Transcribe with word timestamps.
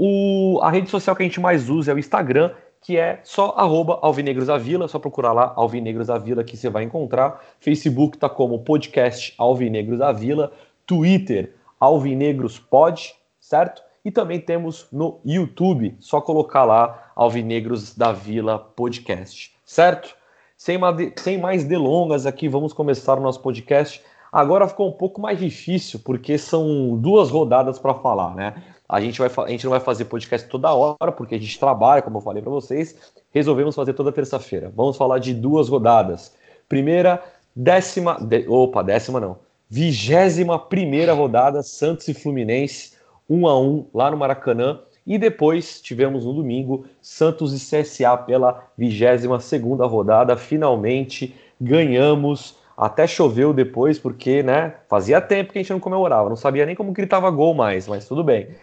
o, 0.00 0.60
a 0.62 0.70
rede 0.70 0.88
social 0.88 1.16
que 1.16 1.24
a 1.24 1.26
gente 1.26 1.40
mais 1.40 1.68
usa 1.68 1.90
é 1.90 1.94
o 1.94 1.98
Instagram, 1.98 2.52
que 2.80 2.96
é 2.96 3.18
só 3.24 3.54
arroba 3.56 3.98
Alvinegros 4.00 4.46
da 4.46 4.56
Vila, 4.56 4.86
só 4.86 5.00
procurar 5.00 5.32
lá 5.32 5.52
Alvinegros 5.56 6.06
da 6.06 6.16
Vila 6.16 6.44
que 6.44 6.56
você 6.56 6.70
vai 6.70 6.84
encontrar. 6.84 7.44
Facebook 7.58 8.16
tá 8.16 8.28
como 8.28 8.60
podcast 8.60 9.34
Alvinegros 9.36 9.98
da 9.98 10.12
Vila, 10.12 10.52
Twitter 10.86 11.52
Alvinegros 11.80 12.60
Pod, 12.60 13.12
certo? 13.40 13.82
E 14.08 14.10
também 14.10 14.40
temos 14.40 14.86
no 14.90 15.20
YouTube, 15.22 15.94
só 16.00 16.18
colocar 16.18 16.64
lá 16.64 17.12
Alvinegros 17.14 17.94
da 17.94 18.10
Vila 18.10 18.58
Podcast, 18.58 19.54
certo? 19.66 20.16
Sem, 20.56 20.80
sem 21.14 21.36
mais 21.36 21.62
delongas 21.62 22.24
aqui, 22.24 22.48
vamos 22.48 22.72
começar 22.72 23.18
o 23.18 23.20
nosso 23.20 23.42
podcast. 23.42 24.02
Agora 24.32 24.66
ficou 24.66 24.88
um 24.88 24.92
pouco 24.92 25.20
mais 25.20 25.38
difícil, 25.38 26.00
porque 26.02 26.38
são 26.38 26.96
duas 26.96 27.28
rodadas 27.28 27.78
para 27.78 27.92
falar, 27.92 28.34
né? 28.34 28.54
A 28.88 28.98
gente, 28.98 29.18
vai, 29.18 29.30
a 29.44 29.50
gente 29.50 29.64
não 29.64 29.72
vai 29.72 29.80
fazer 29.80 30.06
podcast 30.06 30.48
toda 30.48 30.72
hora, 30.72 31.12
porque 31.12 31.34
a 31.34 31.38
gente 31.38 31.60
trabalha, 31.60 32.00
como 32.00 32.16
eu 32.16 32.22
falei 32.22 32.42
para 32.42 32.50
vocês. 32.50 32.96
Resolvemos 33.30 33.74
fazer 33.74 33.92
toda 33.92 34.10
terça-feira. 34.10 34.72
Vamos 34.74 34.96
falar 34.96 35.18
de 35.18 35.34
duas 35.34 35.68
rodadas. 35.68 36.32
Primeira, 36.66 37.22
décima. 37.54 38.16
De, 38.18 38.48
opa, 38.48 38.82
décima 38.82 39.20
não. 39.20 39.36
Vigésima 39.68 40.58
primeira 40.58 41.12
rodada, 41.12 41.62
Santos 41.62 42.08
e 42.08 42.14
Fluminense, 42.14 42.96
1 43.28 43.46
a 43.46 43.60
1 43.60 43.90
lá 43.94 44.10
no 44.10 44.16
Maracanã. 44.16 44.80
E 45.06 45.16
depois 45.18 45.80
tivemos 45.80 46.24
no 46.24 46.34
domingo 46.34 46.84
Santos 47.00 47.54
e 47.54 47.82
CSA 47.82 48.16
pela 48.16 48.68
vigésima 48.76 49.40
segunda 49.40 49.86
rodada. 49.86 50.36
Finalmente 50.36 51.34
ganhamos. 51.60 52.56
Até 52.76 53.06
choveu 53.06 53.52
depois, 53.52 53.98
porque 53.98 54.42
né, 54.42 54.74
fazia 54.88 55.20
tempo 55.20 55.52
que 55.52 55.58
a 55.58 55.62
gente 55.62 55.72
não 55.72 55.80
comemorava. 55.80 56.28
Não 56.28 56.36
sabia 56.36 56.64
nem 56.64 56.76
como 56.76 56.92
gritava 56.92 57.28
gol 57.30 57.52
mais, 57.52 57.88
mas 57.88 58.06
tudo 58.06 58.22
bem. 58.22 58.54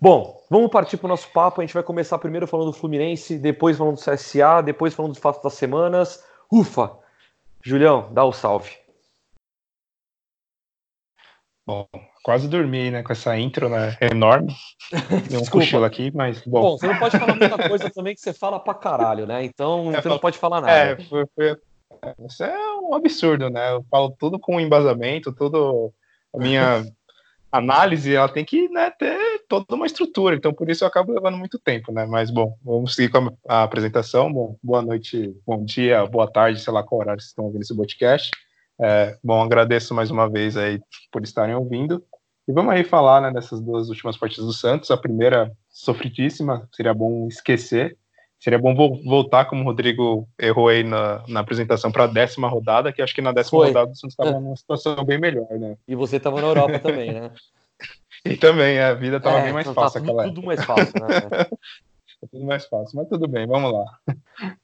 Bom, 0.00 0.40
vamos 0.48 0.70
partir 0.70 0.96
para 0.96 1.06
o 1.06 1.08
nosso 1.08 1.28
papo. 1.32 1.60
A 1.60 1.64
gente 1.64 1.74
vai 1.74 1.82
começar 1.82 2.18
primeiro 2.18 2.46
falando 2.46 2.70
do 2.70 2.72
Fluminense, 2.72 3.36
depois 3.36 3.76
falando 3.76 3.96
do 3.96 4.00
CSA, 4.00 4.62
depois 4.62 4.94
falando 4.94 5.12
dos 5.12 5.20
fatos 5.20 5.42
das 5.42 5.54
semanas. 5.54 6.24
Ufa! 6.52 6.92
Julião, 7.62 8.08
dá 8.12 8.24
o 8.24 8.32
salve. 8.32 8.70
Bom, 11.66 11.86
quase 12.28 12.46
dormi, 12.46 12.90
né, 12.90 13.02
com 13.02 13.10
essa 13.10 13.38
intro, 13.38 13.70
né, 13.70 13.96
enorme. 14.02 14.54
Deu 15.30 15.40
um 15.40 15.46
cochilo 15.48 15.86
aqui, 15.86 16.12
mas 16.14 16.42
bom. 16.44 16.60
Bom, 16.60 16.76
você 16.76 16.86
não 16.86 16.98
pode 16.98 17.18
falar 17.18 17.34
muita 17.34 17.68
coisa 17.68 17.88
também 17.88 18.14
que 18.14 18.20
você 18.20 18.34
fala 18.34 18.60
pra 18.60 18.74
caralho, 18.74 19.26
né? 19.26 19.42
Então 19.42 19.90
é, 19.96 20.02
você 20.02 20.08
não 20.10 20.18
pode 20.18 20.36
falar 20.36 20.60
nada. 20.60 20.70
É, 20.70 20.96
foi, 21.04 21.24
foi, 21.34 21.56
isso 22.26 22.44
é 22.44 22.54
um 22.82 22.92
absurdo, 22.92 23.48
né? 23.48 23.72
Eu 23.72 23.82
falo 23.90 24.10
tudo 24.10 24.38
com 24.38 24.60
embasamento, 24.60 25.32
tudo 25.32 25.90
a 26.34 26.38
minha 26.38 26.84
análise 27.50 28.14
ela 28.14 28.28
tem 28.28 28.44
que 28.44 28.68
né, 28.68 28.90
ter 28.90 29.18
toda 29.48 29.64
uma 29.74 29.86
estrutura, 29.86 30.36
então 30.36 30.52
por 30.52 30.68
isso 30.68 30.84
eu 30.84 30.88
acabo 30.88 31.14
levando 31.14 31.38
muito 31.38 31.58
tempo, 31.58 31.90
né? 31.92 32.04
Mas 32.04 32.30
bom, 32.30 32.58
vamos 32.62 32.94
seguir 32.94 33.08
com 33.08 33.34
a, 33.48 33.62
apresentação. 33.62 34.30
Bom, 34.30 34.54
boa 34.62 34.82
noite, 34.82 35.34
bom 35.46 35.64
dia, 35.64 36.04
boa 36.04 36.30
tarde, 36.30 36.60
sei 36.60 36.74
lá 36.74 36.82
qual 36.82 37.00
horário 37.00 37.22
vocês 37.22 37.30
estão 37.30 37.46
ouvindo 37.46 37.62
esse 37.62 37.74
podcast. 37.74 38.30
É, 38.80 39.16
bom, 39.22 39.42
agradeço 39.42 39.94
mais 39.94 40.10
uma 40.10 40.28
vez 40.28 40.56
aí 40.56 40.80
por 41.12 41.22
estarem 41.22 41.54
ouvindo. 41.54 42.02
E 42.46 42.52
vamos 42.52 42.72
aí 42.72 42.84
falar 42.84 43.20
né, 43.20 43.30
dessas 43.30 43.60
duas 43.60 43.88
últimas 43.88 44.16
partidas 44.16 44.46
do 44.46 44.52
Santos. 44.52 44.90
A 44.90 44.96
primeira, 44.96 45.52
sofridíssima, 45.68 46.68
seria 46.72 46.94
bom 46.94 47.26
esquecer, 47.28 47.96
Seria 48.40 48.58
bom 48.58 48.72
voltar, 49.04 49.46
como 49.46 49.62
o 49.62 49.64
Rodrigo 49.64 50.28
errou 50.38 50.68
aí 50.68 50.84
na, 50.84 51.24
na 51.26 51.40
apresentação, 51.40 51.90
para 51.90 52.04
a 52.04 52.06
décima 52.06 52.48
rodada, 52.48 52.92
que 52.92 53.02
acho 53.02 53.12
que 53.12 53.20
na 53.20 53.32
décima 53.32 53.58
Foi. 53.58 53.66
rodada 53.68 53.90
o 53.90 53.96
Santos 53.96 54.12
estava 54.12 54.38
numa 54.38 54.54
situação 54.54 55.04
bem 55.04 55.18
melhor, 55.18 55.48
né? 55.58 55.76
E 55.88 55.96
você 55.96 56.18
estava 56.18 56.40
na 56.40 56.46
Europa 56.46 56.78
também, 56.78 57.12
né? 57.12 57.32
e 58.24 58.36
também, 58.36 58.78
a 58.78 58.94
vida 58.94 59.16
estava 59.16 59.40
é, 59.40 59.42
bem 59.42 59.52
mais 59.52 59.66
fácil. 59.66 60.00
Tá 60.04 60.06
tudo, 60.06 60.22
tudo 60.22 60.46
mais 60.46 60.64
fácil, 60.64 61.00
né? 61.00 61.08
tudo 62.26 62.44
mais 62.44 62.66
fácil, 62.66 62.96
mas 62.96 63.08
tudo 63.08 63.28
bem, 63.28 63.46
vamos 63.46 63.72
lá. 63.72 63.84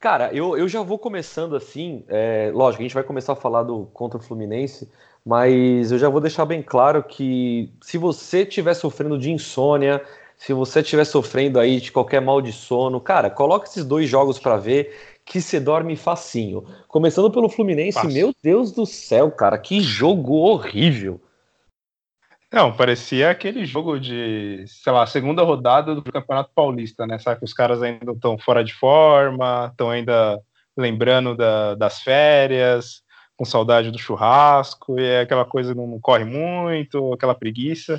Cara, 0.00 0.32
eu, 0.34 0.56
eu 0.56 0.68
já 0.68 0.82
vou 0.82 0.98
começando 0.98 1.54
assim, 1.54 2.04
é, 2.08 2.50
lógico, 2.52 2.82
a 2.82 2.84
gente 2.84 2.94
vai 2.94 3.04
começar 3.04 3.34
a 3.34 3.36
falar 3.36 3.62
do 3.62 3.86
contra 3.92 4.18
o 4.18 4.22
Fluminense, 4.22 4.90
mas 5.24 5.92
eu 5.92 5.98
já 5.98 6.08
vou 6.08 6.20
deixar 6.20 6.44
bem 6.44 6.62
claro 6.62 7.02
que 7.02 7.72
se 7.82 7.96
você 7.96 8.42
estiver 8.42 8.74
sofrendo 8.74 9.18
de 9.18 9.30
insônia, 9.30 10.02
se 10.36 10.52
você 10.52 10.80
estiver 10.80 11.04
sofrendo 11.04 11.58
aí 11.58 11.80
de 11.80 11.92
qualquer 11.92 12.20
mal 12.20 12.42
de 12.42 12.52
sono, 12.52 13.00
cara, 13.00 13.30
coloca 13.30 13.66
esses 13.66 13.84
dois 13.84 14.08
jogos 14.08 14.38
para 14.38 14.56
ver 14.56 14.94
que 15.24 15.40
você 15.40 15.58
dorme 15.58 15.96
facinho. 15.96 16.64
Começando 16.86 17.30
pelo 17.30 17.48
Fluminense, 17.48 17.94
Fácil. 17.94 18.12
meu 18.12 18.34
Deus 18.42 18.72
do 18.72 18.84
céu, 18.84 19.30
cara, 19.30 19.56
que 19.56 19.80
jogo 19.80 20.34
horrível. 20.34 21.20
Não, 22.54 22.72
parecia 22.72 23.30
aquele 23.30 23.66
jogo 23.66 23.98
de, 23.98 24.64
sei 24.68 24.92
lá, 24.92 25.04
segunda 25.08 25.42
rodada 25.42 25.92
do 25.92 26.04
Campeonato 26.04 26.52
Paulista, 26.54 27.04
né? 27.04 27.18
Sabe 27.18 27.40
que 27.40 27.44
os 27.44 27.52
caras 27.52 27.82
ainda 27.82 28.12
estão 28.12 28.38
fora 28.38 28.62
de 28.62 28.72
forma, 28.72 29.70
estão 29.72 29.90
ainda 29.90 30.40
lembrando 30.76 31.36
da, 31.36 31.74
das 31.74 32.00
férias, 32.00 33.02
com 33.36 33.44
saudade 33.44 33.90
do 33.90 33.98
churrasco, 33.98 35.00
e 35.00 35.04
é 35.04 35.20
aquela 35.22 35.44
coisa 35.44 35.74
não 35.74 35.98
corre 36.00 36.24
muito, 36.24 37.12
aquela 37.12 37.34
preguiça. 37.34 37.98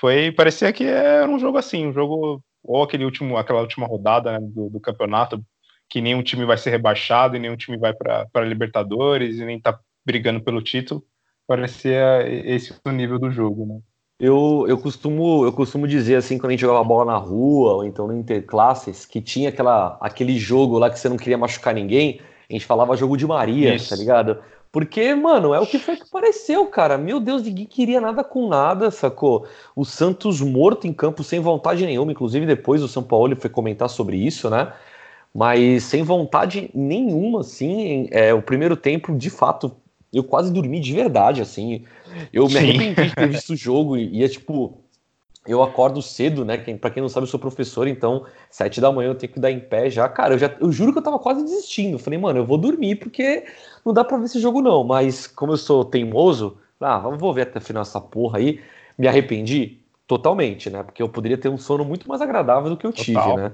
Foi, 0.00 0.32
parecia 0.32 0.72
que 0.72 0.82
era 0.82 1.30
um 1.30 1.38
jogo 1.38 1.56
assim, 1.56 1.86
um 1.86 1.92
jogo 1.92 2.42
ou 2.64 2.82
aquele 2.82 3.04
último, 3.04 3.36
aquela 3.36 3.60
última 3.60 3.86
rodada 3.86 4.32
né, 4.32 4.40
do, 4.40 4.68
do, 4.68 4.80
campeonato, 4.80 5.40
que 5.88 6.00
nenhum 6.00 6.24
time 6.24 6.44
vai 6.44 6.58
ser 6.58 6.70
rebaixado 6.70 7.36
e 7.36 7.38
nenhum 7.38 7.56
time 7.56 7.78
vai 7.78 7.94
para 7.94 8.44
Libertadores 8.44 9.38
e 9.38 9.44
nem 9.44 9.60
tá 9.60 9.78
brigando 10.04 10.40
pelo 10.42 10.60
título. 10.60 11.04
Parecia 11.46 12.24
esse 12.26 12.74
o 12.84 12.90
nível 12.90 13.18
do 13.18 13.30
jogo, 13.30 13.66
né? 13.66 13.80
Eu, 14.18 14.64
eu, 14.66 14.78
costumo, 14.78 15.44
eu 15.44 15.52
costumo 15.52 15.86
dizer 15.86 16.16
assim, 16.16 16.38
quando 16.38 16.50
a 16.50 16.52
gente 16.52 16.60
jogava 16.60 16.82
bola 16.82 17.12
na 17.12 17.18
rua, 17.18 17.74
ou 17.74 17.84
então 17.84 18.06
no 18.06 18.16
Interclasses, 18.16 19.04
que 19.04 19.20
tinha 19.20 19.50
aquela, 19.50 19.98
aquele 20.00 20.38
jogo 20.38 20.78
lá 20.78 20.88
que 20.88 20.98
você 20.98 21.08
não 21.08 21.18
queria 21.18 21.36
machucar 21.36 21.74
ninguém, 21.74 22.20
a 22.48 22.52
gente 22.52 22.64
falava 22.64 22.96
jogo 22.96 23.16
de 23.16 23.26
Maria, 23.26 23.74
Isso. 23.74 23.90
tá 23.90 23.96
ligado? 23.96 24.42
Porque, 24.72 25.14
mano, 25.14 25.54
é 25.54 25.60
o 25.60 25.66
que 25.66 25.78
foi 25.78 25.96
que 25.96 26.10
pareceu, 26.10 26.66
cara. 26.66 26.98
Meu 26.98 27.20
Deus, 27.20 27.42
ninguém 27.42 27.66
queria 27.66 28.00
nada 28.00 28.24
com 28.24 28.48
nada, 28.48 28.90
sacou? 28.90 29.46
O 29.74 29.84
Santos 29.84 30.40
morto 30.40 30.86
em 30.86 30.92
campo 30.92 31.22
sem 31.22 31.40
vontade 31.40 31.84
nenhuma. 31.84 32.12
Inclusive, 32.12 32.46
depois 32.46 32.82
o 32.82 32.88
São 32.88 33.02
Paulo 33.02 33.36
foi 33.36 33.50
comentar 33.50 33.88
sobre 33.88 34.16
isso, 34.16 34.50
né? 34.50 34.72
mas 35.36 35.84
sem 35.84 36.02
vontade 36.02 36.70
nenhuma, 36.74 37.40
assim. 37.40 38.08
É, 38.10 38.32
o 38.32 38.40
primeiro 38.40 38.74
tempo, 38.74 39.14
de 39.14 39.28
fato, 39.28 39.76
eu 40.12 40.24
quase 40.24 40.52
dormi 40.52 40.80
de 40.80 40.92
verdade, 40.92 41.42
assim. 41.42 41.84
Eu 42.32 42.48
me 42.48 42.56
arrependi 42.56 43.08
de 43.08 43.14
ter 43.14 43.28
visto 43.28 43.52
o 43.52 43.56
jogo 43.56 43.96
e, 43.96 44.18
e 44.18 44.24
é 44.24 44.28
tipo. 44.28 44.80
Eu 45.46 45.62
acordo 45.62 46.02
cedo, 46.02 46.44
né? 46.44 46.58
Quem, 46.58 46.76
pra 46.76 46.90
quem 46.90 47.00
não 47.00 47.08
sabe, 47.08 47.24
eu 47.24 47.30
sou 47.30 47.38
professor, 47.38 47.86
então 47.86 48.26
sete 48.50 48.80
da 48.80 48.90
manhã 48.90 49.10
eu 49.10 49.14
tenho 49.14 49.32
que 49.32 49.38
dar 49.38 49.52
em 49.52 49.60
pé 49.60 49.88
já. 49.88 50.08
Cara, 50.08 50.34
eu, 50.34 50.38
já, 50.38 50.52
eu 50.60 50.72
juro 50.72 50.92
que 50.92 50.98
eu 50.98 51.02
tava 51.02 51.20
quase 51.20 51.44
desistindo. 51.44 52.00
Falei, 52.00 52.18
mano, 52.18 52.40
eu 52.40 52.44
vou 52.44 52.58
dormir 52.58 52.96
porque 52.96 53.44
não 53.84 53.92
dá 53.92 54.02
pra 54.02 54.18
ver 54.18 54.24
esse 54.24 54.40
jogo 54.40 54.60
não. 54.60 54.82
Mas 54.82 55.28
como 55.28 55.52
eu 55.52 55.56
sou 55.56 55.84
teimoso, 55.84 56.58
ah, 56.80 56.98
vou 56.98 57.32
ver 57.32 57.42
até 57.42 57.58
o 57.58 57.62
final 57.62 57.82
essa 57.82 58.00
porra 58.00 58.38
aí. 58.38 58.60
Me 58.98 59.06
arrependi 59.06 59.78
totalmente, 60.06 60.68
né? 60.68 60.82
Porque 60.82 61.00
eu 61.00 61.08
poderia 61.08 61.38
ter 61.38 61.48
um 61.48 61.58
sono 61.58 61.84
muito 61.84 62.08
mais 62.08 62.20
agradável 62.20 62.70
do 62.70 62.76
que 62.76 62.86
eu 62.86 62.92
tive, 62.92 63.14
Total. 63.14 63.36
né? 63.36 63.52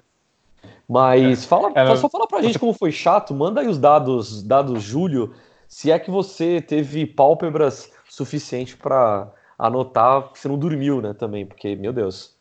Mas 0.89 1.45
é. 1.45 1.47
fala, 1.47 1.73
é, 1.75 1.97
só 1.97 2.09
fala 2.09 2.27
pra 2.27 2.43
gente 2.43 2.59
como 2.59 2.73
foi 2.73 2.93
chato, 2.93 3.35
manda 3.35 3.61
aí 3.61 3.69
os 3.69 3.79
dados, 3.79 4.43
dados 4.43 4.83
Júlio, 4.83 5.33
se 5.73 5.91
é 5.91 5.99
que 5.99 6.11
você 6.11 6.61
teve 6.61 7.07
pálpebras 7.07 7.91
suficiente 8.07 8.77
para 8.77 9.33
anotar 9.59 10.31
que 10.31 10.39
você 10.39 10.47
não 10.47 10.59
dormiu, 10.59 11.01
né, 11.01 11.15
também, 11.15 11.47
porque, 11.47 11.75
meu 11.75 11.95
Deus. 11.95 12.37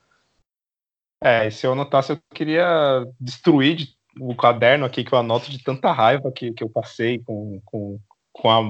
É, 1.24 1.50
se 1.50 1.66
eu 1.66 1.72
anotasse, 1.72 2.12
eu 2.12 2.19
queria 2.33 3.07
destruir 3.18 3.88
o 4.19 4.36
caderno 4.36 4.86
aqui 4.86 5.06
que 5.06 5.13
eu 5.13 5.18
anoto 5.18 5.50
de 5.50 5.63
tanta 5.63 5.94
raiva 5.94 6.30
que, 6.30 6.51
que 6.51 6.62
eu 6.62 6.69
passei 6.69 7.19
com, 7.19 7.62
com, 7.63 7.98
com 8.33 8.50
a 8.50 8.69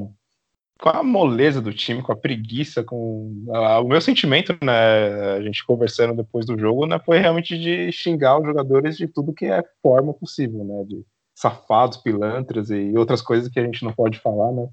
com 0.79 0.89
a 0.89 1.03
moleza 1.03 1.61
do 1.61 1.71
time, 1.71 2.01
com 2.01 2.11
a 2.11 2.17
preguiça, 2.17 2.83
com 2.83 3.45
a, 3.53 3.79
o 3.79 3.87
meu 3.87 4.01
sentimento, 4.01 4.57
né, 4.63 5.33
a 5.37 5.41
gente 5.41 5.65
conversando 5.65 6.15
depois 6.15 6.45
do 6.45 6.57
jogo, 6.57 6.87
né, 6.87 6.99
foi 7.03 7.19
realmente 7.19 7.57
de 7.57 7.91
xingar 7.91 8.39
os 8.39 8.45
jogadores 8.45 8.97
de 8.97 9.07
tudo 9.07 9.33
que 9.33 9.45
é 9.45 9.63
forma 9.81 10.11
possível, 10.11 10.63
né, 10.63 10.83
de 10.85 11.05
safados, 11.41 11.97
pilantras 11.97 12.69
e 12.69 12.93
outras 12.95 13.21
coisas 13.21 13.49
que 13.49 13.59
a 13.59 13.63
gente 13.63 13.83
não 13.83 13.91
pode 13.91 14.19
falar, 14.19 14.51
né. 14.51 14.67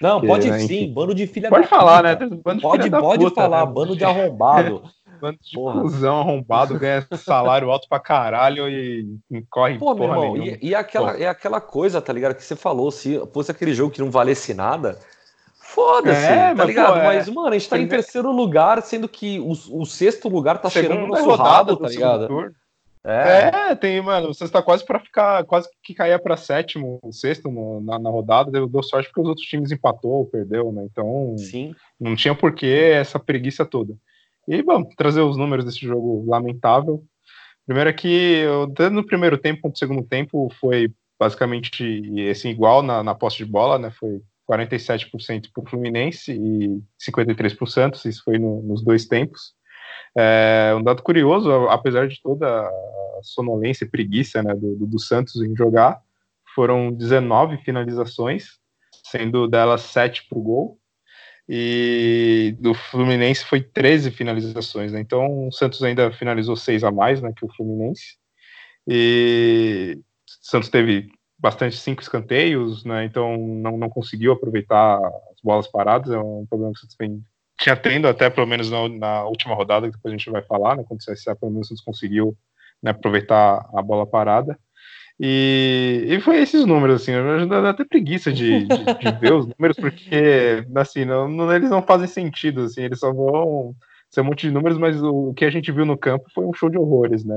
Não, 0.00 0.20
Porque, 0.20 0.26
pode 0.26 0.50
né, 0.50 0.58
sim, 0.60 0.92
bando 0.92 1.14
de 1.14 1.26
filha 1.26 1.48
Pode 1.48 1.66
falar, 1.66 2.02
né? 2.02 2.16
Bando 2.16 2.38
pode 2.60 2.90
pode 2.90 3.24
puta, 3.24 3.34
falar, 3.34 3.66
né? 3.66 3.72
bando 3.72 3.96
de 3.96 4.04
arrombado. 4.04 4.82
bando 5.20 5.38
de 5.42 5.56
cuzão 5.56 6.20
arrombado, 6.20 6.78
ganha 6.78 7.06
salário 7.16 7.70
alto 7.70 7.88
pra 7.88 7.98
caralho 7.98 8.68
e, 8.68 9.18
e 9.30 9.42
corre 9.48 9.78
Pô, 9.78 9.94
meu 9.94 10.04
irmão, 10.04 10.36
e, 10.36 10.58
e, 10.60 10.74
aquela, 10.74 11.16
é 11.16 11.26
aquela 11.26 11.60
coisa, 11.60 12.02
tá 12.02 12.12
ligado, 12.12 12.34
que 12.34 12.44
você 12.44 12.56
falou, 12.56 12.90
se 12.90 13.18
fosse 13.32 13.50
aquele 13.50 13.72
jogo 13.72 13.90
que 13.90 14.00
não 14.00 14.10
valesse 14.10 14.52
nada, 14.52 14.98
Foda-se, 15.58 16.24
é, 16.24 16.54
tá 16.54 16.64
ligado? 16.64 16.94
Pô, 16.94 16.98
é... 17.00 17.04
Mas, 17.04 17.28
mano, 17.28 17.48
a 17.48 17.52
gente 17.52 17.68
tá 17.68 17.78
em 17.78 17.86
terceiro 17.86 18.30
lugar, 18.32 18.80
sendo 18.82 19.06
que 19.08 19.38
o, 19.40 19.52
o 19.80 19.84
sexto 19.84 20.28
lugar 20.28 20.58
tá 20.58 20.70
Segunda 20.70 20.94
cheirando 20.94 21.08
nosso 21.08 21.34
rabo, 21.34 21.76
tá 21.76 21.88
ligado? 21.88 22.28
É. 23.06 23.70
é, 23.70 23.76
tem, 23.76 24.02
mano, 24.02 24.34
você 24.34 24.42
está 24.42 24.60
quase 24.60 24.84
para 24.84 24.98
ficar, 24.98 25.44
quase 25.44 25.68
que 25.80 25.94
cair 25.94 26.20
para 26.20 26.36
sétimo, 26.36 26.98
sexto 27.12 27.48
no, 27.48 27.80
na, 27.80 28.00
na, 28.00 28.10
rodada, 28.10 28.50
deu, 28.50 28.68
deu, 28.68 28.82
sorte 28.82 29.08
porque 29.08 29.20
os 29.20 29.28
outros 29.28 29.46
times 29.46 29.70
empatou, 29.70 30.26
perdeu, 30.26 30.72
né? 30.72 30.84
Então, 30.90 31.36
Sim. 31.38 31.72
não 32.00 32.16
tinha 32.16 32.34
porquê 32.34 32.90
essa 32.94 33.20
preguiça 33.20 33.64
toda. 33.64 33.94
E, 34.48 34.60
vamos 34.60 34.92
trazer 34.96 35.20
os 35.20 35.36
números 35.36 35.64
desse 35.64 35.80
jogo 35.80 36.24
lamentável. 36.28 37.04
Primeiro 37.64 37.90
é 37.90 37.92
que, 37.92 38.44
tanto 38.74 38.94
no 38.94 39.06
primeiro 39.06 39.38
tempo 39.38 39.62
quanto 39.62 39.74
no 39.74 39.78
segundo 39.78 40.02
tempo, 40.02 40.48
foi 40.60 40.92
basicamente 41.18 42.28
assim, 42.28 42.48
igual 42.48 42.82
na, 42.82 43.04
na 43.04 43.14
posse 43.14 43.38
de 43.38 43.44
bola, 43.44 43.78
né? 43.78 43.92
Foi 43.92 44.20
47% 44.50 45.50
para 45.52 45.62
o 45.62 45.68
Fluminense 45.68 46.32
e 46.32 46.82
53% 47.00 47.56
para 47.56 47.64
o 47.64 47.68
Santos, 47.68 48.04
isso 48.04 48.22
foi 48.24 48.38
no, 48.38 48.62
nos 48.62 48.82
dois 48.82 49.06
tempos. 49.06 49.55
É, 50.16 50.74
um 50.74 50.82
dado 50.82 51.02
curioso, 51.02 51.50
apesar 51.68 52.08
de 52.08 52.20
toda 52.22 52.46
a 52.48 53.20
sonolência 53.22 53.84
e 53.84 53.88
preguiça 53.88 54.42
né, 54.42 54.54
do, 54.54 54.86
do, 54.86 54.98
Santos 54.98 55.36
em 55.42 55.54
jogar, 55.54 56.00
foram 56.54 56.90
19 56.90 57.58
finalizações, 57.58 58.58
sendo 59.04 59.46
delas 59.46 59.82
7 59.82 60.26
para 60.28 60.38
o 60.38 60.42
gol, 60.42 60.78
e 61.48 62.56
do 62.58 62.74
Fluminense 62.74 63.44
foi 63.44 63.60
13 63.60 64.10
finalizações, 64.10 64.92
né? 64.92 65.00
então 65.00 65.46
o 65.46 65.52
Santos 65.52 65.82
ainda 65.82 66.10
finalizou 66.10 66.56
6 66.56 66.82
a 66.82 66.90
mais 66.90 67.20
né, 67.20 67.32
que 67.36 67.44
o 67.44 67.54
Fluminense, 67.54 68.16
e 68.88 69.98
o 69.98 70.04
Santos 70.40 70.70
teve 70.70 71.08
bastante 71.38 71.76
cinco 71.76 72.00
escanteios, 72.00 72.84
né? 72.84 73.04
Então 73.04 73.36
não, 73.36 73.76
não 73.76 73.88
conseguiu 73.88 74.32
aproveitar 74.32 74.98
as 74.98 75.40
bolas 75.42 75.66
paradas, 75.66 76.10
é 76.10 76.18
um 76.18 76.46
problema 76.48 76.72
que 76.72 76.78
o 76.78 76.80
Santos 76.80 76.96
vem 76.98 77.22
tinha 77.58 77.76
tendo 77.76 78.06
até 78.06 78.28
pelo 78.28 78.46
menos 78.46 78.70
na, 78.70 78.88
na, 78.88 79.24
última 79.24 79.54
rodada, 79.54 79.86
que 79.86 79.96
depois 79.96 80.12
a 80.12 80.16
gente 80.16 80.30
vai 80.30 80.42
falar, 80.42 80.76
né? 80.76 80.84
Quando 80.86 81.00
o 81.00 81.04
CSA 81.04 81.34
pelo 81.34 81.52
menos 81.52 81.68
conseguiu 81.84 82.36
né, 82.82 82.90
aproveitar 82.90 83.66
a 83.74 83.82
bola 83.82 84.06
parada. 84.06 84.58
E, 85.18 86.04
e 86.08 86.20
foi 86.20 86.36
esses 86.42 86.66
números, 86.66 87.00
assim, 87.02 87.12
dá 87.48 87.70
até 87.70 87.84
preguiça 87.84 88.30
de, 88.30 88.66
de, 88.66 88.84
de, 88.84 89.18
ver 89.18 89.32
os 89.32 89.46
números, 89.46 89.76
porque 89.76 90.62
assim, 90.74 91.06
não, 91.06 91.26
não, 91.26 91.50
eles 91.54 91.70
não 91.70 91.80
fazem 91.80 92.06
sentido, 92.06 92.64
assim, 92.64 92.82
eles 92.82 92.98
só 92.98 93.10
vão 93.10 93.74
ser 94.10 94.20
um 94.20 94.24
monte 94.24 94.46
de 94.46 94.52
números, 94.52 94.76
mas 94.76 95.02
o, 95.02 95.30
o, 95.30 95.34
que 95.34 95.46
a 95.46 95.50
gente 95.50 95.72
viu 95.72 95.86
no 95.86 95.96
campo 95.96 96.26
foi 96.34 96.44
um 96.44 96.52
show 96.52 96.68
de 96.68 96.76
horrores, 96.76 97.24
né? 97.24 97.34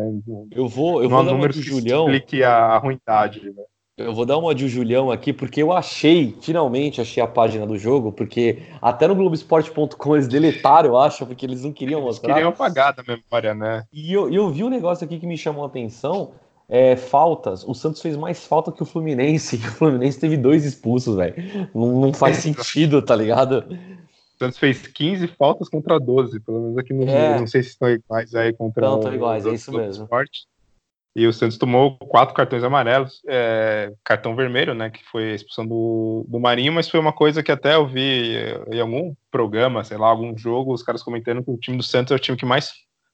Eu 0.52 0.68
vou, 0.68 1.02
eu 1.02 1.10
não 1.10 1.18
vou 1.18 1.26
dar 1.26 1.32
números 1.32 1.56
que 1.56 1.64
Julião. 1.64 2.06
explique 2.06 2.44
a, 2.44 2.54
a 2.54 2.78
ruindade, 2.78 3.50
né? 3.50 3.64
Eu 4.00 4.14
vou 4.14 4.26
dar 4.26 4.38
uma 4.38 4.56
de 4.56 4.68
Julião 4.70 5.12
aqui, 5.12 5.34
porque 5.34 5.62
eu 5.62 5.74
achei, 5.74 6.36
finalmente 6.42 7.02
achei 7.02 7.22
a 7.22 7.28
página 7.28 7.68
do 7.68 7.78
jogo, 7.78 8.14
porque 8.14 8.60
até 8.82 9.06
no 9.08 9.14
Globoesporte.com 9.14 10.16
eles 10.16 10.28
deletaram, 10.28 10.90
eu 10.90 10.98
acho, 10.98 11.26
porque 11.26 11.46
eles 11.46 11.64
não 11.64 11.74
queriam 11.74 12.02
mostrar. 12.02 12.30
Eles 12.30 12.36
queriam 12.36 12.50
apagar 12.50 12.94
da 12.94 13.04
memória, 13.04 13.54
né? 13.54 13.84
E 13.92 14.14
eu, 14.14 14.32
eu 14.32 14.50
vi 14.50 14.64
um 14.64 14.70
negócio 14.70 15.04
aqui 15.04 15.20
que 15.20 15.28
me 15.28 15.38
chamou 15.38 15.66
a 15.66 15.68
atenção, 15.68 16.32
é, 16.70 16.96
faltas. 16.96 17.66
O 17.68 17.74
Santos 17.74 18.02
fez 18.02 18.16
mais 18.16 18.48
falta 18.48 18.72
que 18.72 18.82
o 18.82 18.86
Fluminense, 18.86 19.58
e 19.62 19.68
o 19.68 19.72
Fluminense 19.72 20.18
teve 20.18 20.38
dois 20.38 20.64
expulsos, 20.64 21.18
velho. 21.18 21.36
Não, 21.76 22.00
não, 22.00 22.14
faz 22.14 22.38
sentido, 22.38 23.02
tá 23.02 23.16
ligado? 23.16 23.66
O 23.70 24.38
Santos 24.40 24.58
fez 24.58 24.88
15 24.88 25.28
faltas 25.28 25.68
contra 25.68 26.00
12, 26.00 26.40
pelo 26.40 26.62
menos 26.62 26.78
aqui 26.78 26.94
no 26.94 27.04
é. 27.04 27.38
Não 27.38 27.48
sei 27.48 27.64
se 27.64 27.70
estão 27.70 27.90
iguais 27.90 28.34
aí 28.34 28.54
contra 28.54 28.88
Não, 28.88 29.00
estão 29.00 29.14
iguais, 29.14 29.46
é 29.46 29.52
isso 29.52 29.74
mesmo. 29.74 30.06
Esporte. 30.06 30.48
E 31.20 31.28
o 31.28 31.34
Santos 31.34 31.58
tomou 31.58 31.98
quatro 31.98 32.34
cartões 32.34 32.64
amarelos, 32.64 33.22
é, 33.28 33.92
cartão 34.06 34.38
vermelho, 34.38 34.74
né, 34.74 34.90
que 34.90 35.04
foi 35.04 35.34
a 35.34 35.36
expulsão 35.36 35.68
do, 35.68 36.26
do 36.30 36.40
Marinho, 36.40 36.72
mas 36.72 36.90
foi 36.90 36.98
uma 36.98 37.12
coisa 37.12 37.44
que 37.44 37.52
até 37.52 37.76
eu 37.76 37.86
vi 37.86 38.38
em 38.72 38.80
algum 38.80 39.14
programa, 39.30 39.84
sei 39.84 39.98
lá, 39.98 40.08
algum 40.08 40.38
jogo, 40.38 40.74
os 40.74 40.82
caras 40.82 41.04
comentando 41.04 41.44
que 41.44 41.52
o 41.52 41.58
time 41.58 41.76
do 41.76 41.84
Santos 41.84 42.14
é 42.14 42.16
o 42.16 42.20
time 42.20 42.38
que 42.38 42.46
mais 42.46 42.72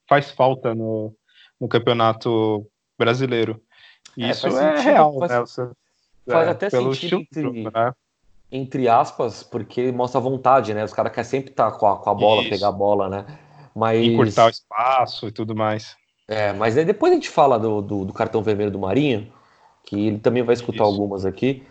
faz 0.07 0.29
falta 0.29 0.75
no, 0.75 1.15
no 1.59 1.67
campeonato 1.67 2.67
brasileiro. 2.95 3.59
E 4.15 4.23
é, 4.23 4.29
isso 4.29 4.45
é 4.45 4.51
sentido, 4.51 4.83
real, 4.83 5.17
faz, 5.17 5.31
né? 5.31 5.45
Santos, 5.47 5.75
faz 6.29 6.47
é, 6.47 6.51
até 6.51 6.69
sentido 6.69 7.17
entre, 7.21 7.63
né? 7.63 7.91
entre 8.51 8.87
aspas, 8.87 9.41
porque 9.41 9.91
mostra 9.91 10.21
vontade, 10.21 10.75
né? 10.75 10.83
Os 10.83 10.93
caras 10.93 11.11
querem 11.11 11.27
sempre 11.27 11.49
estar 11.49 11.71
tá 11.71 11.77
com 11.79 11.87
a, 11.87 11.97
com 11.97 12.09
a 12.11 12.13
bola, 12.13 12.41
isso. 12.41 12.51
pegar 12.51 12.67
a 12.67 12.71
bola, 12.71 13.09
né? 13.09 13.25
Mas... 13.75 14.05
Encurtar 14.05 14.45
o 14.45 14.49
espaço 14.49 15.27
e 15.27 15.31
tudo 15.31 15.55
mais. 15.55 15.97
É, 16.27 16.53
mas 16.53 16.77
aí 16.77 16.85
depois 16.85 17.11
a 17.11 17.15
gente 17.15 17.29
fala 17.29 17.59
do, 17.59 17.81
do, 17.81 18.05
do, 18.05 18.13
cartão 18.13 18.41
vermelho 18.41 18.71
do 18.71 18.79
Marinho, 18.79 19.31
que 19.83 20.07
ele 20.07 20.19
também 20.19 20.43
vai 20.43 20.53
escutar 20.53 20.83
Isso. 20.83 20.83
algumas 20.83 21.25
aqui. 21.25 21.63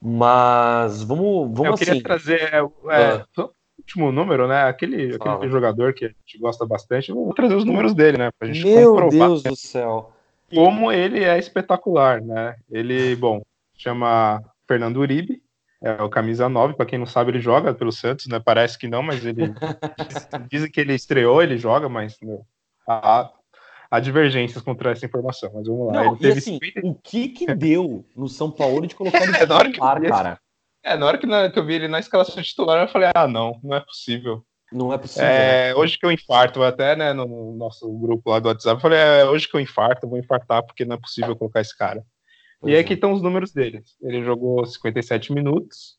Mas 0.00 1.02
vamos, 1.02 1.50
vamos 1.56 1.72
Eu 1.72 1.74
queria 1.74 1.94
assim. 1.94 2.02
trazer 2.02 2.40
é, 2.42 2.58
é, 2.58 3.24
ah. 3.36 3.48
último 3.78 4.12
número, 4.12 4.46
né? 4.46 4.64
Aquele, 4.64 5.16
aquele 5.16 5.50
jogador 5.50 5.92
que 5.92 6.04
a 6.04 6.08
gente 6.08 6.38
gosta 6.38 6.64
bastante. 6.64 7.12
Vou 7.12 7.32
trazer 7.34 7.54
os 7.54 7.64
números 7.64 7.94
dele, 7.94 8.18
né? 8.18 8.30
Pra 8.38 8.46
gente 8.46 8.64
Meu 8.64 8.92
comprovar 8.92 9.28
Deus 9.28 9.42
do 9.42 9.56
céu. 9.56 10.12
Como 10.54 10.92
ele 10.92 11.24
é 11.24 11.38
espetacular, 11.38 12.20
né? 12.22 12.54
Ele, 12.70 13.16
bom, 13.16 13.42
chama 13.76 14.40
Fernando 14.68 14.98
Uribe, 14.98 15.42
é 15.82 16.02
o 16.02 16.08
camisa 16.08 16.48
9, 16.48 16.74
para 16.74 16.86
quem 16.86 16.98
não 16.98 17.06
sabe, 17.06 17.30
ele 17.30 17.40
joga 17.40 17.74
pelo 17.74 17.92
Santos, 17.92 18.26
né? 18.26 18.40
Parece 18.44 18.78
que 18.78 18.88
não, 18.88 19.02
mas 19.02 19.24
ele 19.24 19.52
dizem 20.50 20.70
que 20.70 20.80
ele 20.80 20.94
estreou, 20.94 21.42
ele 21.42 21.58
joga, 21.58 21.88
mas 21.88 22.16
meu, 22.22 22.46
a, 22.88 23.30
há 23.90 24.00
divergências 24.00 24.62
contra 24.62 24.90
essa 24.90 25.06
informação, 25.06 25.50
mas 25.54 25.66
vamos 25.66 25.86
lá. 25.88 26.04
Não, 26.04 26.18
e 26.20 26.26
assim, 26.28 26.58
50... 26.60 26.80
o 26.84 26.94
que 26.94 27.28
que 27.28 27.54
deu 27.54 28.04
no 28.16 28.28
São 28.28 28.50
Paulo 28.50 28.86
de 28.86 28.94
colocar 28.94 29.22
ele 29.22 29.36
é, 29.36 29.46
na 29.46 29.56
hora 29.56 29.70
que 29.70 29.78
cara? 29.78 30.40
É, 30.82 30.96
na 30.96 31.06
hora 31.06 31.18
que, 31.18 31.26
na, 31.26 31.50
que, 31.50 31.58
eu 31.58 31.66
vi 31.66 31.74
ele 31.74 31.88
na 31.88 31.98
escalação 31.98 32.42
titular, 32.42 32.82
eu 32.82 32.88
falei, 32.88 33.10
ah, 33.14 33.26
não, 33.26 33.58
não 33.62 33.76
é 33.76 33.80
possível. 33.80 34.44
Não 34.72 34.92
é 34.92 34.98
possível. 34.98 35.28
É, 35.28 35.74
hoje 35.74 35.98
que 35.98 36.06
eu 36.06 36.12
infarto, 36.12 36.62
até 36.62 36.94
né, 36.94 37.12
no 37.12 37.56
nosso 37.56 37.90
grupo 37.98 38.30
lá 38.30 38.38
do 38.38 38.48
WhatsApp, 38.48 38.76
eu 38.76 38.80
falei, 38.80 38.98
é, 38.98 39.24
hoje 39.24 39.48
que 39.48 39.56
eu 39.56 39.60
infarto, 39.60 40.06
eu 40.06 40.10
vou 40.10 40.18
infartar, 40.18 40.64
porque 40.64 40.84
não 40.84 40.96
é 40.96 41.00
possível 41.00 41.34
colocar 41.34 41.60
esse 41.60 41.76
cara. 41.76 42.04
Pois 42.60 42.72
e 42.72 42.76
é. 42.76 42.80
aqui 42.80 42.94
estão 42.94 43.12
os 43.12 43.22
números 43.22 43.52
dele. 43.52 43.82
Ele 44.00 44.22
jogou 44.24 44.64
57 44.64 45.32
minutos, 45.32 45.96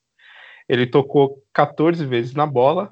ele 0.68 0.88
tocou 0.88 1.44
14 1.54 2.06
vezes 2.06 2.34
na 2.34 2.46
bola, 2.46 2.92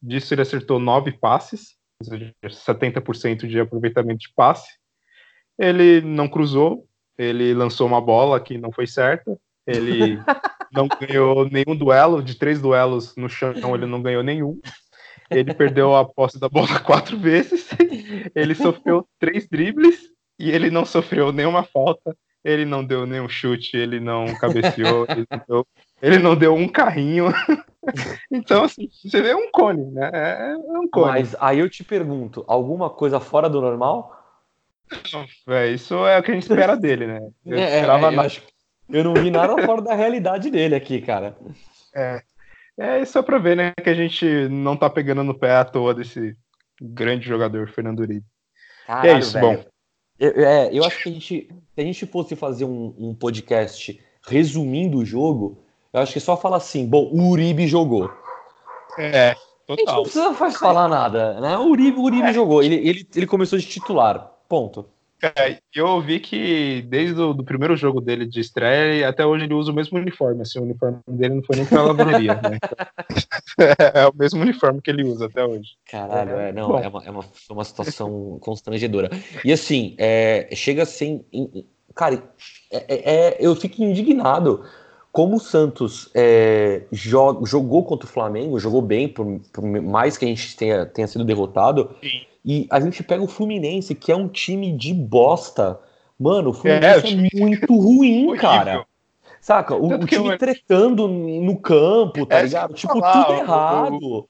disso 0.00 0.34
ele 0.34 0.42
acertou 0.42 0.78
9 0.78 1.12
passes, 1.12 1.76
70% 2.02 3.46
de 3.46 3.60
aproveitamento 3.60 4.20
de 4.20 4.32
passe. 4.34 4.68
Ele 5.58 6.00
não 6.00 6.28
cruzou, 6.28 6.86
ele 7.18 7.54
lançou 7.54 7.86
uma 7.86 8.00
bola 8.00 8.40
que 8.40 8.58
não 8.58 8.72
foi 8.72 8.86
certa, 8.86 9.38
ele 9.66 10.18
não 10.72 10.88
ganhou 10.88 11.48
nenhum 11.48 11.76
duelo, 11.76 12.22
de 12.22 12.34
três 12.34 12.60
duelos 12.60 13.14
no 13.16 13.28
chão, 13.28 13.74
ele 13.74 13.86
não 13.86 14.02
ganhou 14.02 14.22
nenhum. 14.22 14.60
Ele 15.30 15.54
perdeu 15.54 15.94
a 15.94 16.04
posse 16.04 16.38
da 16.38 16.48
bola 16.48 16.78
quatro 16.80 17.18
vezes, 17.18 17.68
ele 18.34 18.54
sofreu 18.54 19.06
três 19.18 19.48
dribles 19.48 20.10
e 20.38 20.50
ele 20.50 20.70
não 20.70 20.84
sofreu 20.84 21.32
nenhuma 21.32 21.62
falta 21.62 22.16
ele 22.44 22.64
não 22.64 22.84
deu 22.84 23.06
nenhum 23.06 23.28
chute, 23.28 23.76
ele 23.76 24.00
não 24.00 24.34
cabeceou, 24.34 25.06
ele, 25.08 25.26
não 25.30 25.42
deu, 25.48 25.66
ele 26.02 26.18
não 26.18 26.36
deu 26.36 26.54
um 26.54 26.68
carrinho. 26.68 27.26
então, 28.30 28.64
assim, 28.64 28.88
você 29.02 29.22
vê 29.22 29.34
um 29.34 29.50
cone, 29.50 29.90
né? 29.92 30.10
É, 30.12 30.52
é 30.52 30.78
um 30.78 30.88
cone. 30.88 31.06
Mas 31.06 31.36
aí 31.40 31.60
eu 31.60 31.70
te 31.70 31.84
pergunto, 31.84 32.44
alguma 32.46 32.90
coisa 32.90 33.20
fora 33.20 33.48
do 33.48 33.60
normal? 33.60 34.18
Não, 35.12 35.54
é, 35.54 35.68
isso 35.68 35.94
é 36.06 36.18
o 36.18 36.22
que 36.22 36.32
a 36.32 36.34
gente 36.34 36.42
espera 36.42 36.76
dele, 36.76 37.06
né? 37.06 37.20
Eu, 37.46 37.56
é, 37.56 37.76
esperava 37.76 38.12
é, 38.12 38.16
eu, 38.16 38.20
acho, 38.20 38.42
eu 38.90 39.04
não 39.04 39.14
vi 39.14 39.30
nada 39.30 39.64
fora 39.64 39.80
da 39.80 39.94
realidade 39.94 40.50
dele 40.50 40.74
aqui, 40.74 41.00
cara. 41.00 41.36
É. 41.94 42.20
É 42.76 43.04
só 43.04 43.22
pra 43.22 43.38
ver, 43.38 43.56
né, 43.56 43.72
que 43.82 43.90
a 43.90 43.94
gente 43.94 44.48
não 44.48 44.76
tá 44.76 44.88
pegando 44.88 45.22
no 45.22 45.38
pé 45.38 45.56
à 45.56 45.64
toa 45.64 45.94
desse 45.94 46.34
grande 46.80 47.28
jogador, 47.28 47.68
Fernando 47.70 48.00
Uribe. 48.00 48.24
Caralho, 48.86 49.10
é 49.10 49.18
isso, 49.18 49.32
velho. 49.34 49.58
bom. 49.58 49.64
Eu, 50.18 50.30
é, 50.46 50.70
eu 50.72 50.84
acho 50.84 51.02
que 51.02 51.08
a 51.08 51.12
gente, 51.12 51.48
se 51.48 51.80
a 51.80 51.82
gente 51.82 52.06
fosse 52.06 52.34
fazer 52.36 52.64
um, 52.64 52.94
um, 52.98 53.14
podcast 53.14 54.00
resumindo 54.26 54.98
o 54.98 55.04
jogo, 55.04 55.64
eu 55.92 56.00
acho 56.00 56.12
que 56.12 56.20
só 56.20 56.36
fala 56.36 56.56
assim, 56.56 56.86
bom, 56.86 57.08
o 57.12 57.30
Uribe 57.30 57.66
jogou. 57.66 58.10
É, 58.98 59.34
total. 59.66 59.74
A 59.74 59.76
gente 59.76 59.86
não 59.86 60.02
precisa 60.02 60.30
mais 60.32 60.56
falar 60.56 60.88
nada, 60.88 61.40
né? 61.40 61.56
O 61.58 61.68
Uribe, 61.68 61.98
o 61.98 62.02
Uribe 62.02 62.28
é. 62.28 62.32
jogou, 62.32 62.62
ele, 62.62 62.76
ele, 62.76 63.06
ele 63.14 63.26
começou 63.26 63.58
de 63.58 63.66
titular, 63.66 64.32
ponto. 64.48 64.86
É, 65.22 65.58
eu 65.72 65.86
ouvi 65.86 66.18
que 66.18 66.82
desde 66.88 67.20
o 67.20 67.32
do 67.32 67.44
primeiro 67.44 67.76
jogo 67.76 68.00
dele 68.00 68.26
de 68.26 68.40
estreia 68.40 69.08
até 69.08 69.24
hoje 69.24 69.44
ele 69.44 69.54
usa 69.54 69.70
o 69.70 69.74
mesmo 69.74 69.96
uniforme. 69.96 70.42
Assim, 70.42 70.58
o 70.58 70.62
uniforme 70.62 70.98
dele 71.06 71.36
não 71.36 71.42
foi 71.44 71.56
nem 71.56 71.64
pra 71.64 71.80
lavanderia, 71.80 72.34
né? 72.34 72.58
é, 73.94 74.04
o 74.08 74.12
mesmo 74.16 74.42
uniforme 74.42 74.82
que 74.82 74.90
ele 74.90 75.04
usa 75.04 75.26
até 75.26 75.44
hoje. 75.44 75.76
Caralho, 75.88 76.32
é, 76.32 76.52
não, 76.52 76.76
é 76.76 76.88
uma, 76.88 77.04
é 77.04 77.10
uma, 77.10 77.24
é 77.24 77.52
uma 77.52 77.64
situação 77.64 78.36
constrangedora. 78.42 79.10
E 79.44 79.52
assim, 79.52 79.94
é, 79.96 80.48
chega 80.56 80.82
assim. 80.82 81.24
Cara, 81.94 82.20
é, 82.72 82.84
é, 82.88 83.14
é, 83.14 83.36
eu 83.38 83.54
fico 83.54 83.80
indignado 83.80 84.64
como 85.12 85.36
o 85.36 85.40
Santos 85.40 86.10
é, 86.14 86.84
jogou 86.90 87.84
contra 87.84 88.08
o 88.08 88.10
Flamengo, 88.10 88.58
jogou 88.58 88.80
bem, 88.80 89.06
por, 89.06 89.40
por, 89.52 89.62
mais 89.62 90.16
que 90.16 90.24
a 90.24 90.28
gente 90.28 90.56
tenha, 90.56 90.86
tenha 90.86 91.06
sido 91.06 91.22
derrotado. 91.22 91.90
Sim. 92.02 92.22
E 92.44 92.66
a 92.70 92.80
gente 92.80 93.04
pega 93.04 93.22
o 93.22 93.28
Fluminense, 93.28 93.94
que 93.94 94.10
é 94.10 94.16
um 94.16 94.26
time 94.26 94.72
de 94.72 94.94
bosta. 94.94 95.78
Mano, 96.18 96.50
o 96.50 96.52
Fluminense 96.54 97.06
é, 97.06 97.12
é 97.12 97.28
muito 97.38 97.76
ruim, 97.76 98.34
cara. 98.36 98.86
Saca? 99.38 99.76
O, 99.76 99.88
o 99.88 100.06
time 100.06 100.28
eu... 100.28 100.38
tretando 100.38 101.06
no 101.06 101.60
campo, 101.60 102.24
tá 102.24 102.38
é, 102.38 102.44
ligado? 102.44 102.72
Tipo, 102.72 102.98
falar, 102.98 103.24
tudo 103.24 103.38
errado. 103.38 104.28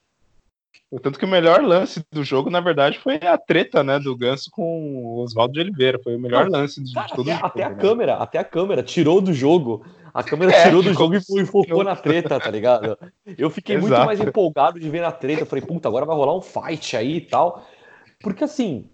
O, 0.91 1.01
tanto 1.01 1.19
que 1.19 1.25
o 1.25 1.29
melhor 1.29 1.63
lance 1.63 2.05
do 2.11 2.25
jogo, 2.25 2.51
na 2.51 2.61
verdade, 2.61 2.99
foi 2.99 3.17
a 3.17 3.39
treta, 3.39 3.85
né, 3.85 3.99
do 3.99 4.17
Ganso 4.17 4.51
com 4.51 4.97
o 4.97 5.23
Oswaldo 5.23 5.55
de 5.55 5.61
Oliveira. 5.61 5.99
Foi 6.03 6.17
o 6.17 6.21
melhor 6.21 6.49
lance 6.51 6.83
de, 6.83 6.93
cara, 6.93 7.07
de 7.07 7.15
todo 7.15 7.31
até, 7.31 7.35
jogo, 7.35 7.47
até 7.47 7.63
a 7.63 7.71
né? 7.71 7.77
câmera, 7.77 8.15
até 8.17 8.39
a 8.39 8.45
câmera 8.45 8.83
tirou 8.83 9.21
do 9.21 9.33
jogo. 9.33 9.85
A 10.15 10.23
câmera 10.23 10.53
é, 10.53 10.65
tirou 10.65 10.83
do 10.83 10.93
jogo 10.93 11.15
e 11.15 11.47
focou 11.47 11.83
na 11.83 11.97
treta, 11.97 12.39
tá 12.39 12.51
ligado? 12.51 12.99
Eu 13.39 13.49
fiquei 13.49 13.77
Exato. 13.77 13.93
muito 13.93 14.07
mais 14.07 14.21
empolgado 14.21 14.79
de 14.79 14.89
ver 14.91 15.05
a 15.05 15.13
treta. 15.13 15.43
Eu 15.43 15.47
falei, 15.47 15.65
puta, 15.65 15.89
agora 15.89 16.05
vai 16.05 16.15
rolar 16.15 16.37
um 16.37 16.43
fight 16.43 16.97
aí 16.97 17.17
e 17.17 17.21
tal. 17.21 17.65
Porque 18.21 18.45
assim, 18.45 18.91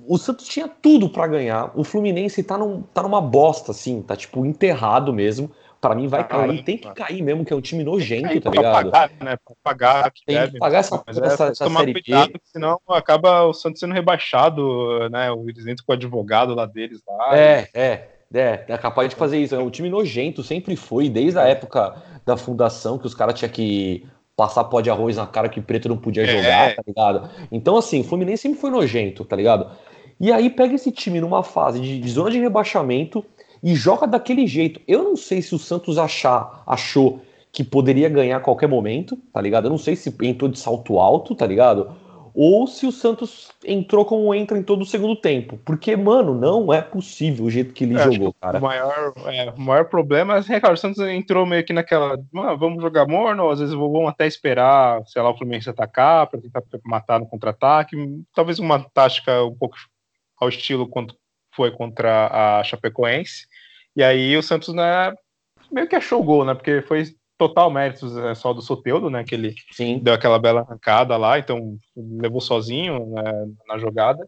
o 0.00 0.18
Santos 0.18 0.48
tinha 0.48 0.68
tudo 0.68 1.08
para 1.08 1.26
ganhar. 1.26 1.70
O 1.74 1.84
Fluminense 1.84 2.42
tá, 2.42 2.56
num, 2.56 2.82
tá 2.82 3.02
numa 3.02 3.20
bosta, 3.20 3.70
assim, 3.72 4.02
tá 4.02 4.16
tipo 4.16 4.44
enterrado 4.46 5.12
mesmo. 5.12 5.50
Para 5.80 5.96
mim 5.96 6.06
vai 6.06 6.20
ah, 6.20 6.24
cair, 6.24 6.62
tem 6.62 6.78
que 6.78 6.94
cair 6.94 7.20
mesmo, 7.22 7.44
que 7.44 7.52
é 7.52 7.56
um 7.56 7.60
time 7.60 7.82
nojento, 7.82 8.40
tá 8.40 8.50
ligado? 8.50 8.90
Pagar, 8.90 9.10
né? 9.20 9.36
Pra 9.44 9.54
pagar 9.64 10.10
que 10.12 10.24
tem 10.24 10.36
deve, 10.36 10.52
que 10.52 10.58
pagar 10.58 10.78
essa, 10.78 11.02
mas 11.04 11.18
essa, 11.18 11.46
é, 11.46 11.50
essa 11.50 11.64
tomar 11.64 11.80
série 11.80 11.92
cuidado, 11.94 12.32
B. 12.34 12.40
senão 12.44 12.80
acaba 12.88 13.42
o 13.42 13.52
Santos 13.52 13.80
sendo 13.80 13.92
rebaixado, 13.92 15.10
né? 15.10 15.26
Eles 15.44 15.66
entram 15.66 15.84
com 15.84 15.92
o 15.92 15.96
advogado 15.96 16.54
lá 16.54 16.66
deles 16.66 17.02
lá. 17.04 17.36
É, 17.36 17.62
e... 17.62 17.78
é. 17.78 18.08
É, 18.32 18.64
é 18.68 18.78
capaz 18.78 19.08
de 19.08 19.16
fazer 19.16 19.38
isso. 19.38 19.54
É 19.54 19.58
um 19.58 19.70
time 19.70 19.88
nojento, 19.88 20.42
sempre 20.42 20.76
foi, 20.76 21.08
desde 21.08 21.38
a 21.38 21.42
época 21.42 21.94
da 22.24 22.36
fundação, 22.36 22.98
que 22.98 23.06
os 23.06 23.14
caras 23.14 23.38
tinham 23.38 23.50
que 23.50 24.06
passar 24.36 24.64
pó 24.64 24.80
de 24.80 24.90
arroz 24.90 25.16
na 25.16 25.26
cara 25.26 25.48
que 25.48 25.60
preto 25.60 25.88
não 25.88 25.96
podia 25.96 26.24
jogar, 26.24 26.70
é. 26.70 26.74
tá 26.74 26.82
ligado? 26.86 27.28
Então, 27.50 27.76
assim, 27.76 28.00
o 28.00 28.04
Fluminense 28.04 28.42
sempre 28.42 28.60
foi 28.60 28.70
nojento, 28.70 29.24
tá 29.24 29.36
ligado? 29.36 29.70
E 30.18 30.32
aí 30.32 30.48
pega 30.48 30.74
esse 30.74 30.90
time 30.90 31.20
numa 31.20 31.42
fase 31.42 31.80
de, 31.80 31.98
de 31.98 32.10
zona 32.10 32.30
de 32.30 32.38
rebaixamento 32.38 33.24
e 33.62 33.74
joga 33.74 34.06
daquele 34.06 34.46
jeito. 34.46 34.80
Eu 34.86 35.02
não 35.02 35.16
sei 35.16 35.42
se 35.42 35.54
o 35.54 35.58
Santos 35.58 35.98
achar, 35.98 36.62
achou 36.66 37.20
que 37.52 37.62
poderia 37.62 38.08
ganhar 38.08 38.38
a 38.38 38.40
qualquer 38.40 38.68
momento, 38.68 39.16
tá 39.32 39.40
ligado? 39.40 39.66
Eu 39.66 39.70
não 39.70 39.78
sei 39.78 39.94
se 39.94 40.14
entrou 40.22 40.50
de 40.50 40.58
salto 40.58 40.98
alto, 40.98 41.34
tá 41.34 41.46
ligado? 41.46 41.94
Ou 42.34 42.66
se 42.66 42.86
o 42.86 42.92
Santos 42.92 43.50
entrou 43.64 44.04
como 44.04 44.34
entra 44.34 44.56
em 44.58 44.62
todo 44.62 44.82
o 44.82 44.86
segundo 44.86 45.14
tempo. 45.14 45.58
Porque, 45.64 45.94
mano, 45.96 46.34
não 46.34 46.72
é 46.72 46.80
possível 46.80 47.44
o 47.44 47.50
jeito 47.50 47.74
que 47.74 47.84
ele 47.84 47.94
é, 47.94 48.02
jogou, 48.04 48.34
cara. 48.40 48.58
O 48.58 48.62
maior, 48.62 49.12
é, 49.26 49.50
o 49.50 49.60
maior 49.60 49.84
problema 49.86 50.38
é, 50.48 50.60
cara, 50.60 50.74
o 50.74 50.76
Santos 50.76 50.98
entrou 51.00 51.44
meio 51.44 51.64
que 51.64 51.72
naquela. 51.72 52.18
Ah, 52.36 52.54
vamos 52.54 52.82
jogar 52.82 53.06
morno, 53.06 53.50
às 53.50 53.60
vezes 53.60 53.74
vamos 53.74 54.08
até 54.08 54.26
esperar, 54.26 55.02
sei 55.06 55.20
lá, 55.20 55.30
o 55.30 55.36
Fluminense 55.36 55.68
atacar 55.68 56.26
para 56.26 56.40
tentar 56.40 56.62
matar 56.84 57.20
no 57.20 57.26
contra-ataque. 57.26 57.96
Talvez 58.34 58.58
uma 58.58 58.80
tática 58.80 59.44
um 59.44 59.54
pouco 59.54 59.76
ao 60.40 60.48
estilo 60.48 60.88
quanto 60.88 61.14
foi 61.54 61.70
contra 61.70 62.58
a 62.60 62.64
Chapecoense. 62.64 63.46
E 63.94 64.02
aí 64.02 64.36
o 64.36 64.42
Santos, 64.42 64.74
né, 64.74 65.12
meio 65.70 65.86
que 65.86 65.96
achou 65.96 66.20
o 66.20 66.24
gol, 66.24 66.44
né? 66.44 66.54
Porque 66.54 66.80
foi 66.82 67.04
total 67.48 67.70
méritos 67.70 68.16
é 68.16 68.34
só 68.34 68.52
do 68.52 68.62
Soteudo, 68.62 69.10
né? 69.10 69.24
Que 69.24 69.34
ele 69.34 69.54
Sim. 69.72 69.98
deu 69.98 70.14
aquela 70.14 70.38
bela 70.38 70.60
arrancada 70.60 71.16
lá, 71.16 71.38
então 71.38 71.76
levou 71.96 72.40
sozinho 72.40 73.06
né, 73.06 73.22
na 73.66 73.78
jogada. 73.78 74.24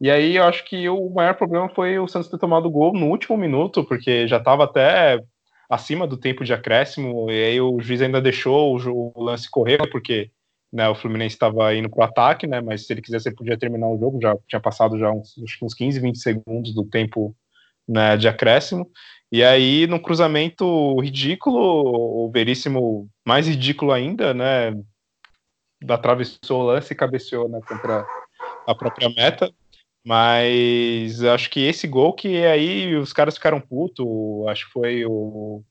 E 0.00 0.10
aí 0.10 0.36
eu 0.36 0.44
acho 0.44 0.64
que 0.64 0.88
o 0.88 1.10
maior 1.10 1.34
problema 1.34 1.68
foi 1.68 1.98
o 1.98 2.06
Santos 2.06 2.28
ter 2.28 2.38
tomado 2.38 2.66
o 2.66 2.70
gol 2.70 2.92
no 2.92 3.06
último 3.06 3.36
minuto, 3.36 3.84
porque 3.84 4.28
já 4.28 4.36
estava 4.36 4.64
até 4.64 5.20
acima 5.68 6.06
do 6.06 6.16
tempo 6.16 6.44
de 6.44 6.52
acréscimo, 6.52 7.30
e 7.30 7.44
aí 7.44 7.60
o 7.60 7.80
juiz 7.80 8.02
ainda 8.02 8.20
deixou 8.20 8.76
o, 8.76 9.24
lance 9.24 9.50
correr, 9.50 9.78
porque 9.90 10.30
né, 10.72 10.88
o 10.88 10.94
Fluminense 10.94 11.34
estava 11.34 11.74
indo 11.74 11.88
para 11.88 12.00
o 12.00 12.04
ataque, 12.04 12.46
né, 12.46 12.60
mas 12.60 12.86
se 12.86 12.92
ele 12.92 13.00
quisesse 13.00 13.28
ele 13.28 13.36
podia 13.36 13.58
terminar 13.58 13.88
o 13.88 13.98
jogo, 13.98 14.20
já 14.20 14.36
tinha 14.46 14.60
passado 14.60 14.98
já 14.98 15.10
uns, 15.10 15.34
uns 15.62 15.74
15, 15.74 15.98
20 16.00 16.18
segundos 16.18 16.74
do 16.74 16.84
tempo 16.84 17.34
né, 17.88 18.16
de 18.16 18.28
acréscimo, 18.28 18.88
e 19.32 19.42
aí, 19.42 19.86
no 19.86 19.98
cruzamento 19.98 21.00
ridículo, 21.00 21.58
o 21.58 22.30
Veríssimo 22.30 23.08
mais 23.26 23.48
ridículo 23.48 23.90
ainda, 23.90 24.34
né? 24.34 24.78
Atravessou 25.88 26.60
o 26.60 26.66
lance 26.66 26.92
e 26.92 26.96
cabeceou 26.96 27.48
né, 27.48 27.58
contra 27.66 28.06
a 28.66 28.74
própria 28.74 29.08
meta. 29.08 29.50
Mas 30.04 31.24
acho 31.24 31.48
que 31.48 31.60
esse 31.60 31.86
gol 31.86 32.12
que 32.12 32.44
aí 32.44 32.94
os 32.94 33.14
caras 33.14 33.36
ficaram 33.36 33.58
putos, 33.58 34.06
acho 34.48 34.66
que 34.66 34.72
foi 34.72 35.06
o 35.06 35.62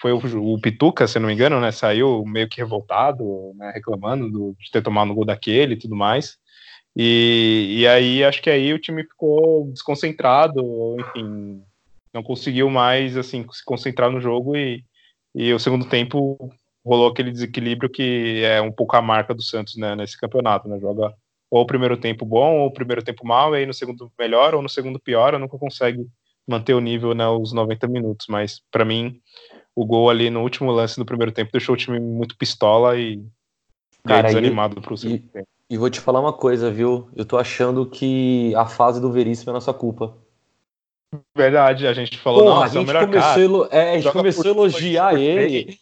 foi 0.00 0.12
o, 0.12 0.18
o, 0.52 0.60
Pituca, 0.60 1.08
se 1.08 1.18
não 1.18 1.26
me 1.26 1.34
engano, 1.34 1.60
né? 1.60 1.72
Saiu 1.72 2.24
meio 2.24 2.48
que 2.48 2.58
revoltado, 2.58 3.54
né, 3.56 3.72
reclamando 3.74 4.30
do, 4.30 4.56
de 4.60 4.70
ter 4.70 4.82
tomado 4.82 5.10
o 5.10 5.14
gol 5.14 5.24
daquele 5.24 5.74
e 5.74 5.78
tudo 5.78 5.96
mais. 5.96 6.36
E, 6.96 7.78
e 7.80 7.88
aí 7.88 8.22
acho 8.22 8.40
que 8.40 8.50
aí 8.50 8.72
o 8.72 8.78
time 8.78 9.02
ficou 9.02 9.68
desconcentrado, 9.72 10.96
enfim, 11.00 11.62
não 12.14 12.22
conseguiu 12.22 12.70
mais 12.70 13.16
assim 13.16 13.44
se 13.52 13.64
concentrar 13.64 14.10
no 14.10 14.20
jogo 14.20 14.56
e, 14.56 14.84
e 15.34 15.52
o 15.52 15.58
segundo 15.58 15.86
tempo 15.86 16.38
rolou 16.86 17.08
aquele 17.08 17.32
desequilíbrio 17.32 17.90
que 17.90 18.42
é 18.44 18.60
um 18.62 18.70
pouco 18.70 18.96
a 18.96 19.02
marca 19.02 19.34
do 19.34 19.42
Santos 19.42 19.76
né, 19.76 19.96
nesse 19.96 20.18
campeonato, 20.18 20.68
né? 20.68 20.78
Joga 20.78 21.12
ou 21.50 21.62
o 21.62 21.66
primeiro 21.66 21.96
tempo 21.96 22.24
bom 22.24 22.60
ou 22.60 22.66
o 22.66 22.72
primeiro 22.72 23.02
tempo 23.02 23.26
mal, 23.26 23.54
e 23.54 23.58
aí 23.58 23.66
no 23.66 23.74
segundo 23.74 24.10
melhor 24.18 24.54
ou 24.54 24.62
no 24.62 24.68
segundo 24.68 24.98
pior, 24.98 25.38
nunca 25.38 25.58
consegue 25.58 26.06
manter 26.46 26.74
o 26.74 26.80
nível 26.80 27.14
né, 27.14 27.26
os 27.28 27.52
90 27.52 27.86
minutos, 27.86 28.26
mas 28.28 28.60
para 28.70 28.84
mim 28.84 29.20
o 29.74 29.84
gol 29.84 30.10
ali 30.10 30.30
no 30.30 30.42
último 30.42 30.70
lance 30.70 30.96
do 30.96 31.04
primeiro 31.04 31.32
tempo 31.32 31.52
deixou 31.52 31.74
o 31.74 31.78
time 31.78 31.98
muito 31.98 32.36
pistola 32.36 32.98
e, 32.98 33.24
Cara, 34.04 34.28
desanimado 34.28 34.80
para 34.80 34.92
o 34.92 34.96
segundo 34.96 35.16
e, 35.16 35.28
tempo. 35.28 35.48
E 35.70 35.78
vou 35.78 35.88
te 35.88 36.00
falar 36.00 36.20
uma 36.20 36.32
coisa, 36.32 36.70
viu? 36.70 37.08
Eu 37.16 37.24
tô 37.24 37.38
achando 37.38 37.88
que 37.88 38.54
a 38.54 38.66
fase 38.66 39.00
do 39.00 39.10
Veríssimo 39.10 39.50
é 39.50 39.54
nossa 39.54 39.72
culpa. 39.72 40.16
Verdade, 41.34 41.86
a 41.86 41.92
gente 41.92 42.18
falou, 42.18 42.44
Porra, 42.44 42.64
a 42.64 42.68
gente 42.68 42.90
é 42.90 43.00
começou, 43.00 43.68
é, 43.70 43.92
a 43.92 43.98
gente 43.98 44.12
começou 44.12 44.44
a 44.44 44.48
elogiar 44.48 45.14
ele. 45.14 45.78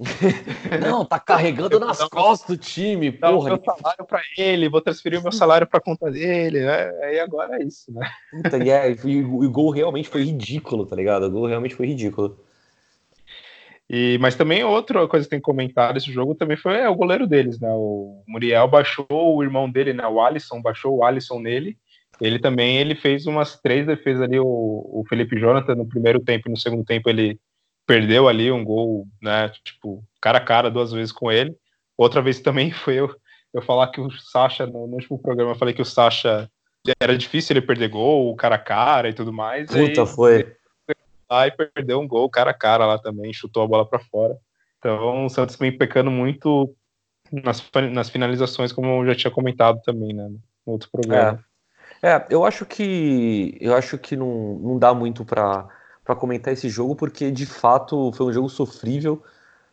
Não, 0.80 1.04
tá 1.04 1.18
carregando 1.18 1.78
nas 1.78 2.02
costas 2.08 2.56
do 2.56 2.62
time, 2.62 3.12
porra. 3.12 3.32
Vou 3.32 3.44
meu 3.44 3.62
salário 3.62 4.04
para 4.06 4.22
ele, 4.36 4.68
vou 4.68 4.80
transferir 4.80 5.20
o 5.20 5.22
meu 5.22 5.32
salário 5.32 5.66
para 5.66 5.80
conta 5.80 6.10
dele, 6.10 6.60
né? 6.60 6.90
Aí 7.02 7.20
agora 7.20 7.60
é 7.60 7.64
isso, 7.64 7.92
né? 7.92 8.10
Puta, 8.30 8.56
e, 8.56 8.70
é, 8.70 8.96
e 9.04 9.22
o 9.22 9.50
gol 9.50 9.70
realmente 9.70 10.08
foi 10.08 10.24
ridículo, 10.24 10.86
tá 10.86 10.96
ligado? 10.96 11.24
O 11.24 11.30
gol 11.30 11.46
realmente 11.46 11.74
foi 11.74 11.86
ridículo. 11.86 12.38
E, 13.90 14.16
mas 14.18 14.36
também 14.36 14.64
outra 14.64 15.06
coisa 15.06 15.26
que 15.26 15.30
tem 15.30 15.40
comentado 15.40 15.98
esse 15.98 16.10
jogo 16.10 16.34
também 16.34 16.56
foi 16.56 16.76
é, 16.76 16.88
o 16.88 16.94
goleiro 16.94 17.26
deles, 17.26 17.60
né? 17.60 17.68
O 17.70 18.22
Muriel 18.26 18.68
baixou 18.68 19.06
o 19.10 19.42
irmão 19.42 19.70
dele, 19.70 19.92
né? 19.92 20.06
O 20.06 20.20
Alisson, 20.20 20.62
baixou 20.62 20.96
o 20.96 21.04
Alisson 21.04 21.40
nele 21.40 21.76
ele 22.20 22.38
também 22.38 22.78
ele 22.78 22.94
fez 22.94 23.26
umas 23.26 23.60
três 23.60 23.86
defesas 23.86 24.22
ali, 24.22 24.38
o, 24.38 24.44
o 24.44 25.04
Felipe 25.08 25.38
Jonathan 25.38 25.74
no 25.74 25.86
primeiro 25.86 26.20
tempo 26.20 26.48
e 26.48 26.50
no 26.50 26.56
segundo 26.56 26.84
tempo 26.84 27.08
ele 27.08 27.38
perdeu 27.86 28.28
ali 28.28 28.52
um 28.52 28.64
gol, 28.64 29.06
né, 29.20 29.50
tipo, 29.64 30.04
cara 30.20 30.38
a 30.38 30.44
cara 30.44 30.70
duas 30.70 30.92
vezes 30.92 31.12
com 31.12 31.32
ele. 31.32 31.56
Outra 31.96 32.22
vez 32.22 32.40
também 32.40 32.70
foi 32.72 32.94
eu, 32.94 33.14
eu 33.52 33.62
falar 33.62 33.88
que 33.88 34.00
o 34.00 34.10
Sacha, 34.10 34.66
no, 34.66 34.86
no 34.86 34.94
último 34.94 35.18
programa, 35.18 35.52
eu 35.52 35.56
falei 35.58 35.74
que 35.74 35.82
o 35.82 35.86
Sacha 35.86 36.48
era 37.00 37.16
difícil 37.16 37.54
ele 37.54 37.66
perder 37.66 37.88
gol, 37.88 38.34
cara 38.36 38.54
a 38.54 38.58
cara 38.58 39.08
e 39.08 39.12
tudo 39.12 39.32
mais. 39.32 39.66
Puta, 39.66 40.02
aí, 40.02 40.06
foi. 40.06 40.56
lá 41.30 41.46
e 41.46 41.50
perdeu 41.50 42.00
um 42.00 42.08
gol 42.08 42.28
cara 42.30 42.50
a 42.50 42.54
cara 42.54 42.86
lá 42.86 42.98
também, 42.98 43.32
chutou 43.32 43.62
a 43.62 43.68
bola 43.68 43.86
para 43.86 43.98
fora. 43.98 44.36
Então 44.78 45.26
o 45.26 45.28
Santos 45.28 45.56
vem 45.56 45.76
pecando 45.76 46.10
muito 46.10 46.74
nas, 47.30 47.62
nas 47.92 48.08
finalizações, 48.08 48.72
como 48.72 49.02
eu 49.02 49.06
já 49.06 49.14
tinha 49.14 49.30
comentado 49.30 49.80
também, 49.82 50.12
né? 50.12 50.28
No 50.66 50.72
outro 50.72 50.88
programa. 50.90 51.38
É, 51.38 51.49
é 52.02 52.26
eu 52.30 52.44
acho 52.44 52.64
que 52.64 53.56
eu 53.60 53.74
acho 53.74 53.98
que 53.98 54.16
não, 54.16 54.58
não 54.62 54.78
dá 54.78 54.94
muito 54.94 55.24
para 55.24 55.68
comentar 56.18 56.52
esse 56.52 56.68
jogo, 56.68 56.96
porque 56.96 57.30
de 57.30 57.46
fato 57.46 58.12
foi 58.12 58.26
um 58.26 58.32
jogo 58.32 58.48
sofrível. 58.48 59.22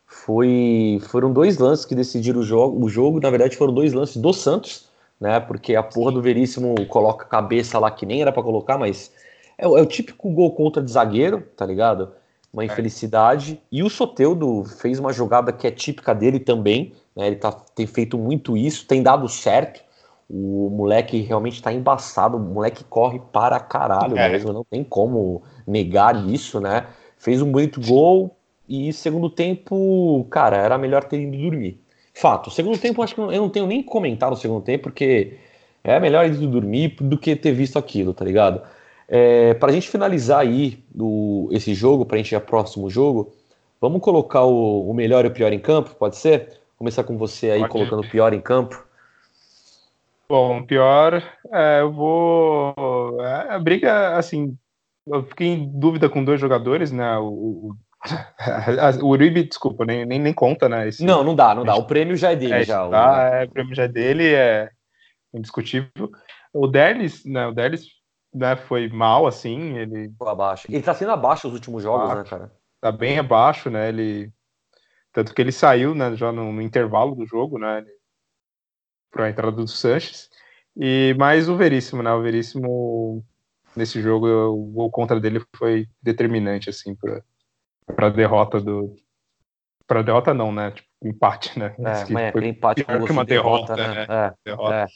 Foi, 0.07 1.01
foram 1.09 1.33
dois 1.33 1.57
lances 1.57 1.85
que 1.85 1.93
decidiram 1.93 2.39
o 2.39 2.43
jogo. 2.43 2.83
O 2.83 2.87
jogo, 2.87 3.19
na 3.19 3.29
verdade, 3.29 3.57
foram 3.57 3.73
dois 3.73 3.91
lances 3.91 4.15
do 4.17 4.31
Santos, 4.31 4.89
né? 5.19 5.39
Porque 5.39 5.75
a 5.75 5.83
porra 5.83 6.13
do 6.13 6.21
Veríssimo 6.21 6.75
coloca 6.87 7.25
a 7.25 7.27
cabeça 7.27 7.77
lá 7.77 7.91
que 7.91 8.05
nem 8.05 8.21
era 8.21 8.31
para 8.31 8.41
colocar, 8.41 8.77
mas 8.77 9.11
é, 9.57 9.65
é, 9.65 9.67
o 9.67 9.85
típico 9.85 10.29
gol 10.29 10.53
contra 10.53 10.81
de 10.81 10.91
zagueiro, 10.91 11.41
tá 11.57 11.65
ligado? 11.65 12.13
Uma 12.53 12.63
é. 12.63 12.67
infelicidade. 12.67 13.61
E 13.69 13.83
o 13.83 13.89
Soteudo 13.89 14.63
fez 14.63 14.97
uma 14.97 15.11
jogada 15.11 15.51
que 15.51 15.67
é 15.67 15.71
típica 15.71 16.15
dele 16.15 16.39
também, 16.39 16.93
né? 17.15 17.27
Ele 17.27 17.35
tá, 17.35 17.51
tem 17.51 17.85
feito 17.85 18.17
muito 18.17 18.55
isso, 18.55 18.85
tem 18.87 19.03
dado 19.03 19.27
certo. 19.27 19.81
O 20.29 20.69
moleque 20.69 21.21
realmente 21.21 21.61
tá 21.61 21.71
embaçado, 21.71 22.37
o 22.37 22.39
moleque 22.39 22.83
corre 22.83 23.21
para 23.31 23.59
caralho 23.59 24.17
é. 24.17 24.29
mesmo, 24.29 24.51
não 24.51 24.63
tem 24.63 24.83
como 24.83 25.41
negar 25.65 26.27
isso, 26.29 26.59
né? 26.59 26.85
Fez 27.17 27.41
um 27.41 27.51
bonito 27.51 27.79
gol, 27.81 28.37
e 28.67 28.91
segundo 28.91 29.29
tempo, 29.29 30.27
cara, 30.29 30.57
era 30.57 30.77
melhor 30.77 31.03
ter 31.05 31.21
ido 31.21 31.37
dormir. 31.37 31.81
Fato. 32.13 32.51
Segundo 32.51 32.77
tempo, 32.77 33.01
acho 33.01 33.15
que 33.15 33.21
eu 33.21 33.31
não 33.31 33.49
tenho 33.49 33.65
nem 33.65 33.81
comentado 33.81 34.33
o 34.33 34.37
segundo 34.37 34.61
tempo, 34.61 34.83
porque 34.83 35.37
é 35.83 35.99
melhor 35.99 36.25
ir 36.25 36.31
dormir 36.31 36.95
do 36.99 37.17
que 37.17 37.35
ter 37.35 37.53
visto 37.53 37.79
aquilo, 37.79 38.13
tá 38.13 38.25
ligado? 38.25 38.61
É, 39.07 39.53
para 39.53 39.71
a 39.71 39.73
gente 39.73 39.87
finalizar 39.87 40.41
aí 40.41 40.83
do, 40.93 41.47
esse 41.51 41.73
jogo, 41.73 42.05
para 42.05 42.15
a 42.15 42.17
gente 42.17 42.31
ir 42.31 42.35
ao 42.35 42.41
próximo 42.41 42.89
jogo, 42.89 43.31
vamos 43.79 44.01
colocar 44.01 44.43
o, 44.43 44.89
o, 44.89 44.93
melhor 44.93 45.23
e 45.23 45.29
o 45.29 45.31
pior 45.31 45.53
em 45.53 45.59
campo, 45.59 45.95
pode 45.95 46.17
ser? 46.17 46.59
Começar 46.77 47.03
com 47.03 47.17
você 47.17 47.51
aí, 47.51 47.59
pode. 47.61 47.71
colocando 47.71 48.01
o 48.01 48.09
pior 48.09 48.33
em 48.33 48.41
campo. 48.41 48.85
Bom, 50.29 50.65
pior, 50.65 51.23
é, 51.53 51.81
eu 51.81 51.91
vou. 51.91 53.21
É, 53.21 53.53
a 53.53 53.59
briga, 53.59 54.17
assim, 54.17 54.57
eu 55.07 55.23
fiquei 55.23 55.47
em 55.47 55.79
dúvida 55.79 56.09
com 56.09 56.23
dois 56.23 56.39
jogadores, 56.39 56.91
né? 56.91 57.17
O, 57.17 57.71
o 57.71 57.75
Uribe, 59.07 59.43
desculpa, 59.43 59.85
nem, 59.85 60.05
nem, 60.05 60.19
nem 60.19 60.33
conta, 60.33 60.67
né? 60.67 60.87
Esse, 60.87 61.03
não, 61.03 61.23
não 61.23 61.33
dá, 61.33 61.55
não 61.55 61.63
dá. 61.63 61.75
O 61.75 61.87
prêmio 61.87 62.17
já 62.17 62.31
é 62.31 62.35
dele, 62.35 62.53
é, 62.53 62.63
já. 62.63 62.87
Tá, 62.89 63.11
o... 63.11 63.33
é, 63.33 63.43
o 63.45 63.49
prêmio 63.49 63.73
já 63.73 63.83
é 63.83 63.87
dele, 63.87 64.33
é 64.33 64.69
indiscutível. 65.33 66.11
O 66.53 66.67
Derlis, 66.67 67.23
né? 67.25 67.47
O 67.47 67.53
Derlis 67.53 67.85
né, 68.33 68.57
foi 68.57 68.89
mal, 68.89 69.27
assim. 69.27 69.77
Ele. 69.77 70.11
Foi 70.17 70.29
abaixo. 70.29 70.67
Ele 70.69 70.83
tá 70.83 70.93
sendo 70.93 71.11
abaixo 71.11 71.47
os 71.47 71.53
últimos 71.53 71.83
jogos, 71.83 72.13
né, 72.13 72.23
cara? 72.29 72.51
Tá 72.81 72.91
bem 72.91 73.17
abaixo, 73.17 73.69
né? 73.69 73.87
Ele. 73.87 74.29
Tanto 75.13 75.33
que 75.33 75.41
ele 75.41 75.53
saiu, 75.53 75.95
né, 75.95 76.15
já 76.15 76.31
no, 76.31 76.51
no 76.51 76.61
intervalo 76.61 77.15
do 77.15 77.25
jogo, 77.25 77.57
né? 77.57 77.83
Para 79.11 79.25
a 79.25 79.29
entrada 79.29 79.51
do 79.51 79.67
Sanches. 79.67 80.29
E 80.75 81.15
mais 81.17 81.49
o 81.49 81.55
Veríssimo, 81.55 82.03
né? 82.03 82.11
O 82.13 82.21
Veríssimo 82.21 83.25
nesse 83.75 84.01
jogo, 84.01 84.27
o 84.27 84.65
gol 84.65 84.91
contra 84.91 85.19
dele 85.19 85.41
foi 85.55 85.87
determinante, 86.01 86.69
assim, 86.69 86.95
para 86.95 87.21
para 87.95 88.09
derrota 88.09 88.59
do 88.59 88.95
para 89.87 90.01
derrota 90.01 90.33
não, 90.33 90.51
né? 90.51 90.71
Tipo, 90.71 90.87
empate, 91.03 91.57
né? 91.57 91.73
É, 91.77 91.81
mas 91.81 92.09
é, 92.09 92.31
foi 92.31 92.47
empate 92.47 92.83
pior 92.83 93.05
que 93.05 93.11
uma 93.11 93.23
derrota, 93.23 93.75
derrota 93.75 93.95
né? 93.95 94.07
né? 94.07 94.07
É, 94.09 94.33
derrota. 94.49 94.75
É. 94.75 94.87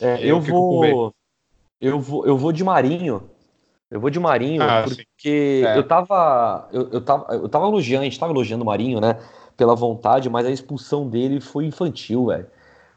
É, 0.00 0.20
eu, 0.22 0.36
eu 0.36 0.40
vou 0.40 1.14
eu 1.80 2.00
vou 2.00 2.26
eu 2.26 2.38
vou 2.38 2.52
de 2.52 2.64
Marinho. 2.64 3.30
Eu 3.90 4.00
vou 4.00 4.08
de 4.08 4.18
Marinho 4.18 4.62
ah, 4.62 4.84
porque 4.84 5.62
é. 5.66 5.76
eu 5.76 5.86
tava 5.86 6.68
eu, 6.72 6.88
eu 6.92 7.00
tava 7.04 7.26
eu 7.34 7.48
tava 7.48 7.66
elogiando, 7.66 8.02
a 8.02 8.04
gente 8.04 8.18
tava 8.18 8.32
elogiando 8.32 8.62
o 8.62 8.66
Marinho, 8.66 9.00
né? 9.00 9.18
Pela 9.56 9.74
vontade, 9.74 10.30
mas 10.30 10.46
a 10.46 10.50
expulsão 10.50 11.06
dele 11.06 11.40
foi 11.40 11.66
infantil, 11.66 12.26
velho. 12.26 12.46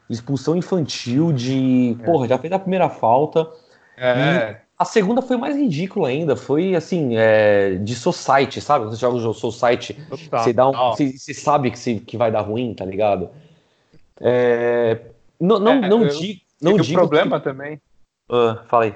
Expulsão 0.08 0.56
infantil 0.56 1.32
de, 1.32 1.96
é. 2.00 2.04
porra, 2.04 2.28
já 2.28 2.38
fez 2.38 2.52
a 2.52 2.58
primeira 2.58 2.88
falta. 2.88 3.48
É. 3.96 4.60
A 4.78 4.84
segunda 4.84 5.22
foi 5.22 5.38
mais 5.38 5.56
ridícula 5.56 6.08
ainda, 6.08 6.36
foi 6.36 6.74
assim, 6.74 7.16
é, 7.16 7.76
de 7.76 7.94
society, 7.94 8.60
sabe? 8.60 8.84
Você 8.84 9.00
joga 9.00 9.16
o 9.16 9.32
society, 9.32 9.96
você, 10.30 10.52
dá 10.52 10.68
um, 10.68 10.72
você, 10.72 11.16
você, 11.16 11.32
sabe 11.32 11.70
que, 11.70 12.00
que 12.00 12.16
vai 12.18 12.30
dar 12.30 12.42
ruim, 12.42 12.74
tá 12.74 12.84
ligado? 12.84 13.30
É, 14.20 15.00
não 15.40 15.58
não, 15.58 15.72
é, 15.72 15.88
não, 15.88 16.02
eu, 16.02 16.08
digo, 16.08 16.40
não 16.60 16.76
digo. 16.76 16.92
O 16.92 17.08
problema 17.08 17.38
que... 17.38 17.44
também. 17.44 17.80
Uh, 18.30 18.62
fala 18.68 18.84
aí. 18.84 18.94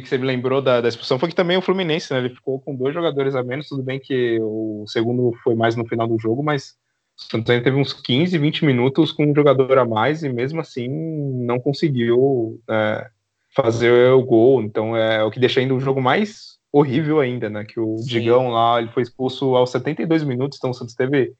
Que 0.00 0.08
você 0.08 0.16
me 0.16 0.26
lembrou 0.26 0.62
da, 0.62 0.80
da 0.80 0.88
expulsão 0.88 1.18
foi 1.18 1.28
que 1.28 1.34
também 1.34 1.56
o 1.56 1.62
Fluminense, 1.62 2.12
né? 2.12 2.20
Ele 2.20 2.30
ficou 2.30 2.58
com 2.60 2.74
dois 2.74 2.94
jogadores 2.94 3.34
a 3.34 3.42
menos. 3.42 3.68
Tudo 3.68 3.82
bem 3.82 4.00
que 4.00 4.38
o 4.40 4.84
segundo 4.86 5.36
foi 5.42 5.54
mais 5.54 5.76
no 5.76 5.84
final 5.84 6.06
do 6.06 6.18
jogo, 6.18 6.42
mas 6.42 6.76
o 7.18 7.22
Santos 7.30 7.46
teve 7.46 7.76
uns 7.76 7.92
15, 7.92 8.36
20 8.38 8.64
minutos 8.64 9.12
com 9.12 9.24
um 9.24 9.34
jogador 9.34 9.78
a 9.78 9.84
mais 9.84 10.22
e 10.22 10.28
mesmo 10.28 10.60
assim 10.60 10.88
não 10.88 11.58
conseguiu. 11.58 12.60
É, 12.68 13.08
fazer 13.56 14.12
o 14.12 14.22
gol. 14.22 14.60
Então 14.60 14.94
é 14.94 15.24
o 15.24 15.30
que 15.30 15.40
deixa 15.40 15.60
ainda 15.60 15.74
o 15.74 15.80
jogo 15.80 16.02
mais 16.02 16.58
horrível 16.70 17.20
ainda, 17.20 17.48
né? 17.48 17.64
Que 17.64 17.80
o 17.80 17.96
Sim. 17.96 18.06
Digão 18.06 18.50
lá 18.50 18.78
ele 18.78 18.90
foi 18.90 19.02
expulso 19.02 19.56
aos 19.56 19.70
72 19.70 20.22
minutos, 20.22 20.58
então 20.58 20.70
o 20.70 20.74
Santos 20.74 20.94
teve 20.94 21.32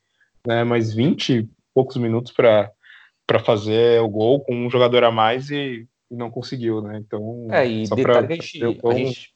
né, 0.47 0.65
mais 0.65 0.95
20 0.95 1.33
e 1.33 1.49
poucos 1.75 1.99
minutos 1.99 2.33
para 2.33 2.73
fazer 3.45 4.01
o 4.01 4.09
gol 4.09 4.41
com 4.41 4.55
um 4.55 4.71
jogador 4.71 5.05
a 5.05 5.13
mais 5.13 5.51
e, 5.51 5.87
e 6.11 6.17
não 6.17 6.31
conseguiu, 6.31 6.81
né? 6.81 6.97
Então. 7.05 7.49
É, 7.51 7.69
e 7.69 7.83
detalhe 7.83 8.03
pra, 8.03 8.27
que 8.27 8.33
a 8.33 8.37
gente, 8.37 8.65
a, 8.65 8.95
gente, 8.95 9.35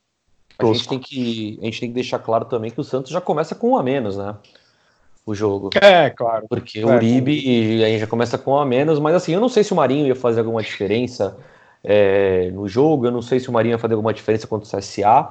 a 0.59 0.65
gente, 0.65 0.89
tem 0.89 0.99
que, 0.99 1.59
a 1.61 1.65
gente 1.67 1.81
tem 1.81 1.89
que 1.91 1.95
deixar 1.95 2.19
claro 2.19 2.47
também 2.47 2.71
que 2.71 2.81
o 2.81 2.85
Santos 2.85 3.13
já 3.13 3.21
começa 3.21 3.55
com 3.55 3.73
um 3.73 3.77
a 3.77 3.83
menos, 3.83 4.17
né? 4.17 4.35
O 5.27 5.35
jogo. 5.35 5.71
É, 5.81 6.11
claro. 6.11 6.47
Porque 6.49 6.81
é, 6.81 6.85
o 6.85 6.95
Uribe 6.95 7.85
aí 7.85 7.99
já 7.99 8.07
começa 8.07 8.39
com 8.39 8.57
a 8.57 8.65
menos, 8.65 8.99
mas 8.99 9.15
assim, 9.15 9.33
eu 9.33 9.41
não 9.41 9.49
sei 9.49 9.63
se 9.63 9.73
o 9.73 9.77
Marinho 9.77 10.07
ia 10.07 10.17
fazer 10.17 10.41
alguma 10.41 10.63
diferença 10.63 11.37
é, 11.85 12.51
no 12.53 12.67
jogo. 12.69 13.07
Eu 13.07 13.11
não 13.11 13.23
sei 13.23 13.39
se 13.39 13.49
o 13.49 13.53
Marinho 13.53 13.77
vai 13.77 13.81
fazer 13.81 13.95
alguma 13.95 14.15
diferença 14.15 14.47
contra 14.47 14.67
o 14.67 14.81
CSA. 14.81 15.29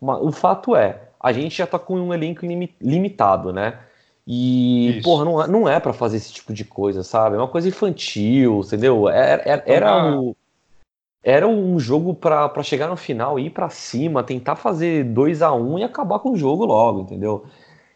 Mas 0.00 0.18
o 0.20 0.32
fato 0.32 0.76
é, 0.76 1.00
a 1.20 1.32
gente 1.32 1.58
já 1.58 1.66
tá 1.66 1.78
com 1.78 2.00
um 2.00 2.14
elenco 2.14 2.46
limitado, 2.80 3.52
né? 3.52 3.78
E, 4.26 4.98
Isso. 4.98 5.02
porra, 5.02 5.24
não, 5.24 5.42
é, 5.42 5.48
não 5.48 5.68
é 5.68 5.80
para 5.80 5.92
fazer 5.92 6.16
esse 6.16 6.32
tipo 6.32 6.52
de 6.52 6.64
coisa, 6.64 7.02
sabe? 7.02 7.36
É 7.36 7.38
uma 7.38 7.48
coisa 7.48 7.68
infantil, 7.68 8.62
entendeu? 8.64 9.08
Era, 9.08 9.42
era, 9.44 9.62
era, 9.66 10.16
o, 10.16 10.36
era 11.22 11.48
um 11.48 11.78
jogo 11.78 12.14
para 12.14 12.62
chegar 12.62 12.88
no 12.88 12.96
final, 12.96 13.38
ir 13.38 13.50
para 13.50 13.68
cima, 13.68 14.22
tentar 14.22 14.56
fazer 14.56 15.04
2 15.04 15.42
a 15.42 15.52
1 15.52 15.72
um 15.72 15.78
e 15.78 15.84
acabar 15.84 16.18
com 16.20 16.30
o 16.30 16.36
jogo 16.36 16.64
logo, 16.64 17.00
entendeu? 17.00 17.44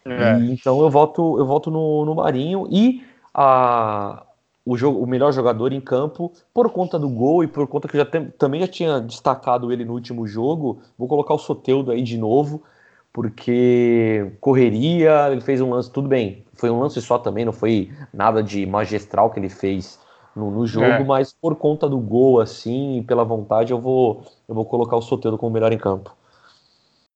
É. 0.05 0.39
E, 0.39 0.51
então 0.51 0.79
eu 0.81 0.89
volto, 0.89 1.39
eu 1.39 1.45
volto 1.45 1.71
no, 1.71 2.05
no 2.05 2.15
Marinho 2.15 2.67
e 2.69 3.03
a, 3.33 4.23
o, 4.65 4.77
jogo, 4.77 5.01
o 5.01 5.07
melhor 5.07 5.31
jogador 5.31 5.73
em 5.73 5.81
campo 5.81 6.31
por 6.53 6.69
conta 6.69 6.99
do 6.99 7.09
gol 7.09 7.43
e 7.43 7.47
por 7.47 7.67
conta 7.67 7.87
que 7.87 7.95
eu 7.97 7.99
já 7.99 8.05
tem, 8.05 8.27
também 8.37 8.61
já 8.61 8.67
tinha 8.67 8.99
destacado 8.99 9.71
ele 9.71 9.83
no 9.83 9.93
último 9.93 10.27
jogo. 10.27 10.79
Vou 10.97 11.07
colocar 11.07 11.33
o 11.33 11.39
Soteudo 11.39 11.91
aí 11.91 12.03
de 12.03 12.17
novo, 12.17 12.63
porque 13.11 14.31
correria, 14.39 15.29
ele 15.31 15.41
fez 15.41 15.59
um 15.59 15.71
lance, 15.71 15.91
tudo 15.91 16.07
bem, 16.07 16.45
foi 16.53 16.69
um 16.69 16.79
lance 16.79 17.01
só 17.01 17.17
também, 17.17 17.45
não 17.45 17.53
foi 17.53 17.91
nada 18.13 18.43
de 18.43 18.65
magistral 18.65 19.31
que 19.31 19.39
ele 19.39 19.49
fez 19.49 19.99
no, 20.35 20.51
no 20.51 20.67
jogo, 20.67 20.85
é. 20.85 21.03
mas 21.03 21.33
por 21.33 21.55
conta 21.55 21.87
do 21.87 21.97
gol, 21.97 22.41
assim, 22.41 23.03
pela 23.07 23.23
vontade, 23.23 23.71
eu 23.71 23.79
vou, 23.79 24.23
eu 24.47 24.53
vou 24.53 24.65
colocar 24.65 24.97
o 24.97 25.01
Soteudo 25.01 25.37
como 25.37 25.53
melhor 25.53 25.71
em 25.71 25.77
campo. 25.77 26.13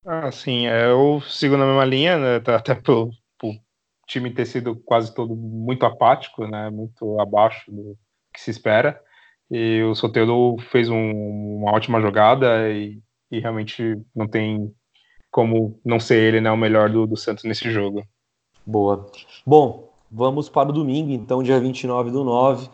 Ah, 0.06 0.32
sim, 0.32 0.66
eu 0.66 1.22
sigo 1.22 1.58
na 1.58 1.66
mesma 1.66 1.86
linha, 1.86 2.18
né, 2.18 2.40
tá, 2.40 2.56
até 2.56 2.74
pelo, 2.74 3.12
time 4.10 4.34
ter 4.34 4.46
sido 4.46 4.76
quase 4.76 5.14
todo 5.14 5.36
muito 5.36 5.86
apático, 5.86 6.48
né, 6.48 6.70
muito 6.72 7.20
abaixo 7.22 7.72
do 7.72 7.96
que 8.34 8.42
se 8.42 8.50
espera. 8.50 9.00
E 9.52 9.84
o 9.84 9.94
Soteldo 9.96 10.58
fez 10.72 10.90
um, 10.90 11.60
uma 11.60 11.72
ótima 11.72 12.02
jogada 12.02 12.70
e, 12.70 13.00
e, 13.32 13.40
realmente 13.40 13.96
não 14.16 14.28
tem 14.28 14.74
como 15.32 15.80
não 15.86 16.00
ser 16.00 16.18
ele 16.18 16.42
né, 16.42 16.52
o 16.52 16.58
melhor 16.58 16.90
do, 16.90 17.06
do 17.06 17.16
Santos 17.16 17.44
nesse 17.44 17.70
jogo. 17.70 18.04
Boa. 18.66 19.12
Bom, 19.46 19.94
vamos 20.12 20.50
para 20.50 20.70
o 20.70 20.74
domingo, 20.74 21.12
então, 21.12 21.44
dia 21.44 21.60
29 21.60 22.10
do 22.10 22.24
9, 22.24 22.68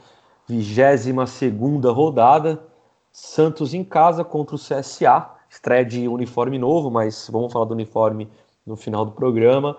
22 0.47 1.29
segunda 1.29 1.91
rodada. 1.91 2.63
Santos 3.11 3.73
em 3.73 3.83
casa 3.83 4.23
contra 4.25 4.55
o 4.55 4.59
CSA. 4.59 5.31
Estreia 5.49 5.85
de 5.85 6.07
uniforme 6.07 6.57
novo, 6.57 6.89
mas 6.89 7.29
vamos 7.31 7.51
falar 7.51 7.65
do 7.65 7.73
uniforme 7.73 8.27
no 8.65 8.75
final 8.75 9.05
do 9.05 9.11
programa. 9.11 9.77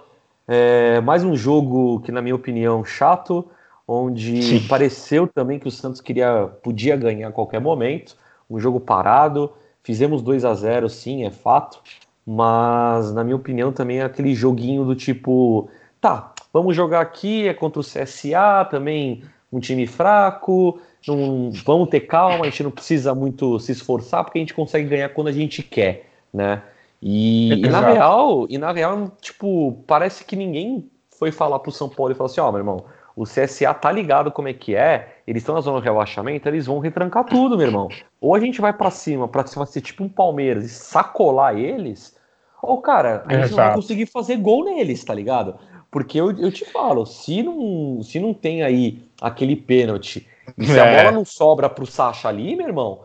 É, 0.49 1.01
mais 1.01 1.25
um 1.25 1.37
jogo 1.37 2.01
que, 2.01 2.13
na 2.13 2.23
minha 2.23 2.35
opinião, 2.35 2.85
chato, 2.85 3.45
onde 3.87 4.43
Sim. 4.43 4.69
pareceu 4.69 5.27
também 5.27 5.59
que 5.59 5.69
o 5.69 5.71
Santos 5.71 6.01
queria, 6.01 6.49
podia 6.63 6.97
ganhar 6.97 7.29
a 7.29 7.33
qualquer 7.33 7.61
momento. 7.61 8.17
Um 8.49 8.61
jogo 8.61 8.81
parado. 8.81 9.53
Fizemos 9.83 10.23
2 10.23 10.45
a 10.45 10.55
0 10.55 10.89
sim, 10.89 11.25
é 11.25 11.31
fato. 11.31 11.81
Mas, 12.27 13.13
na 13.13 13.23
minha 13.23 13.37
opinião, 13.37 13.73
também 13.73 14.01
é 14.01 14.05
aquele 14.05 14.35
joguinho 14.35 14.85
do 14.85 14.97
tipo: 14.97 15.69
tá, 16.01 16.33
vamos 16.53 16.75
jogar 16.75 17.01
aqui, 17.01 17.47
é 17.47 17.55
contra 17.55 17.81
o 17.81 17.85
CSA, 17.85 18.67
também 18.69 19.23
um 19.53 19.61
time 19.61 19.87
fraco. 19.87 20.81
Não, 21.07 21.51
vamos 21.65 21.89
ter 21.89 22.01
calma, 22.01 22.45
a 22.45 22.51
gente 22.51 22.63
não 22.63 22.71
precisa 22.71 23.15
muito 23.15 23.59
se 23.61 23.73
esforçar, 23.73 24.25
porque 24.25 24.39
a 24.39 24.43
gente 24.43 24.55
consegue 24.55 24.89
ganhar 24.89 25.09
quando 25.11 25.29
a 25.29 25.33
gente 25.33 25.63
quer, 25.63 26.09
né? 26.33 26.63
E, 27.01 27.53
e, 27.53 27.69
na 27.69 27.81
real, 27.81 28.47
e 28.49 28.59
na 28.59 28.73
real, 28.73 29.13
tipo, 29.21 29.83
parece 29.87 30.25
que 30.25 30.35
ninguém 30.35 30.91
foi 31.19 31.31
falar 31.31 31.59
pro 31.59 31.71
São 31.71 31.89
Paulo 31.89 32.13
e 32.13 32.15
falou 32.15 32.31
assim, 32.31 32.41
ó, 32.41 32.49
oh, 32.49 32.53
meu 32.53 32.61
irmão, 32.61 32.85
o 33.15 33.25
CSA 33.25 33.73
tá 33.73 33.93
ligado 33.93 34.31
como 34.31 34.49
é 34.49 34.53
que 34.53 34.75
é, 34.75 35.17
eles 35.27 35.43
estão 35.43 35.55
na 35.55 35.61
zona 35.61 35.79
de 35.79 35.85
relaxamento, 35.85 36.49
eles 36.49 36.67
vão 36.67 36.79
retrancar 36.79 37.25
tudo, 37.25 37.57
meu 37.57 37.67
irmão. 37.67 37.89
Ou 38.21 38.35
a 38.35 38.41
gente 38.41 38.61
vai 38.61 38.73
para 38.73 38.91
cima, 38.91 39.29
pra 39.29 39.47
cima 39.47 39.65
ser 39.67 39.81
tipo 39.81 40.05
um 40.05 40.09
Palmeiras 40.09 40.65
e 40.65 40.69
sacolar 40.69 41.57
eles, 41.57 42.17
ou, 42.63 42.81
cara, 42.81 43.23
a 43.27 43.33
gente 43.33 43.45
Exato. 43.45 43.57
não 43.57 43.65
vai 43.65 43.75
conseguir 43.75 44.07
fazer 44.07 44.37
gol 44.37 44.65
neles, 44.65 45.05
tá 45.05 45.15
ligado? 45.15 45.57
Porque 45.91 46.21
eu, 46.21 46.37
eu 46.39 46.51
te 46.51 46.65
falo, 46.65 47.07
se 47.07 47.43
não, 47.43 48.03
se 48.03 48.19
não 48.19 48.35
tem 48.35 48.63
aí 48.63 49.03
aquele 49.21 49.55
pênalti, 49.55 50.27
se 50.59 50.79
é. 50.79 50.81
a 50.81 51.03
bola 51.03 51.13
não 51.13 51.25
sobra 51.25 51.69
pro 51.69 51.87
Sacha 51.87 52.29
ali, 52.29 52.57
meu 52.57 52.67
irmão, 52.67 53.05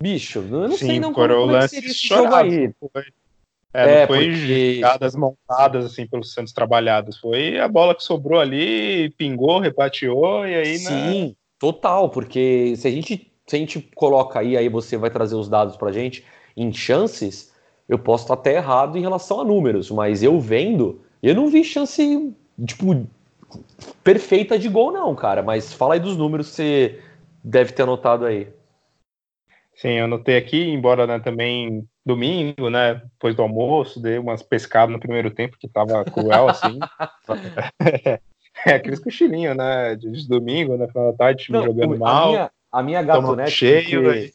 bicho, 0.00 0.38
eu 0.38 0.68
não 0.68 0.76
Sim, 0.76 0.86
sei 0.86 1.00
não 1.00 1.12
como, 1.12 1.28
como 1.28 1.56
é 1.56 1.68
seria 1.68 1.90
esse 1.90 2.06
jogo 2.06 2.34
aí. 2.34 2.72
Foi. 2.78 3.04
É, 3.72 3.86
não 3.86 3.92
é, 3.92 4.06
foi 4.06 4.30
porque... 4.30 4.74
jogadas 4.74 5.14
montadas 5.14 5.84
assim 5.84 6.06
pelo 6.06 6.24
Santos 6.24 6.52
trabalhadas. 6.52 7.18
Foi 7.18 7.58
a 7.60 7.68
bola 7.68 7.94
que 7.94 8.02
sobrou 8.02 8.40
ali, 8.40 9.10
pingou, 9.10 9.60
repateou 9.60 10.46
e 10.46 10.54
aí. 10.54 10.78
Sim, 10.78 11.28
né? 11.28 11.34
total, 11.58 12.10
porque 12.10 12.74
se 12.76 12.88
a 12.88 12.90
gente 12.90 13.30
se 13.46 13.56
a 13.56 13.58
gente 13.58 13.80
coloca 13.96 14.38
aí, 14.38 14.56
aí 14.56 14.68
você 14.68 14.96
vai 14.96 15.10
trazer 15.10 15.34
os 15.34 15.48
dados 15.48 15.76
pra 15.76 15.90
gente 15.90 16.24
em 16.56 16.72
chances, 16.72 17.52
eu 17.88 17.98
posso 17.98 18.24
estar 18.24 18.34
até 18.34 18.54
errado 18.54 18.96
em 18.96 19.00
relação 19.00 19.40
a 19.40 19.44
números, 19.44 19.90
mas 19.90 20.22
eu 20.22 20.38
vendo, 20.38 21.00
eu 21.20 21.34
não 21.34 21.48
vi 21.48 21.64
chance 21.64 22.32
tipo 22.64 23.08
perfeita 24.02 24.58
de 24.58 24.68
gol 24.68 24.92
não, 24.92 25.14
cara, 25.14 25.42
mas 25.42 25.72
fala 25.72 25.94
aí 25.94 26.00
dos 26.00 26.16
números 26.16 26.50
que 26.50 26.56
você 26.56 27.02
deve 27.42 27.72
ter 27.72 27.82
anotado 27.82 28.24
aí. 28.24 28.48
Sim, 29.74 29.92
eu 29.92 30.04
anotei 30.04 30.36
aqui, 30.36 30.62
embora 30.62 31.06
né, 31.06 31.18
também 31.18 31.88
domingo, 32.04 32.68
né, 32.68 32.94
depois 32.94 33.34
do 33.34 33.42
almoço, 33.42 34.00
dei 34.00 34.18
umas 34.18 34.42
pescadas 34.42 34.92
no 34.92 35.00
primeiro 35.00 35.30
tempo, 35.30 35.56
que 35.58 35.66
tava 35.66 36.04
cruel, 36.04 36.48
assim. 36.48 36.78
é, 38.66 38.74
aqueles 38.74 38.98
cochilinhos, 38.98 39.56
né, 39.56 39.96
de, 39.96 40.10
de, 40.10 40.28
domingo, 40.28 40.76
né, 40.76 40.86
final 40.88 41.12
da 41.12 41.16
tarde, 41.16 41.44
time 41.44 41.58
Não, 41.58 41.64
jogando 41.64 41.94
a 41.94 41.98
mal. 41.98 42.28
Minha, 42.28 42.50
a 42.70 42.82
minha 42.82 43.02
gatonete... 43.02 43.52
Cheio, 43.52 44.02
porque, 44.02 44.32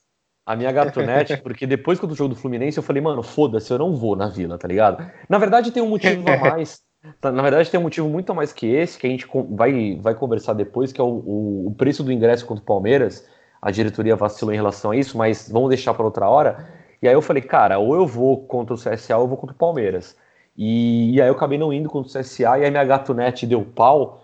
a 0.47 0.55
minha 0.55 0.71
gatonete, 0.71 1.37
porque 1.43 1.67
depois 1.67 1.99
que 1.99 2.05
eu 2.05 2.09
do 2.09 2.15
jogo 2.15 2.33
do 2.33 2.39
Fluminense, 2.39 2.77
eu 2.77 2.83
falei, 2.83 3.01
mano, 3.03 3.21
foda-se, 3.21 3.71
eu 3.71 3.77
não 3.77 3.95
vou 3.95 4.15
na 4.15 4.27
Vila, 4.27 4.57
tá 4.57 4.67
ligado? 4.67 5.05
Na 5.29 5.37
verdade, 5.37 5.71
tem 5.71 5.83
um 5.83 5.89
motivo 5.89 6.23
a 6.27 6.37
mais... 6.53 6.81
Tá, 7.21 7.31
na 7.31 7.41
verdade, 7.41 7.69
tem 7.69 7.79
um 7.79 7.83
motivo 7.83 8.09
muito 8.09 8.33
mais 8.33 8.51
que 8.51 8.67
esse, 8.67 8.97
que 8.97 9.07
a 9.07 9.09
gente 9.09 9.27
vai, 9.51 9.97
vai 10.01 10.15
conversar 10.15 10.53
depois, 10.53 10.91
que 10.91 10.99
é 10.99 11.03
o, 11.03 11.07
o, 11.07 11.67
o 11.67 11.75
preço 11.75 12.03
do 12.03 12.11
ingresso 12.11 12.45
contra 12.45 12.61
o 12.61 12.65
Palmeiras, 12.65 13.27
a 13.61 13.71
diretoria 13.71 14.15
vacilou 14.15 14.53
em 14.53 14.57
relação 14.57 14.91
a 14.91 14.97
isso, 14.97 15.17
mas 15.17 15.49
vamos 15.49 15.69
deixar 15.69 15.93
para 15.93 16.05
outra 16.05 16.29
hora. 16.29 16.67
E 17.01 17.07
aí 17.07 17.13
eu 17.13 17.21
falei, 17.21 17.41
cara, 17.41 17.79
ou 17.79 17.95
eu 17.95 18.05
vou 18.05 18.45
contra 18.45 18.73
o 18.73 18.77
CSA 18.77 19.17
ou 19.17 19.23
eu 19.23 19.27
vou 19.27 19.37
contra 19.37 19.55
o 19.55 19.57
Palmeiras. 19.57 20.15
E, 20.57 21.15
e 21.15 21.21
aí 21.21 21.27
eu 21.27 21.33
acabei 21.33 21.57
não 21.57 21.73
indo 21.73 21.89
contra 21.89 22.09
o 22.09 22.21
CSA, 22.21 22.59
e 22.59 22.63
aí 22.63 22.71
minha 22.71 22.83
gatunete 22.83 23.45
deu 23.45 23.63
pau. 23.63 24.23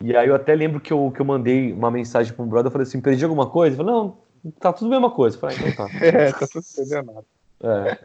E 0.00 0.16
aí 0.16 0.28
eu 0.28 0.34
até 0.34 0.54
lembro 0.54 0.80
que 0.80 0.92
eu, 0.92 1.10
que 1.14 1.20
eu 1.20 1.24
mandei 1.26 1.72
uma 1.72 1.90
mensagem 1.90 2.32
para 2.32 2.44
um 2.44 2.48
brother, 2.48 2.68
eu 2.68 2.70
falei 2.70 2.86
assim, 2.86 3.00
perdi 3.00 3.24
alguma 3.24 3.48
coisa? 3.48 3.74
Ele 3.74 3.84
falou, 3.84 4.18
não, 4.44 4.52
tá 4.60 4.72
tudo 4.72 4.86
a 4.88 4.90
mesma 4.90 5.10
coisa. 5.10 5.36
Eu 5.36 5.40
falei, 5.40 5.56
ah, 5.56 5.68
então 5.68 5.88
tá. 5.88 5.94
é, 6.04 6.32
tá 6.32 6.46
tudo 6.46 7.04
nada. 7.04 7.24
É. 7.60 7.98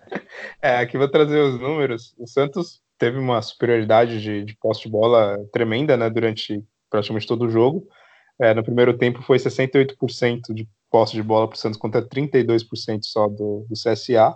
é, 0.62 0.78
aqui 0.78 0.98
vou 0.98 1.08
trazer 1.08 1.40
os 1.40 1.60
números. 1.60 2.16
O 2.18 2.28
Santos 2.28 2.82
teve 3.04 3.20
uma 3.20 3.42
superioridade 3.42 4.22
de, 4.22 4.46
de 4.46 4.56
posse 4.56 4.84
de 4.84 4.90
bola 4.90 5.38
tremenda, 5.52 5.98
né, 5.98 6.10
durante 6.10 6.64
praticamente 6.90 7.28
todo 7.28 7.44
o 7.44 7.50
jogo. 7.50 7.86
É, 8.40 8.54
no 8.54 8.64
primeiro 8.64 8.98
tempo 8.98 9.22
foi 9.22 9.38
68% 9.38 10.54
de 10.54 10.66
posse 10.90 11.12
de 11.12 11.22
bola 11.22 11.50
para 11.50 11.56
o 11.56 11.60
Santos 11.60 11.78
contra 11.78 12.02
32% 12.02 13.00
só 13.02 13.28
do, 13.28 13.66
do 13.68 13.74
CSA. 13.74 14.34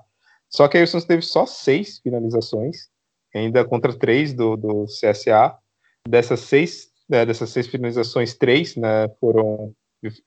Só 0.49 0.67
que 0.67 0.75
aí 0.75 0.84
o 0.84 0.88
Santos 0.88 1.08
teve 1.08 1.21
só 1.21 1.45
seis 1.45 1.99
finalizações, 1.99 2.89
ainda 3.34 3.63
contra 3.63 3.97
três 3.97 4.34
do, 4.34 4.58
do 4.58 4.86
CSA. 4.86 5.58
Dessas 6.06 6.41
seis, 6.41 6.88
né, 7.08 7.25
dessas 7.25 7.49
seis 7.49 7.67
finalizações, 7.67 8.36
três 8.36 8.75
né, 8.75 9.08
foram 9.17 9.73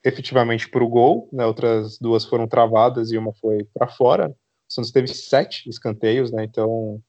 efetivamente 0.03 0.67
para 0.67 0.83
o 0.83 0.89
gol, 0.89 1.29
né, 1.31 1.45
outras 1.45 1.99
duas 1.99 2.25
foram 2.25 2.47
travadas 2.47 3.11
e 3.11 3.19
uma 3.19 3.33
foi 3.35 3.63
para 3.71 3.87
fora. 3.87 4.29
O 4.29 4.73
Santos 4.73 4.91
teve 4.91 5.09
sete 5.09 5.69
escanteios, 5.69 6.31
né, 6.31 6.43
então 6.43 6.99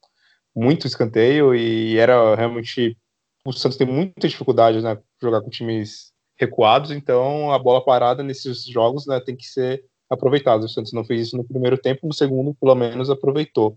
muito 0.54 0.86
escanteio 0.86 1.54
e 1.54 1.98
era 1.98 2.34
realmente 2.34 2.96
o 3.44 3.52
Santos 3.52 3.76
tem 3.76 3.86
muita 3.86 4.28
dificuldade 4.28 4.80
né, 4.80 4.98
jogar 5.20 5.40
com 5.40 5.50
times 5.50 6.12
recuados, 6.38 6.90
então 6.90 7.52
a 7.52 7.58
bola 7.58 7.84
parada 7.84 8.22
nesses 8.22 8.64
jogos 8.64 9.06
né, 9.06 9.20
tem 9.20 9.36
que 9.36 9.46
ser 9.46 9.84
aproveitada. 10.08 10.64
O 10.64 10.68
Santos 10.68 10.92
não 10.92 11.04
fez 11.04 11.28
isso 11.28 11.36
no 11.36 11.44
primeiro 11.44 11.76
tempo, 11.76 12.06
no 12.06 12.12
segundo, 12.12 12.54
pelo 12.54 12.74
menos, 12.74 13.10
aproveitou. 13.10 13.76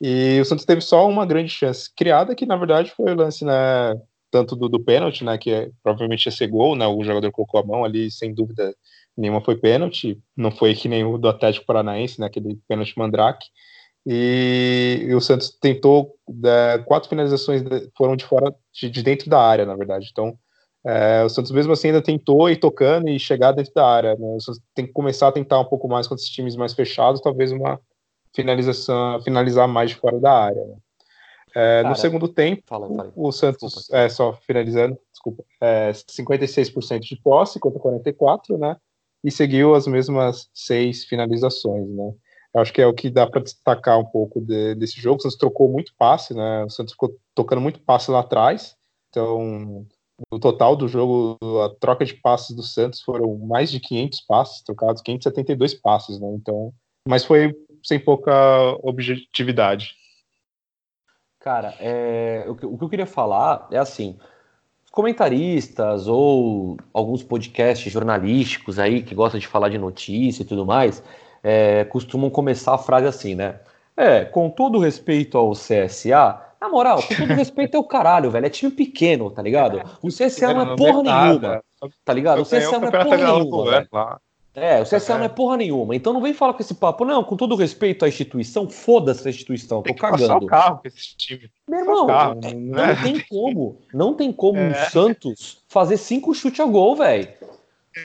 E 0.00 0.38
o 0.40 0.44
Santos 0.44 0.64
teve 0.64 0.80
só 0.80 1.08
uma 1.08 1.26
grande 1.26 1.50
chance 1.50 1.90
criada, 1.94 2.34
que 2.34 2.46
na 2.46 2.56
verdade 2.56 2.92
foi 2.96 3.12
o 3.12 3.16
lance, 3.16 3.44
né, 3.44 3.94
tanto 4.30 4.56
do, 4.56 4.68
do 4.68 4.80
pênalti, 4.80 5.24
né, 5.24 5.36
que 5.36 5.50
é, 5.50 5.70
provavelmente 5.82 6.26
ia 6.26 6.32
ser 6.32 6.46
gol, 6.46 6.76
né, 6.76 6.86
o 6.86 7.02
jogador 7.02 7.30
colocou 7.32 7.60
a 7.60 7.66
mão 7.66 7.84
ali, 7.84 8.10
sem 8.10 8.32
dúvida 8.32 8.74
nenhuma 9.16 9.42
foi 9.42 9.56
pênalti, 9.56 10.18
não 10.36 10.50
foi 10.50 10.74
que 10.74 10.88
nem 10.88 11.04
o 11.04 11.18
do 11.18 11.28
Atlético 11.28 11.66
Paranaense, 11.66 12.20
né, 12.20 12.26
aquele 12.26 12.58
pênalti 12.66 12.96
mandrake, 12.96 13.46
e, 14.06 15.06
e 15.08 15.14
o 15.14 15.20
Santos 15.20 15.50
tentou, 15.60 16.14
é, 16.44 16.78
quatro 16.78 17.08
finalizações 17.08 17.62
foram 17.96 18.16
de 18.16 18.24
fora, 18.24 18.54
de, 18.72 18.90
de 18.90 19.02
dentro 19.02 19.28
da 19.28 19.40
área, 19.40 19.66
na 19.66 19.76
verdade, 19.76 20.08
então 20.10 20.36
é, 20.84 21.22
o 21.22 21.28
Santos 21.28 21.50
mesmo 21.50 21.72
assim 21.72 21.88
ainda 21.88 22.02
tentou 22.02 22.48
ir 22.48 22.56
tocando 22.56 23.08
e 23.08 23.18
chegar 23.18 23.52
dentro 23.52 23.72
da 23.74 23.86
área. 23.86 24.16
Né? 24.16 24.26
O 24.36 24.40
Santos 24.40 24.62
tem 24.74 24.86
que 24.86 24.92
começar 24.92 25.28
a 25.28 25.32
tentar 25.32 25.60
um 25.60 25.64
pouco 25.66 25.86
mais 25.88 26.06
com 26.06 26.14
esses 26.14 26.28
times 26.28 26.56
mais 26.56 26.72
fechados, 26.72 27.20
talvez 27.20 27.52
uma 27.52 27.78
finalização, 28.34 29.20
finalizar 29.22 29.68
mais 29.68 29.90
de 29.90 29.96
fora 29.96 30.18
da 30.18 30.32
área. 30.32 30.64
Né? 30.64 30.76
É, 31.54 31.82
Cara, 31.82 31.88
no 31.88 31.96
segundo 31.96 32.28
tempo, 32.28 32.62
fala, 32.66 32.88
fala. 32.88 33.12
o 33.14 33.32
Santos, 33.32 33.74
desculpa. 33.74 33.98
é, 33.98 34.08
só 34.08 34.32
finalizando, 34.46 34.98
desculpa, 35.12 35.44
é, 35.60 35.90
56% 35.90 37.00
de 37.00 37.16
posse 37.16 37.58
contra 37.58 37.80
44%, 37.80 38.58
né? 38.58 38.76
E 39.22 39.30
seguiu 39.30 39.74
as 39.74 39.86
mesmas 39.86 40.48
seis 40.54 41.04
finalizações, 41.04 41.88
né? 41.90 42.12
Acho 42.54 42.72
que 42.72 42.82
é 42.82 42.86
o 42.86 42.94
que 42.94 43.08
dá 43.08 43.26
para 43.26 43.42
destacar 43.42 43.98
um 43.98 44.04
pouco 44.04 44.40
de, 44.40 44.74
desse 44.74 45.00
jogo. 45.00 45.18
O 45.18 45.22
Santos 45.22 45.38
trocou 45.38 45.70
muito 45.70 45.92
passe, 45.96 46.34
né? 46.34 46.64
O 46.64 46.70
Santos 46.70 46.92
ficou 46.92 47.16
tocando 47.34 47.60
muito 47.60 47.80
passe 47.80 48.10
lá 48.10 48.20
atrás, 48.20 48.76
então 49.08 49.86
no 50.30 50.38
total 50.38 50.76
do 50.76 50.88
jogo, 50.88 51.38
a 51.62 51.70
troca 51.80 52.04
de 52.04 52.14
passes 52.14 52.54
do 52.54 52.62
Santos 52.62 53.00
foram 53.00 53.38
mais 53.38 53.70
de 53.70 53.80
500 53.80 54.20
passes 54.22 54.62
trocados, 54.62 55.00
572 55.02 55.74
passes, 55.74 56.20
né? 56.20 56.28
Então, 56.34 56.72
mas 57.08 57.24
foi 57.24 57.54
sem 57.82 57.98
pouca 57.98 58.32
objetividade. 58.82 59.94
Cara, 61.38 61.74
é, 61.78 62.44
o, 62.46 62.54
que, 62.54 62.66
o 62.66 62.76
que 62.76 62.84
eu 62.84 62.88
queria 62.88 63.06
falar 63.06 63.66
é 63.70 63.78
assim: 63.78 64.18
comentaristas 64.90 66.06
ou 66.06 66.76
alguns 66.92 67.22
podcasts 67.22 67.90
jornalísticos 67.90 68.78
aí 68.78 69.02
que 69.02 69.14
gostam 69.14 69.40
de 69.40 69.46
falar 69.46 69.70
de 69.70 69.78
notícia 69.78 70.42
e 70.42 70.46
tudo 70.46 70.66
mais, 70.66 71.02
é, 71.42 71.84
costumam 71.84 72.30
começar 72.30 72.74
a 72.74 72.78
frase 72.78 73.06
assim, 73.06 73.34
né? 73.34 73.56
É, 73.96 74.24
com 74.24 74.48
todo 74.48 74.78
respeito 74.78 75.36
ao 75.36 75.52
CSA, 75.52 76.40
na 76.60 76.68
moral, 76.68 77.02
com 77.02 77.14
todo 77.14 77.34
respeito, 77.34 77.76
é 77.76 77.80
o 77.80 77.84
caralho, 77.84 78.30
velho. 78.30 78.46
É 78.46 78.50
time 78.50 78.70
pequeno, 78.70 79.30
tá 79.30 79.42
ligado? 79.42 79.82
O 80.02 80.08
CSA 80.08 80.52
não 80.52 80.72
é 80.72 80.76
porra 80.76 81.02
nenhuma. 81.02 81.64
Tá 82.04 82.12
ligado? 82.12 82.42
O 82.42 82.44
CSA 82.44 82.78
não 82.78 82.88
é 82.88 82.90
porra 82.90 83.16
nenhuma. 83.16 84.20
É, 84.52 84.80
o 84.80 84.84
CSA 84.84 85.16
não 85.16 85.24
é 85.24 85.28
porra 85.28 85.56
nenhuma. 85.56 85.94
Então 85.94 86.12
não 86.12 86.20
vem 86.20 86.34
falar 86.34 86.52
com 86.54 86.60
esse 86.60 86.74
papo, 86.74 87.04
não, 87.04 87.22
com 87.22 87.36
todo 87.36 87.54
respeito 87.54 88.04
à 88.04 88.08
instituição, 88.08 88.68
foda-se 88.68 89.26
a 89.26 89.30
instituição, 89.30 89.80
tô 89.80 89.94
cagando. 89.94 90.22
Passar 90.22 90.36
o 90.38 90.46
carro 90.46 90.78
com 90.82 90.88
esse 90.88 91.16
time. 91.16 91.50
Meu 91.68 91.80
irmão, 91.80 92.06
carro, 92.06 92.40
é, 92.42 92.52
não, 92.52 92.86
não, 92.86 93.02
tem 93.02 93.24
como, 93.28 93.78
não 93.94 94.14
tem 94.14 94.32
como 94.32 94.58
é. 94.60 94.70
o 94.70 94.90
Santos 94.90 95.62
fazer 95.68 95.96
cinco 95.96 96.34
chutes 96.34 96.60
a 96.60 96.64
gol, 96.64 96.96
velho. 96.96 97.28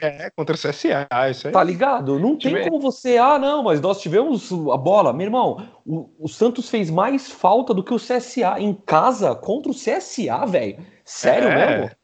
É, 0.02 0.32
contra 0.32 0.56
o 0.56 0.58
CSA, 0.58 1.08
isso 1.30 1.48
aí. 1.48 1.54
Tá 1.54 1.64
ligado? 1.64 2.20
Não 2.20 2.38
tem 2.38 2.64
como 2.64 2.80
você. 2.80 3.18
Ah, 3.18 3.38
não, 3.38 3.64
mas 3.64 3.80
nós 3.80 4.02
tivemos 4.02 4.52
a 4.52 4.78
bola. 4.78 5.14
Meu 5.14 5.26
irmão, 5.26 5.68
o, 5.86 6.10
o 6.20 6.28
Santos 6.28 6.70
fez 6.70 6.90
mais 6.90 7.30
falta 7.30 7.74
do 7.74 7.84
que 7.84 7.94
o 7.94 8.00
CSA 8.00 8.60
em 8.60 8.74
casa 8.74 9.36
contra 9.36 9.72
o 9.72 9.76
CSA, 9.76 10.46
velho. 10.48 10.84
Sério 11.04 11.50
é. 11.50 11.78
mesmo? 11.78 11.96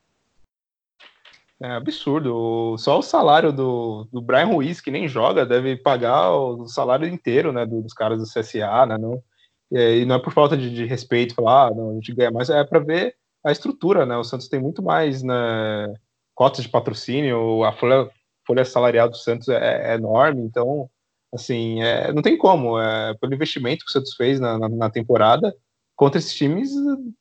É 1.64 1.72
absurdo. 1.72 2.76
Só 2.78 3.00
o 3.00 3.04
salário 3.04 3.52
do, 3.52 4.08
do 4.12 4.22
Brian 4.22 4.46
Ruiz, 4.46 4.80
que 4.80 4.92
nem 4.92 5.08
joga, 5.08 5.46
deve 5.46 5.76
pagar 5.76 6.32
o 6.32 6.68
salário 6.68 7.08
inteiro 7.08 7.52
né, 7.52 7.66
dos 7.66 7.94
caras 7.94 8.20
do 8.20 8.26
CSA, 8.26 8.86
né? 8.86 8.98
Não, 8.98 9.24
e 9.72 10.04
não 10.06 10.16
é 10.16 10.20
por 10.20 10.34
falta 10.34 10.58
de, 10.58 10.74
de 10.74 10.86
respeito 10.86 11.36
falar, 11.36 11.68
ah, 11.68 11.72
não, 11.74 11.92
a 11.92 11.94
gente 11.94 12.14
ganha 12.14 12.32
mais, 12.32 12.50
é 12.50 12.64
para 12.64 12.80
ver 12.80 13.16
a 13.44 13.52
estrutura, 13.52 14.06
né? 14.06 14.18
O 14.18 14.24
Santos 14.24 14.48
tem 14.48 14.60
muito 14.60 14.84
mais, 14.84 15.24
né? 15.24 15.94
Cotas 16.42 16.64
de 16.64 16.70
patrocínio, 16.70 17.64
a 17.64 17.72
folha, 17.72 18.10
folha 18.48 18.66
salarial 18.66 19.08
do 19.08 19.16
Santos 19.16 19.48
é, 19.48 19.92
é 19.92 19.94
enorme, 19.94 20.42
então, 20.42 20.90
assim, 21.32 21.84
é, 21.84 22.12
não 22.12 22.24
tem 22.24 22.36
como. 22.36 22.82
É, 22.82 23.14
pelo 23.22 23.36
investimento 23.36 23.86
que 23.86 23.92
o 23.92 23.94
Santos 23.94 24.16
fez 24.16 24.40
na, 24.40 24.58
na, 24.58 24.68
na, 24.68 24.90
temporada, 24.90 25.56
contra 25.96 26.18
esses 26.18 26.34
times 26.34 26.72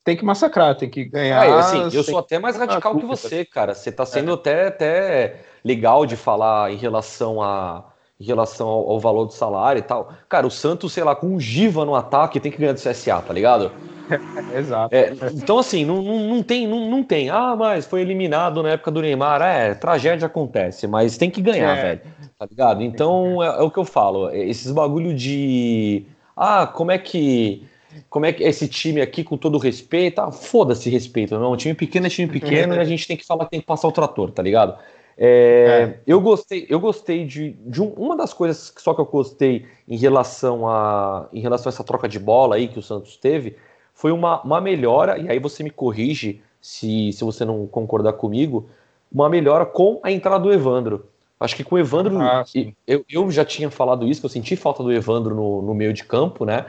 tem 0.02 0.16
que 0.16 0.24
massacrar, 0.24 0.74
tem 0.74 0.88
que 0.88 1.04
ganhar. 1.04 1.44
É, 1.44 1.52
assim, 1.52 1.94
eu 1.94 2.02
sou 2.02 2.16
até 2.16 2.38
mais 2.38 2.56
radical 2.56 2.96
que 2.96 3.04
você, 3.04 3.44
cara. 3.44 3.74
Você 3.74 3.90
está 3.90 4.06
sendo 4.06 4.30
é. 4.30 4.34
até, 4.34 4.66
até 4.68 5.40
legal 5.62 6.06
de 6.06 6.16
falar 6.16 6.72
em 6.72 6.76
relação 6.76 7.42
a 7.42 7.89
em 8.20 8.24
relação 8.24 8.68
ao, 8.68 8.90
ao, 8.90 9.00
valor 9.00 9.24
do 9.24 9.32
salário 9.32 9.80
e 9.80 9.82
tal. 9.82 10.12
Cara, 10.28 10.46
o 10.46 10.50
Santos, 10.50 10.92
sei 10.92 11.02
lá, 11.02 11.16
com 11.16 11.28
um 11.28 11.40
Giva 11.40 11.84
no 11.84 11.94
ataque 11.94 12.38
tem 12.38 12.52
que 12.52 12.58
ganhar 12.58 12.74
do 12.74 12.80
CSA, 12.80 13.22
tá 13.22 13.32
ligado? 13.32 13.72
Exato. 14.54 14.94
É, 14.94 15.12
então, 15.32 15.58
assim, 15.58 15.84
não, 15.84 16.02
não, 16.02 16.18
não, 16.28 16.42
tem, 16.42 16.66
não, 16.66 16.90
não 16.90 17.02
tem. 17.02 17.30
Ah, 17.30 17.56
mas 17.56 17.86
foi 17.86 18.02
eliminado 18.02 18.62
na 18.62 18.70
época 18.70 18.90
do 18.90 19.00
Neymar. 19.00 19.40
É, 19.40 19.74
tragédia 19.74 20.26
acontece, 20.26 20.86
mas 20.86 21.16
tem 21.16 21.30
que 21.30 21.40
ganhar, 21.40 21.78
é. 21.78 21.82
velho. 21.82 22.00
Tá 22.38 22.46
ligado? 22.46 22.82
Então, 22.82 23.42
é, 23.42 23.46
é, 23.46 23.62
o 23.62 23.70
que 23.70 23.78
eu 23.78 23.84
falo. 23.84 24.30
Esses 24.30 24.70
bagulho 24.72 25.14
de. 25.14 26.04
Ah, 26.36 26.66
como 26.66 26.90
é 26.90 26.98
que. 26.98 27.64
Como 28.08 28.24
é 28.24 28.32
que 28.32 28.44
esse 28.44 28.68
time 28.68 29.00
aqui, 29.00 29.24
com 29.24 29.36
todo 29.36 29.58
respeito, 29.58 30.20
ah, 30.20 30.30
foda-se 30.30 30.88
respeito, 30.88 31.36
não. 31.38 31.52
Um 31.52 31.56
time 31.56 31.74
pequeno 31.74 32.06
é 32.06 32.10
time 32.10 32.30
pequeno 32.30 32.74
e 32.74 32.78
a 32.78 32.84
gente 32.86 33.06
tem 33.06 33.16
que 33.16 33.26
falar 33.26 33.46
que 33.46 33.52
tem 33.52 33.60
que 33.60 33.66
passar 33.66 33.88
o 33.88 33.92
trator, 33.92 34.30
tá 34.30 34.42
ligado? 34.42 34.76
É, 35.16 35.96
é. 35.96 36.00
Eu 36.06 36.20
gostei, 36.20 36.66
eu 36.68 36.80
gostei 36.80 37.26
de, 37.26 37.50
de 37.66 37.82
um, 37.82 37.88
uma 37.90 38.16
das 38.16 38.32
coisas 38.32 38.72
só 38.78 38.94
que 38.94 39.00
eu 39.00 39.06
gostei 39.06 39.66
em 39.86 39.96
relação 39.96 40.66
a 40.66 41.28
em 41.32 41.40
relação 41.40 41.68
a 41.68 41.72
essa 41.72 41.84
troca 41.84 42.08
de 42.08 42.18
bola 42.18 42.56
aí 42.56 42.68
que 42.68 42.78
o 42.78 42.82
Santos 42.82 43.16
teve 43.16 43.56
foi 44.00 44.12
uma, 44.12 44.40
uma 44.40 44.62
melhora, 44.62 45.18
e 45.18 45.28
aí 45.28 45.38
você 45.38 45.62
me 45.62 45.68
corrige 45.68 46.40
se, 46.58 47.12
se 47.12 47.22
você 47.22 47.44
não 47.44 47.66
concordar 47.66 48.14
comigo, 48.14 48.66
uma 49.12 49.28
melhora 49.28 49.66
com 49.66 50.00
a 50.02 50.10
entrada 50.10 50.42
do 50.42 50.50
Evandro. 50.50 51.06
Acho 51.38 51.54
que 51.54 51.62
com 51.62 51.74
o 51.74 51.78
Evandro, 51.78 52.18
ah, 52.18 52.42
eu, 52.86 53.04
eu 53.10 53.30
já 53.30 53.44
tinha 53.44 53.70
falado 53.70 54.08
isso, 54.08 54.20
que 54.20 54.24
eu 54.24 54.30
senti 54.30 54.56
falta 54.56 54.82
do 54.82 54.90
Evandro 54.90 55.34
no, 55.34 55.60
no 55.60 55.74
meio 55.74 55.92
de 55.92 56.04
campo, 56.04 56.46
né? 56.46 56.64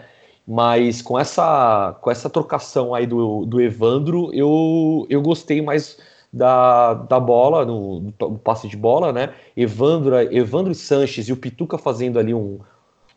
Mas 0.46 1.02
com 1.02 1.18
essa, 1.18 1.98
com 2.02 2.12
essa 2.12 2.30
trocação 2.30 2.94
aí 2.94 3.08
do, 3.08 3.46
do 3.46 3.62
Evandro, 3.62 4.30
eu, 4.34 5.08
eu 5.10 5.22
gostei 5.22 5.62
mais 5.62 6.00
da, 6.32 6.94
da 6.94 7.20
bola, 7.20 7.66
no, 7.66 8.12
do 8.12 8.38
passe 8.38 8.68
de 8.68 8.78
bola, 8.78 9.12
né? 9.12 9.34
Evandro, 9.56 10.16
Evandro 10.34 10.74
Sanches 10.74 11.28
e 11.28 11.34
o 11.34 11.38
Pituca 11.38 11.78
fazendo 11.78 12.18
ali 12.18 12.34
um, 12.34 12.60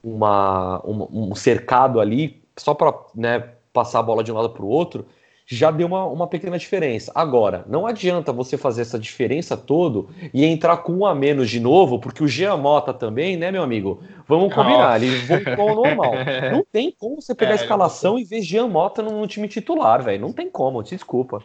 uma, 0.03 0.85
um, 0.85 1.31
um 1.31 1.35
cercado 1.35 2.01
ali, 2.01 2.43
só 2.57 2.75
para 2.75 2.93
né, 3.15 3.51
passar 3.73 4.01
a 4.01 4.03
bola 4.03 4.25
de 4.25 4.33
um 4.33 4.35
lado 4.35 4.51
para 4.51 4.65
o 4.65 4.69
outro, 4.69 5.07
já 5.47 5.71
deu 5.71 5.87
uma, 5.87 6.05
uma 6.07 6.27
pequena 6.27 6.59
diferença. 6.59 7.13
Agora, 7.15 7.65
não 7.69 7.87
adianta 7.87 8.33
você 8.33 8.57
fazer 8.57 8.83
essa 8.83 8.99
diferença 8.99 9.57
todo 9.57 10.09
e 10.33 10.45
entrar 10.45 10.79
com 10.79 10.93
um 10.93 11.07
a 11.07 11.15
menos 11.15 11.51
de 11.51 11.61
novo, 11.61 11.99
porque 11.99 12.25
o 12.25 12.29
Jean 12.29 12.57
Mota 12.57 12.95
também, 12.95 13.37
né, 13.37 13.53
meu 13.53 13.63
amigo? 13.63 14.03
Vamos 14.27 14.55
combinar, 14.55 15.03
ele 15.03 15.15
voltou 15.19 15.69
ao 15.69 15.75
normal. 15.75 16.13
Não 16.51 16.65
tem 16.73 16.91
como 16.91 17.21
você 17.21 17.35
pegar 17.35 17.51
é, 17.51 17.55
a 17.55 17.57
escalação 17.57 18.19
e 18.19 18.25
ver 18.25 18.41
Jean 18.41 18.69
Mota 18.69 19.03
no 19.03 19.27
time 19.27 19.47
titular, 19.47 20.03
velho. 20.03 20.21
Não 20.21 20.33
tem 20.33 20.49
como, 20.49 20.83
te 20.83 20.95
desculpa. 20.95 21.43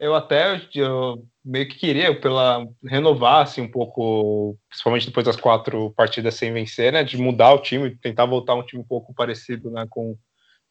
Eu 0.00 0.14
até 0.14 0.60
eu 0.74 1.24
meio 1.44 1.68
que 1.68 1.78
queria 1.78 2.18
pela 2.20 2.66
renovar 2.84 3.42
assim, 3.42 3.62
um 3.62 3.70
pouco, 3.70 4.56
principalmente 4.68 5.06
depois 5.06 5.26
das 5.26 5.36
quatro 5.36 5.92
partidas 5.96 6.34
sem 6.34 6.52
vencer, 6.52 6.92
né, 6.92 7.02
de 7.02 7.16
mudar 7.16 7.52
o 7.52 7.62
time, 7.62 7.96
tentar 7.96 8.26
voltar 8.26 8.54
um 8.54 8.62
time 8.62 8.82
um 8.82 8.86
pouco 8.86 9.14
parecido, 9.14 9.70
né, 9.70 9.86
com 9.90 10.16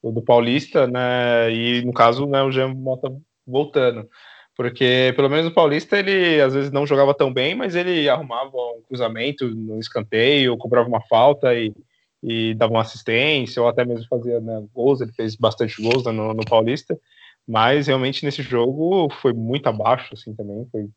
o 0.02 0.12
do 0.12 0.22
Paulista, 0.22 0.88
né? 0.88 1.52
E 1.52 1.84
no 1.84 1.94
caso, 1.94 2.26
né, 2.28 2.42
o 2.44 2.52
Jean 2.52 2.74
Mota 2.74 3.10
voltando. 3.46 4.08
Porque 4.56 5.13
pelo 5.16 5.30
menos 5.30 5.48
o 5.48 5.54
Paulista 5.54 5.98
ele 5.98 6.42
às 6.42 6.54
vezes 6.54 6.72
não 6.72 6.88
jogava 6.88 7.13
tão 7.13 7.32
bem, 7.32 7.54
mas 7.56 7.76
ele 7.76 8.10
arrumava 8.10 8.50
um 8.50 8.82
cruzamento 8.88 9.48
no 9.50 9.80
escanteio, 9.80 10.58
cobrava 10.58 10.88
uma 10.88 11.02
falta 11.02 11.54
e, 11.54 11.74
e 12.24 12.56
dava 12.56 12.74
uma 12.74 12.82
assistência, 12.82 13.62
ou 13.62 13.68
até 13.68 13.86
mesmo 13.86 14.08
fazia 14.10 14.40
né, 14.40 14.63
gols, 14.74 15.02
ele 15.02 15.12
fez 15.13 15.36
bastante 15.36 15.82
gols 15.82 16.06
né, 16.06 16.12
no, 16.12 16.34
no 16.34 16.46
Paulista. 16.46 16.98
Mas 17.47 17.88
realmente 17.88 18.25
nesse 18.25 18.41
jogo 18.41 19.07
foi 19.21 19.31
muito 19.31 19.67
abaixo, 19.67 20.13
assim, 20.13 20.36
também, 20.36 20.67
foi 20.71 20.89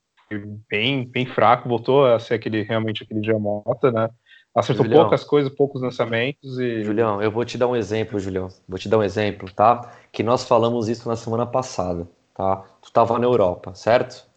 bem, 0.69 1.07
bem 1.07 1.27
fraco, 1.27 1.69
voltou 1.69 2.07
a 2.07 2.19
ser 2.19 2.35
aquele 2.35 2.63
realmente 2.63 3.03
aquele 3.03 3.23
Jean 3.23 3.39
Mota, 3.39 3.91
né? 3.91 4.11
Acertou 4.55 4.85
Julião, 4.85 5.03
poucas 5.03 5.23
coisas, 5.23 5.53
poucos 5.53 5.81
lançamentos 5.81 6.59
e. 6.59 6.83
Julião, 6.83 7.23
eu 7.23 7.31
vou 7.31 7.45
te 7.45 7.57
dar 7.57 7.69
um 7.69 7.77
exemplo, 7.77 8.19
Julião. 8.19 8.49
Vou 8.69 8.79
te 8.79 8.89
dar 8.89 8.99
um 8.99 9.03
exemplo, 9.03 9.49
tá? 9.53 9.93
Que 10.11 10.25
nós 10.25 10.45
falamos 10.45 10.89
isso 10.89 11.09
na 11.09 11.15
semana 11.15 11.47
passada, 11.47 12.09
tá? 12.35 12.65
Tu 12.83 12.87
estava 12.87 13.17
na 13.19 13.27
Europa, 13.27 13.75
certo? 13.75 14.29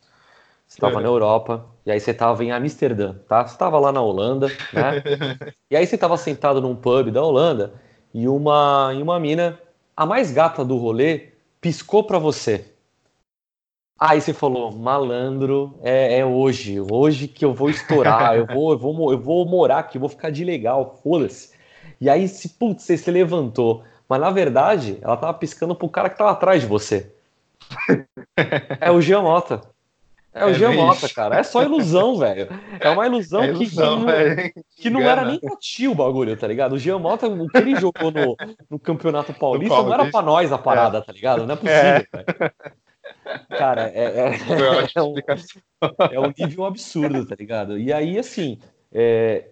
Você 0.67 0.77
estava 0.77 0.99
na 1.01 1.07
Europa, 1.07 1.65
e 1.85 1.91
aí 1.91 1.99
você 1.99 2.11
estava 2.11 2.43
em 2.43 2.51
Amsterdã, 2.51 3.15
tá? 3.27 3.45
Você 3.45 3.53
estava 3.53 3.79
lá 3.79 3.91
na 3.91 4.01
Holanda, 4.01 4.47
né? 4.71 5.03
e 5.69 5.75
aí 5.75 5.85
você 5.85 5.95
estava 5.95 6.17
sentado 6.17 6.61
num 6.61 6.75
pub 6.75 7.11
da 7.11 7.21
Holanda 7.23 7.73
e 8.13 8.27
uma, 8.27 8.91
e 8.95 9.01
uma 9.01 9.19
mina, 9.19 9.59
a 9.95 10.05
mais 10.05 10.31
gata 10.31 10.63
do 10.65 10.77
rolê, 10.77 11.32
piscou 11.63 12.03
para 12.03 12.19
você. 12.19 12.65
Aí 13.97 14.19
você 14.19 14.33
falou, 14.33 14.69
malandro, 14.69 15.79
é, 15.81 16.19
é, 16.19 16.25
hoje, 16.25 16.81
hoje 16.81 17.25
que 17.25 17.45
eu 17.45 17.53
vou 17.53 17.69
estourar, 17.69 18.35
eu 18.35 18.45
vou, 18.45 18.73
eu 18.73 18.77
vou, 18.77 19.11
eu 19.13 19.17
vou 19.17 19.45
morar 19.45 19.79
aqui, 19.79 19.95
eu 19.95 20.01
vou 20.01 20.09
ficar 20.09 20.29
de 20.29 20.43
legal, 20.43 20.99
foda-se. 21.01 21.53
E 22.01 22.09
aí, 22.09 22.27
se, 22.27 22.49
putz, 22.49 22.83
você 22.83 22.97
se 22.97 23.09
levantou. 23.09 23.81
Mas 24.09 24.19
na 24.19 24.29
verdade, 24.29 24.97
ela 25.01 25.15
tava 25.15 25.33
piscando 25.35 25.73
pro 25.73 25.87
cara 25.87 26.09
que 26.09 26.17
tava 26.17 26.31
atrás 26.31 26.61
de 26.61 26.67
você. 26.67 27.13
é 28.81 28.91
o 28.91 28.99
Jean 28.99 29.21
Mota. 29.21 29.61
É 30.33 30.45
o 30.45 30.49
é 30.49 30.53
Jean 30.53 30.73
Mota, 30.73 31.07
cara. 31.09 31.37
É 31.37 31.43
só 31.43 31.61
ilusão, 31.61 32.17
velho. 32.17 32.47
É 32.79 32.89
uma 32.89 33.05
ilusão, 33.05 33.43
é 33.43 33.49
ilusão 33.49 34.05
que, 34.05 34.05
que, 34.05 34.55
não, 34.55 34.63
que 34.77 34.89
não 34.89 35.01
era 35.01 35.23
nem 35.23 35.39
pra 35.39 35.55
ti 35.57 35.87
o 35.87 35.93
bagulho, 35.93 36.35
tá 36.35 36.47
ligado? 36.47 36.73
O 36.73 36.79
Jean 36.79 36.97
Mota, 36.97 37.27
o 37.27 37.47
que 37.47 37.57
ele 37.57 37.75
jogou 37.75 38.11
no, 38.11 38.35
no 38.69 38.79
Campeonato 38.79 39.33
Paulista, 39.33 39.83
não 39.83 39.93
era 39.93 40.09
pra 40.09 40.21
nós 40.21 40.51
a 40.51 40.57
parada, 40.57 40.97
é. 40.97 41.01
tá 41.01 41.13
ligado? 41.13 41.45
Não 41.45 41.53
é 41.53 41.57
possível, 41.57 41.81
é. 41.81 42.07
velho. 42.11 42.53
Cara, 43.57 43.91
é, 43.93 44.03
é, 44.03 44.35
é, 44.95 45.01
um, 45.01 45.15
é 46.11 46.19
um 46.19 46.33
nível 46.37 46.65
absurdo, 46.65 47.25
tá 47.25 47.35
ligado? 47.35 47.77
E 47.77 47.93
aí, 47.93 48.17
assim, 48.17 48.59
é, 48.91 49.45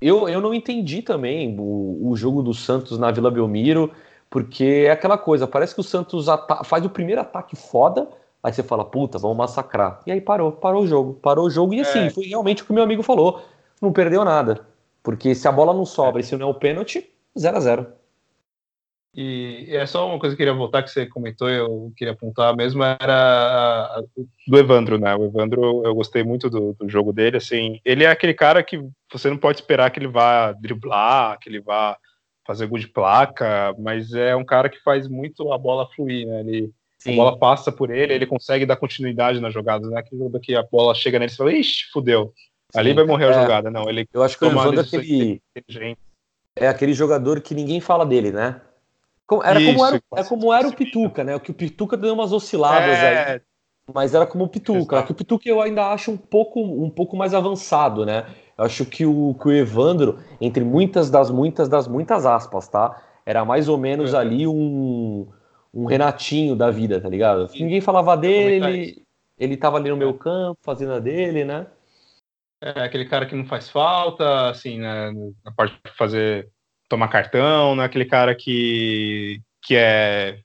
eu, 0.00 0.28
eu 0.28 0.40
não 0.40 0.52
entendi 0.52 1.02
também 1.02 1.56
o, 1.58 2.10
o 2.10 2.16
jogo 2.16 2.42
do 2.42 2.52
Santos 2.52 2.98
na 2.98 3.10
Vila 3.10 3.30
Belmiro, 3.30 3.92
porque 4.28 4.84
é 4.86 4.90
aquela 4.90 5.16
coisa, 5.16 5.46
parece 5.46 5.74
que 5.74 5.80
o 5.80 5.84
Santos 5.84 6.26
faz 6.64 6.84
o 6.84 6.90
primeiro 6.90 7.20
ataque 7.20 7.56
foda, 7.56 8.08
aí 8.46 8.52
você 8.52 8.62
fala, 8.62 8.84
puta, 8.84 9.18
vamos 9.18 9.36
massacrar. 9.36 10.00
E 10.06 10.12
aí 10.12 10.20
parou, 10.20 10.52
parou 10.52 10.84
o 10.84 10.86
jogo, 10.86 11.14
parou 11.14 11.46
o 11.46 11.50
jogo, 11.50 11.74
e 11.74 11.80
assim, 11.80 12.06
é. 12.06 12.10
foi 12.10 12.26
realmente 12.26 12.62
o 12.62 12.64
que 12.64 12.70
o 12.70 12.74
meu 12.74 12.84
amigo 12.84 13.02
falou, 13.02 13.42
não 13.82 13.92
perdeu 13.92 14.24
nada. 14.24 14.64
Porque 15.02 15.34
se 15.34 15.48
a 15.48 15.52
bola 15.52 15.74
não 15.74 15.84
sobra 15.84 16.20
é. 16.20 16.22
e 16.22 16.24
se 16.24 16.36
não 16.36 16.46
é 16.46 16.50
o 16.50 16.54
pênalti, 16.54 17.10
0 17.36 17.56
a 17.56 17.60
0 17.60 17.86
e 19.12 19.66
é 19.70 19.84
só 19.86 20.06
uma 20.06 20.18
coisa 20.18 20.36
que 20.36 20.42
eu 20.42 20.46
queria 20.46 20.58
voltar, 20.58 20.82
que 20.82 20.90
você 20.90 21.06
comentou, 21.06 21.48
eu 21.48 21.90
queria 21.96 22.12
apontar 22.12 22.54
mesmo, 22.54 22.84
era 22.84 24.04
do 24.46 24.58
Evandro, 24.58 24.98
né? 24.98 25.16
O 25.16 25.24
Evandro, 25.24 25.82
eu 25.84 25.94
gostei 25.94 26.22
muito 26.22 26.50
do, 26.50 26.74
do, 26.74 26.86
jogo 26.86 27.14
dele, 27.14 27.38
assim, 27.38 27.80
ele 27.82 28.04
é 28.04 28.10
aquele 28.10 28.34
cara 28.34 28.62
que 28.62 28.78
você 29.10 29.30
não 29.30 29.38
pode 29.38 29.60
esperar 29.60 29.90
que 29.90 29.98
ele 29.98 30.06
vá 30.06 30.52
driblar, 30.52 31.38
que 31.40 31.48
ele 31.48 31.60
vá 31.60 31.96
fazer 32.46 32.66
gol 32.66 32.78
de 32.78 32.88
placa, 32.88 33.74
mas 33.78 34.12
é 34.12 34.36
um 34.36 34.44
cara 34.44 34.68
que 34.68 34.82
faz 34.82 35.08
muito 35.08 35.50
a 35.50 35.56
bola 35.56 35.88
fluir, 35.96 36.26
né? 36.28 36.40
Ele, 36.40 36.70
a 37.12 37.16
bola 37.16 37.38
passa 37.38 37.72
por 37.72 37.90
ele, 37.90 38.12
ele 38.12 38.26
consegue 38.26 38.66
dar 38.66 38.76
continuidade 38.76 39.40
nas 39.40 39.52
jogadas, 39.52 39.90
né? 39.90 39.98
Aquele 39.98 40.22
jogo 40.22 40.40
que 40.40 40.54
a 40.54 40.62
bola 40.62 40.94
chega 40.94 41.18
nele 41.18 41.32
e 41.32 41.36
fala, 41.36 41.52
ixi, 41.52 41.90
fudeu, 41.92 42.32
ali 42.74 42.92
vai 42.92 43.04
morrer 43.04 43.26
é, 43.26 43.28
a 43.28 43.42
jogada. 43.42 43.70
Não, 43.70 43.88
ele 43.88 44.06
eu 44.12 44.22
acho 44.22 44.38
que 44.38 44.44
o 44.44 44.48
Evandro 44.48 44.80
é 44.80 44.82
aquele, 44.82 45.42
é 46.56 46.68
aquele 46.68 46.92
jogador 46.92 47.40
que 47.40 47.54
ninguém 47.54 47.80
fala 47.80 48.04
dele, 48.04 48.32
né? 48.32 48.60
Era 49.42 49.60
Isso, 49.60 49.72
como 49.72 49.86
era, 49.86 50.02
é 50.16 50.24
como 50.24 50.54
era 50.54 50.68
o 50.68 50.72
Pituca, 50.74 51.24
né? 51.24 51.34
O 51.34 51.40
que 51.40 51.50
o 51.50 51.54
Pituca 51.54 51.96
deu 51.96 52.14
umas 52.14 52.32
osciladas 52.32 52.96
é... 52.96 53.32
aí. 53.32 53.40
Mas 53.92 54.14
era 54.14 54.26
como 54.26 54.44
o 54.44 54.48
Pituca. 54.48 55.02
Que 55.02 55.12
o 55.12 55.14
Pituca 55.14 55.48
eu 55.48 55.60
ainda 55.60 55.92
acho 55.92 56.10
um 56.10 56.16
pouco, 56.16 56.60
um 56.60 56.90
pouco 56.90 57.16
mais 57.16 57.34
avançado, 57.34 58.04
né? 58.04 58.26
Eu 58.56 58.64
acho 58.64 58.84
que 58.84 59.04
o, 59.04 59.34
que 59.34 59.48
o 59.48 59.52
Evandro, 59.52 60.18
entre 60.40 60.64
muitas 60.64 61.10
das 61.10 61.30
muitas 61.30 61.68
das 61.68 61.86
muitas 61.86 62.24
aspas, 62.24 62.68
tá? 62.68 63.00
Era 63.24 63.44
mais 63.44 63.68
ou 63.68 63.76
menos 63.76 64.14
é. 64.14 64.16
ali 64.16 64.46
um, 64.46 65.26
um 65.76 65.84
Renatinho 65.84 66.56
da 66.56 66.70
vida, 66.70 66.98
tá 66.98 67.08
ligado? 67.08 67.48
Sim. 67.48 67.64
Ninguém 67.64 67.82
falava 67.82 68.16
dele, 68.16 68.66
ele, 68.66 69.02
ele 69.38 69.56
tava 69.58 69.76
ali 69.76 69.90
no 69.90 69.96
meu 69.96 70.14
campo, 70.14 70.58
fazendo 70.62 70.94
a 70.94 70.98
dele, 70.98 71.44
né? 71.44 71.66
É 72.62 72.80
aquele 72.80 73.04
cara 73.04 73.26
que 73.26 73.34
não 73.34 73.44
faz 73.44 73.68
falta, 73.68 74.48
assim, 74.48 74.78
né? 74.78 75.12
Na 75.44 75.52
parte 75.52 75.74
de 75.84 75.92
fazer 75.92 76.48
tomar 76.88 77.08
cartão, 77.08 77.74
não 77.74 77.82
é 77.82 77.86
aquele 77.86 78.06
cara 78.06 78.34
que, 78.34 79.42
que 79.62 79.76
é 79.76 80.38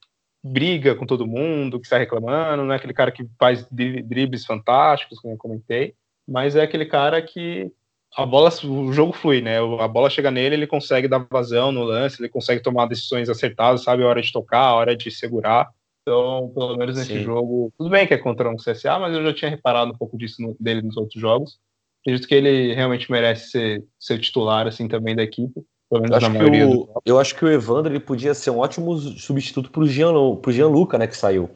briga 0.43 0.95
com 0.95 1.05
todo 1.05 1.27
mundo, 1.27 1.79
que 1.79 1.85
está 1.85 1.97
reclamando, 1.97 2.63
não 2.63 2.73
é 2.73 2.75
aquele 2.75 2.93
cara 2.93 3.11
que 3.11 3.25
faz 3.39 3.65
dribles 3.71 4.45
fantásticos, 4.45 5.19
como 5.19 5.35
eu 5.35 5.37
comentei, 5.37 5.93
mas 6.27 6.57
é 6.57 6.63
aquele 6.63 6.85
cara 6.85 7.21
que 7.21 7.71
a 8.15 8.25
bola, 8.25 8.49
o 8.65 8.91
jogo 8.91 9.13
flui, 9.13 9.41
né? 9.41 9.57
A 9.59 9.87
bola 9.87 10.09
chega 10.09 10.29
nele, 10.29 10.55
ele 10.55 10.67
consegue 10.67 11.07
dar 11.07 11.25
vazão 11.29 11.71
no 11.71 11.83
lance, 11.83 12.21
ele 12.21 12.29
consegue 12.29 12.61
tomar 12.61 12.85
decisões 12.85 13.29
acertadas, 13.29 13.83
sabe 13.83 14.03
a 14.03 14.07
hora 14.07 14.21
de 14.21 14.31
tocar, 14.31 14.65
a 14.65 14.75
hora 14.75 14.95
de 14.95 15.09
segurar. 15.09 15.69
Então, 16.01 16.51
pelo 16.53 16.77
menos 16.77 16.97
nesse 16.97 17.13
Sim. 17.13 17.23
jogo, 17.23 17.71
tudo 17.77 17.89
bem 17.89 18.07
que 18.07 18.13
é 18.13 18.17
contra 18.17 18.49
um 18.49 18.57
CSA, 18.57 18.97
mas 18.99 19.13
eu 19.13 19.23
já 19.23 19.33
tinha 19.33 19.51
reparado 19.51 19.91
um 19.91 19.97
pouco 19.97 20.17
disso 20.17 20.41
no, 20.41 20.55
dele 20.59 20.81
nos 20.81 20.97
outros 20.97 21.21
jogos. 21.21 21.59
Acredito 22.01 22.27
que 22.27 22.35
ele 22.35 22.73
realmente 22.73 23.11
merece 23.11 23.51
ser, 23.51 23.83
ser 23.99 24.19
titular 24.19 24.67
assim 24.67 24.87
também 24.87 25.15
da 25.15 25.23
equipe. 25.23 25.61
Eu 25.91 26.15
acho, 26.15 26.31
que 26.31 26.43
o, 26.43 26.89
eu 27.05 27.19
acho 27.19 27.35
que 27.35 27.45
o 27.45 27.51
Evandro 27.51 27.91
ele 27.91 27.99
podia 27.99 28.33
ser 28.33 28.49
um 28.49 28.59
ótimo 28.59 28.97
substituto 28.97 29.69
pro, 29.69 29.85
Gian, 29.85 30.13
pro 30.37 30.51
Gianluca, 30.51 30.97
né, 30.97 31.05
que 31.05 31.17
saiu. 31.17 31.49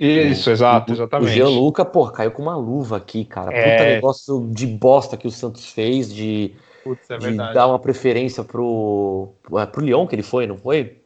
Isso, 0.00 0.48
o, 0.48 0.52
exato, 0.52 0.92
exatamente. 0.92 1.30
O 1.30 1.32
Gianluca, 1.32 1.84
pô, 1.84 2.10
caiu 2.10 2.30
com 2.30 2.42
uma 2.42 2.56
luva 2.56 2.96
aqui, 2.96 3.24
cara. 3.24 3.54
É... 3.54 3.76
Puta 3.76 3.84
negócio 3.90 4.48
de 4.50 4.66
bosta 4.66 5.16
que 5.16 5.26
o 5.26 5.30
Santos 5.30 5.66
fez 5.66 6.12
de, 6.12 6.54
Putz, 6.82 7.10
é 7.10 7.18
de 7.18 7.36
dar 7.36 7.66
uma 7.66 7.78
preferência 7.78 8.42
pro, 8.42 9.34
é, 9.58 9.66
pro 9.66 9.84
Lyon 9.84 10.06
que 10.06 10.14
ele 10.14 10.22
foi, 10.22 10.46
não 10.46 10.56
foi? 10.56 11.02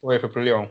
Foi, 0.00 0.18
foi 0.18 0.28
pro 0.30 0.42
Lyon. 0.42 0.66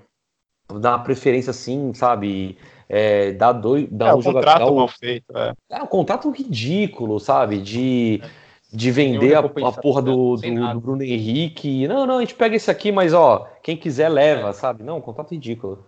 Dar 0.80 0.96
uma 0.96 1.04
preferência 1.04 1.52
assim, 1.52 1.94
sabe? 1.94 2.58
É, 2.90 3.32
dar 3.34 3.52
dois. 3.52 3.88
Dar 3.92 4.08
é, 4.08 4.14
um 4.16 4.22
contrato 4.22 4.60
jogador, 4.60 4.76
mal 4.76 4.88
feito, 4.88 5.38
é. 5.38 5.54
É 5.70 5.84
um 5.84 5.88
contrato 5.88 6.32
ridículo, 6.32 7.20
sabe? 7.20 7.60
De. 7.60 8.20
É 8.24 8.44
de 8.74 8.90
vender 8.90 9.36
a, 9.36 9.40
a 9.40 9.72
porra 9.72 10.02
do, 10.02 10.36
do, 10.36 10.74
do, 10.74 10.82
Bruno 10.82 11.04
Henrique. 11.04 11.88
Não, 11.88 12.08
não, 12.08 12.18
a 12.18 12.20
gente 12.22 12.34
pega 12.34 12.56
esse 12.56 12.72
aqui, 12.72 12.92
mas 12.92 13.14
ó, 13.14 13.48
quem 13.62 13.78
quiser 13.78 14.10
leva, 14.10 14.50
é. 14.50 14.54
sabe? 14.54 14.84
Não, 14.84 15.00
contato 15.00 15.30
ridículo. 15.30 15.86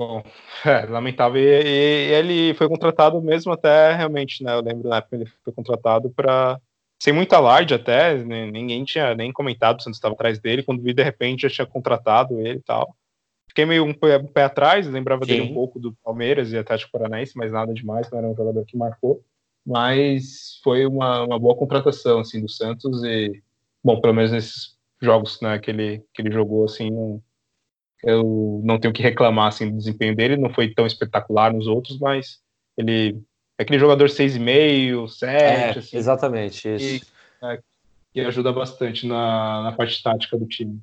Bom, 0.00 0.22
é, 0.64 0.86
lamentável. 0.86 1.38
E, 1.38 1.62
e, 1.62 2.12
ele 2.14 2.54
foi 2.54 2.66
contratado 2.66 3.20
mesmo 3.20 3.52
até 3.52 3.92
realmente, 3.92 4.42
né? 4.42 4.54
Eu 4.54 4.62
lembro 4.62 4.88
na 4.88 4.96
época 4.96 5.14
ele 5.14 5.26
foi 5.44 5.52
contratado 5.52 6.08
para 6.08 6.58
sem 6.98 7.12
muito 7.12 7.34
alarde 7.34 7.74
até, 7.74 8.14
né, 8.16 8.50
ninguém 8.50 8.84
tinha 8.84 9.14
nem 9.14 9.32
comentado 9.32 9.80
se 9.80 9.84
Santos 9.84 9.98
estava 9.98 10.14
atrás 10.14 10.38
dele, 10.38 10.62
quando 10.62 10.82
vi 10.82 10.92
de 10.92 11.02
repente 11.02 11.42
já 11.42 11.50
tinha 11.50 11.66
contratado 11.66 12.40
ele 12.40 12.58
e 12.58 12.62
tal. 12.62 12.96
Fiquei 13.48 13.66
meio 13.66 13.84
um 13.84 13.92
pé, 13.92 14.16
um 14.18 14.26
pé 14.26 14.44
atrás, 14.44 14.86
lembrava 14.86 15.24
Sim. 15.24 15.32
dele 15.32 15.50
um 15.50 15.54
pouco 15.54 15.78
do 15.78 15.94
Palmeiras 16.02 16.50
e 16.50 16.58
Atlético 16.58 16.92
Paranaense, 16.92 17.36
mas 17.36 17.52
nada 17.52 17.74
demais, 17.74 18.10
não 18.10 18.18
era 18.18 18.28
um 18.28 18.36
jogador 18.36 18.64
que 18.64 18.76
marcou 18.76 19.22
mas 19.66 20.58
foi 20.64 20.86
uma, 20.86 21.24
uma 21.24 21.38
boa 21.38 21.54
contratação 21.54 22.20
assim 22.20 22.40
do 22.40 22.48
Santos 22.48 23.04
e 23.04 23.42
bom 23.84 24.00
pelo 24.00 24.14
menos 24.14 24.32
nesses 24.32 24.78
jogos 25.00 25.38
né, 25.42 25.58
que 25.58 25.70
ele 25.70 26.02
que 26.14 26.22
ele 26.22 26.30
jogou 26.32 26.64
assim 26.64 27.20
eu 28.04 28.60
não 28.64 28.78
tenho 28.78 28.92
que 28.92 29.02
reclamar 29.02 29.48
assim 29.48 29.70
do 29.70 29.76
desempenho 29.76 30.14
dele 30.14 30.36
não 30.36 30.50
foi 30.50 30.72
tão 30.72 30.86
espetacular 30.86 31.52
nos 31.52 31.66
outros 31.66 31.98
mas 31.98 32.38
ele 32.76 33.20
é 33.58 33.62
aquele 33.62 33.78
jogador 33.78 34.08
seis 34.08 34.36
e 34.36 34.40
meio 34.40 35.08
sete 35.08 35.78
é, 35.78 35.78
assim, 35.78 35.96
exatamente 35.96 36.68
isso 36.74 37.04
que, 37.04 37.46
é, 37.46 37.60
que 38.12 38.20
ajuda 38.20 38.52
bastante 38.52 39.06
na, 39.06 39.62
na 39.62 39.72
parte 39.72 40.02
tática 40.02 40.36
do 40.36 40.46
time 40.46 40.80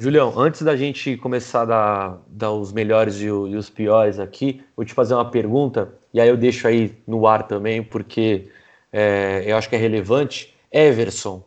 Julião, 0.00 0.38
antes 0.38 0.62
da 0.62 0.76
gente 0.76 1.16
começar 1.16 1.62
a 1.62 1.64
dar, 1.64 2.22
dar 2.28 2.52
os 2.52 2.72
melhores 2.72 3.20
e, 3.20 3.28
o, 3.28 3.48
e, 3.48 3.56
os 3.56 3.68
piores 3.68 4.20
aqui, 4.20 4.64
vou 4.76 4.86
te 4.86 4.94
fazer 4.94 5.14
uma 5.14 5.28
pergunta, 5.28 5.92
e 6.14 6.20
aí 6.20 6.28
eu 6.28 6.36
deixo 6.36 6.68
aí 6.68 6.96
no 7.04 7.26
ar 7.26 7.48
também, 7.48 7.82
porque 7.82 8.48
é, 8.92 9.42
eu 9.44 9.56
acho 9.56 9.68
que 9.68 9.74
é 9.74 9.78
relevante. 9.78 10.54
Everson, 10.70 11.42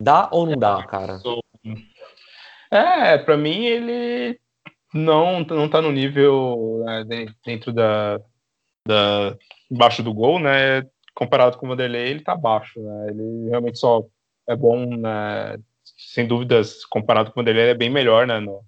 dá 0.00 0.28
ou 0.30 0.44
não 0.44 0.58
dá, 0.58 0.82
cara? 0.84 1.20
É, 2.70 3.18
para 3.18 3.36
mim 3.36 3.64
ele 3.64 4.38
não, 4.92 5.40
não 5.40 5.68
tá 5.68 5.80
no 5.80 5.92
nível 5.92 6.82
né, 6.84 7.04
dentro 7.44 7.72
da, 7.72 8.20
da. 8.86 9.36
embaixo 9.70 10.02
do 10.02 10.12
gol, 10.12 10.38
né? 10.38 10.82
Comparado 11.14 11.58
com 11.58 11.66
o 11.66 11.68
Vanderlei, 11.68 12.08
ele 12.08 12.22
tá 12.22 12.36
baixo, 12.36 12.80
né? 12.80 13.08
Ele 13.10 13.48
realmente 13.48 13.78
só 13.78 14.04
é 14.48 14.56
bom 14.56 14.96
né, 14.96 15.58
sem 15.96 16.26
dúvidas, 16.26 16.84
comparado 16.86 17.30
com 17.30 17.38
o 17.38 17.42
Vanderlei, 17.42 17.70
é 17.70 17.74
bem 17.74 17.90
melhor 17.90 18.26
né, 18.26 18.40
no, 18.40 18.62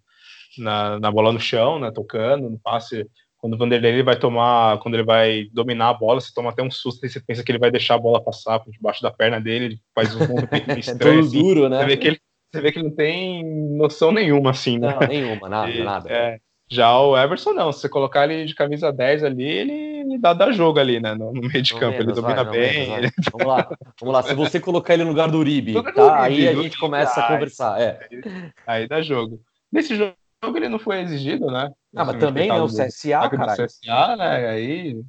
na, 0.58 1.00
na 1.00 1.10
bola 1.10 1.32
no 1.32 1.40
chão, 1.40 1.78
né, 1.78 1.90
tocando, 1.90 2.50
no 2.50 2.58
passe. 2.58 3.06
Quando 3.38 3.54
o 3.54 3.58
Vanderlei 3.58 3.92
ele 3.92 4.02
vai 4.02 4.18
tomar, 4.18 4.78
quando 4.80 4.94
ele 4.94 5.04
vai 5.04 5.46
dominar 5.52 5.88
a 5.88 5.94
bola, 5.94 6.20
você 6.20 6.30
toma 6.34 6.50
até 6.50 6.62
um 6.62 6.70
susto 6.70 7.06
e 7.06 7.08
você 7.08 7.18
pensa 7.20 7.42
que 7.42 7.50
ele 7.50 7.58
vai 7.58 7.70
deixar 7.70 7.94
a 7.94 7.98
bola 7.98 8.22
passar 8.22 8.60
por 8.60 8.70
debaixo 8.70 9.02
da 9.02 9.10
perna 9.10 9.40
dele, 9.40 9.64
ele 9.64 9.80
faz 9.94 10.14
um 10.14 10.18
movimento 10.28 10.78
estranho. 10.78 11.20
é 11.20 11.20
assim. 11.20 11.42
duro, 11.42 11.68
né? 11.68 11.78
Você 11.78 11.86
vê, 11.86 11.96
que 11.96 12.08
ele, 12.08 12.20
você 12.52 12.60
vê 12.60 12.72
que 12.72 12.82
não 12.82 12.90
tem 12.90 13.44
noção 13.76 14.10
nenhuma, 14.10 14.50
assim, 14.50 14.78
né? 14.78 14.96
Não, 15.00 15.06
nenhuma, 15.06 15.48
nada, 15.48 15.70
e, 15.72 15.84
nada. 15.84 16.10
É, 16.10 16.40
já 16.68 16.98
o 16.98 17.16
Everson, 17.16 17.52
não. 17.52 17.72
Se 17.72 17.80
você 17.80 17.88
colocar 17.88 18.30
ele 18.30 18.44
de 18.44 18.54
camisa 18.54 18.92
10 18.92 19.24
ali, 19.24 19.44
ele, 19.44 19.72
ele 19.72 20.18
dá, 20.18 20.32
dá 20.32 20.52
jogo 20.52 20.78
ali, 20.78 21.00
né? 21.00 21.14
No, 21.14 21.32
no 21.32 21.42
meio 21.42 21.62
de 21.62 21.74
campo. 21.74 21.98
Menos, 21.98 22.06
ele 22.06 22.12
domina 22.12 22.44
vai, 22.44 22.52
bem. 22.52 22.90
Menos, 22.90 22.98
ele... 22.98 23.12
Vamos 23.32 23.46
lá, 23.46 23.68
vamos 24.00 24.14
lá. 24.14 24.22
Se 24.22 24.34
você 24.34 24.60
colocar 24.60 24.94
ele 24.94 25.04
no 25.04 25.10
lugar 25.10 25.28
do 25.28 25.38
Uribe, 25.38 25.74
tá? 25.74 26.22
Uribe, 26.22 26.46
aí 26.46 26.48
a 26.48 26.54
gente 26.54 26.78
começa 26.78 27.20
a 27.20 27.28
conversar. 27.28 27.80
É. 27.80 28.08
Aí, 28.10 28.22
aí 28.66 28.88
dá 28.88 29.02
jogo. 29.02 29.40
Nesse 29.72 29.96
jogo 29.96 30.14
ele 30.56 30.68
não 30.68 30.78
foi 30.78 31.00
exigido, 31.00 31.46
né? 31.46 31.70
Ah, 31.94 32.04
mas 32.04 32.16
também 32.18 32.48
é 32.48 32.54
o 32.54 32.66
CSA, 32.66 33.28
cara. 33.28 33.56
CSA, 33.56 34.16
né? 34.16 34.48
Aí, 34.48 35.00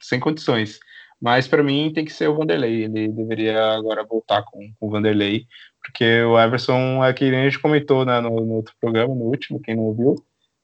sem 0.00 0.20
condições. 0.20 0.78
Mas 1.20 1.48
para 1.48 1.62
mim 1.62 1.92
tem 1.92 2.04
que 2.04 2.12
ser 2.12 2.28
o 2.28 2.36
Vanderlei. 2.36 2.84
Ele 2.84 3.08
deveria 3.08 3.72
agora 3.72 4.04
voltar 4.04 4.42
com, 4.44 4.58
com 4.78 4.86
o 4.86 4.90
Vanderlei, 4.90 5.46
porque 5.82 6.22
o 6.22 6.38
Everson 6.38 7.04
é 7.04 7.12
que 7.12 7.24
a 7.24 7.44
gente 7.44 7.58
comentou 7.58 8.04
né, 8.04 8.20
no, 8.20 8.30
no 8.30 8.54
outro 8.54 8.74
programa, 8.80 9.14
no 9.14 9.24
último, 9.24 9.60
quem 9.60 9.74
não 9.74 9.84
ouviu 9.84 10.16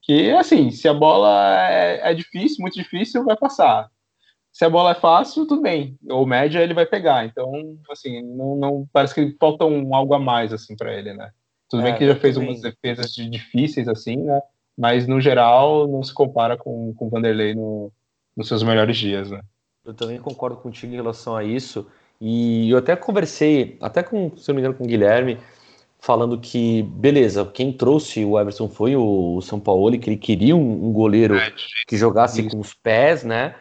que, 0.05 0.29
assim, 0.31 0.69
se 0.69 0.87
a 0.87 0.93
bola 0.93 1.67
é, 1.67 2.11
é, 2.11 2.13
difícil, 2.13 2.57
muito 2.61 2.75
difícil, 2.75 3.25
vai 3.25 3.35
passar. 3.35 3.89
Se 4.53 4.63
a 4.63 4.69
bola 4.69 4.91
é 4.91 4.95
fácil, 4.95 5.47
tudo 5.47 5.63
bem. 5.63 5.97
Ou 6.07 6.27
média, 6.27 6.59
ele 6.59 6.75
vai 6.75 6.85
pegar. 6.85 7.25
Então, 7.25 7.51
assim, 7.89 8.21
não, 8.21 8.55
não 8.55 8.87
parece 8.93 9.15
que 9.15 9.35
falta 9.39 9.65
um, 9.65 9.95
algo 9.95 10.13
a 10.13 10.19
mais, 10.19 10.53
assim, 10.53 10.75
para 10.75 10.93
ele, 10.93 11.11
né? 11.13 11.31
Tudo 11.67 11.81
é, 11.81 11.85
bem 11.85 11.97
que 11.97 12.03
ele 12.03 12.13
já 12.13 12.19
fez 12.19 12.35
também. 12.35 12.51
umas 12.51 12.61
defesas 12.61 13.15
de 13.15 13.27
difíceis, 13.27 13.87
assim, 13.87 14.17
né? 14.17 14.39
Mas, 14.77 15.07
no 15.07 15.19
geral, 15.19 15.87
não 15.87 16.03
se 16.03 16.13
compara 16.13 16.55
com, 16.55 16.93
com 16.93 17.07
o 17.07 17.09
Vanderlei 17.09 17.55
no, 17.55 17.91
nos 18.37 18.47
seus 18.47 18.61
melhores 18.61 18.95
dias, 18.95 19.31
né? 19.31 19.41
Eu 19.85 19.93
também 19.93 20.19
concordo 20.19 20.57
contigo 20.57 20.93
em 20.93 20.95
relação 20.95 21.35
a 21.35 21.43
isso. 21.43 21.87
E 22.19 22.69
eu 22.69 22.77
até 22.77 22.95
conversei, 22.95 23.77
até 23.81 24.01
com, 24.01 24.35
se 24.37 24.47
não 24.47 24.55
me 24.55 24.61
engano, 24.61 24.75
com 24.75 24.83
o 24.83 24.87
Guilherme, 24.87 25.37
falando 25.99 26.39
que, 26.39 26.83
beleza, 26.83 27.45
quem 27.45 27.73
trouxe 27.73 28.23
o 28.23 28.39
Everson 28.39 28.69
foi 28.69 28.95
o, 28.95 29.41
São 29.41 29.59
Paulo, 29.59 29.97
que 29.97 30.09
ele 30.09 30.17
queria 30.17 30.55
um, 30.55 30.87
um 30.87 30.93
goleiro 30.93 31.35
é, 31.35 31.51
que 31.87 31.97
jogasse 31.97 32.43
com 32.49 32.59
os 32.59 32.73
pés, 32.73 33.23
né? 33.23 33.55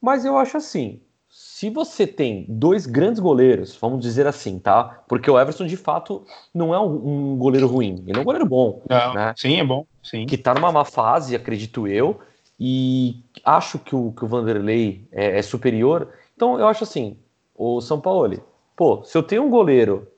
Mas 0.00 0.24
eu 0.24 0.36
acho 0.36 0.56
assim, 0.56 1.00
se 1.30 1.70
você 1.70 2.06
tem 2.06 2.44
dois 2.48 2.84
grandes 2.84 3.20
goleiros, 3.20 3.76
vamos 3.80 4.00
dizer 4.00 4.26
assim, 4.26 4.58
tá? 4.58 5.02
Porque 5.08 5.30
o 5.30 5.40
Everson, 5.40 5.66
de 5.66 5.76
fato, 5.76 6.26
não 6.52 6.74
é 6.74 6.78
um, 6.78 7.32
um 7.32 7.36
goleiro 7.36 7.66
ruim, 7.66 8.04
ele 8.06 8.18
é 8.18 8.20
um 8.20 8.24
goleiro 8.24 8.46
bom. 8.46 8.82
Não, 8.88 9.14
né? 9.14 9.32
Sim, 9.36 9.60
é 9.60 9.64
bom. 9.64 9.86
Sim. 10.02 10.26
Que 10.26 10.36
tá 10.36 10.52
numa 10.52 10.70
má 10.70 10.84
fase, 10.84 11.34
acredito 11.34 11.88
eu, 11.88 12.20
e 12.58 13.22
acho 13.44 13.78
que 13.78 13.94
o, 13.94 14.12
que 14.12 14.24
o 14.24 14.28
Vanderlei 14.28 15.06
é, 15.10 15.38
é 15.38 15.42
superior. 15.42 16.08
Então, 16.36 16.58
eu 16.58 16.66
acho 16.66 16.84
assim, 16.84 17.18
o 17.54 17.80
São 17.80 18.00
Paulo, 18.00 18.42
pô, 18.76 19.02
se 19.04 19.16
eu 19.16 19.22
tenho 19.22 19.44
um 19.44 19.50
goleiro 19.50 20.08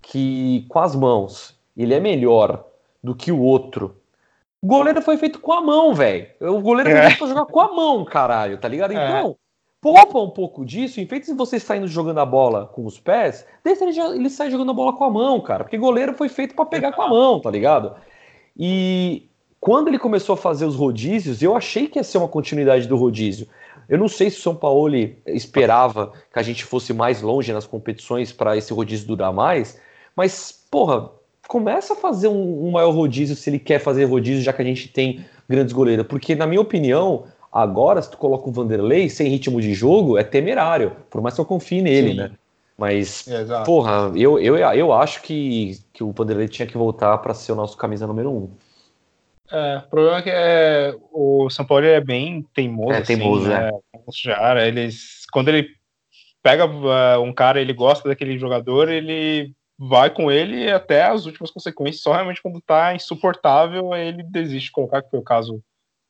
que 0.00 0.66
com 0.68 0.78
as 0.78 0.94
mãos 0.94 1.58
ele 1.76 1.94
é 1.94 2.00
melhor 2.00 2.64
do 3.02 3.14
que 3.14 3.30
o 3.30 3.40
outro. 3.40 3.96
O 4.60 4.66
goleiro 4.66 5.00
foi 5.00 5.16
feito 5.16 5.38
com 5.38 5.52
a 5.52 5.60
mão, 5.60 5.94
velho. 5.94 6.26
O 6.40 6.60
goleiro 6.60 6.90
foi 6.90 6.98
é. 6.98 7.06
feito 7.06 7.18
pra 7.18 7.28
jogar 7.28 7.46
com 7.46 7.60
a 7.60 7.72
mão, 7.72 8.04
caralho, 8.04 8.58
tá 8.58 8.66
ligado? 8.66 8.92
É. 8.92 8.94
Então, 8.94 9.36
poupa 9.80 10.18
um 10.18 10.30
pouco 10.30 10.64
disso, 10.64 11.00
em 11.00 11.04
vez 11.04 11.26
de 11.26 11.32
você 11.32 11.60
saindo 11.60 11.86
jogando 11.86 12.18
a 12.18 12.26
bola 12.26 12.66
com 12.66 12.84
os 12.84 12.98
pés, 12.98 13.46
deixa 13.62 13.84
ele, 13.84 13.98
ele 14.16 14.30
sai 14.30 14.50
jogando 14.50 14.72
a 14.72 14.74
bola 14.74 14.92
com 14.92 15.04
a 15.04 15.10
mão, 15.10 15.40
cara. 15.40 15.62
Porque 15.62 15.78
goleiro 15.78 16.14
foi 16.14 16.28
feito 16.28 16.54
para 16.54 16.66
pegar 16.66 16.92
com 16.92 17.02
a 17.02 17.08
mão, 17.08 17.40
tá 17.40 17.50
ligado? 17.50 17.94
E 18.56 19.27
quando 19.60 19.88
ele 19.88 19.98
começou 19.98 20.34
a 20.34 20.36
fazer 20.36 20.64
os 20.64 20.76
rodízios, 20.76 21.42
eu 21.42 21.56
achei 21.56 21.88
que 21.88 21.98
ia 21.98 22.04
ser 22.04 22.18
uma 22.18 22.28
continuidade 22.28 22.86
do 22.86 22.96
rodízio. 22.96 23.46
Eu 23.88 23.98
não 23.98 24.08
sei 24.08 24.30
se 24.30 24.38
o 24.38 24.42
São 24.42 24.54
Paulo 24.54 24.94
esperava 25.26 26.12
que 26.32 26.38
a 26.38 26.42
gente 26.42 26.64
fosse 26.64 26.92
mais 26.92 27.22
longe 27.22 27.52
nas 27.52 27.66
competições 27.66 28.32
para 28.32 28.56
esse 28.56 28.72
rodízio 28.72 29.08
durar 29.08 29.32
mais, 29.32 29.80
mas, 30.14 30.52
porra, 30.70 31.10
começa 31.48 31.94
a 31.94 31.96
fazer 31.96 32.28
um, 32.28 32.66
um, 32.66 32.70
maior 32.70 32.90
rodízio 32.90 33.34
se 33.34 33.48
ele 33.48 33.58
quer 33.58 33.78
fazer 33.78 34.04
rodízio, 34.04 34.42
já 34.42 34.52
que 34.52 34.60
a 34.60 34.64
gente 34.64 34.88
tem 34.88 35.24
grandes 35.48 35.72
goleiros. 35.72 36.06
Porque, 36.06 36.34
na 36.34 36.46
minha 36.46 36.60
opinião, 36.60 37.24
agora, 37.50 38.02
se 38.02 38.10
tu 38.10 38.18
coloca 38.18 38.48
o 38.48 38.52
Vanderlei 38.52 39.08
sem 39.08 39.28
ritmo 39.28 39.60
de 39.60 39.72
jogo, 39.72 40.18
é 40.18 40.22
temerário. 40.22 40.92
Por 41.08 41.22
mais 41.22 41.34
que 41.34 41.40
eu 41.40 41.44
confie 41.44 41.80
nele, 41.80 42.10
Sim. 42.10 42.16
né? 42.16 42.30
Mas, 42.76 43.26
Exato. 43.26 43.64
porra, 43.64 44.12
eu, 44.14 44.38
eu, 44.38 44.56
eu 44.56 44.92
acho 44.92 45.22
que, 45.22 45.80
que 45.92 46.04
o 46.04 46.12
Vanderlei 46.12 46.46
tinha 46.46 46.66
que 46.66 46.76
voltar 46.76 47.18
para 47.18 47.34
ser 47.34 47.52
o 47.52 47.56
nosso 47.56 47.76
camisa 47.76 48.06
número 48.06 48.30
um. 48.30 48.50
É, 49.50 49.78
o 49.78 49.88
problema 49.88 50.18
é 50.18 50.22
que 50.22 50.30
é, 50.30 50.94
o 51.12 51.48
São 51.50 51.64
Paulo 51.64 51.84
é 51.84 52.00
bem 52.00 52.44
teimoso. 52.54 52.92
É 52.92 53.00
teimoso, 53.00 53.50
assim, 53.50 53.64
né? 53.64 53.70
Já, 54.12 54.66
eles, 54.66 55.24
quando 55.32 55.48
ele 55.48 55.68
pega 56.42 56.66
uh, 56.66 57.22
um 57.22 57.32
cara, 57.32 57.60
ele 57.60 57.72
gosta 57.72 58.08
daquele 58.08 58.38
jogador, 58.38 58.88
ele 58.88 59.52
vai 59.78 60.10
com 60.10 60.30
ele 60.30 60.70
até 60.70 61.04
as 61.04 61.24
últimas 61.24 61.50
consequências, 61.50 62.02
só 62.02 62.12
realmente 62.12 62.42
quando 62.42 62.60
tá 62.60 62.94
insuportável 62.94 63.94
ele 63.94 64.22
desiste 64.24 64.66
de 64.66 64.72
colocar, 64.72 65.02
que 65.02 65.10
foi 65.10 65.20
o 65.20 65.24
caso 65.24 65.62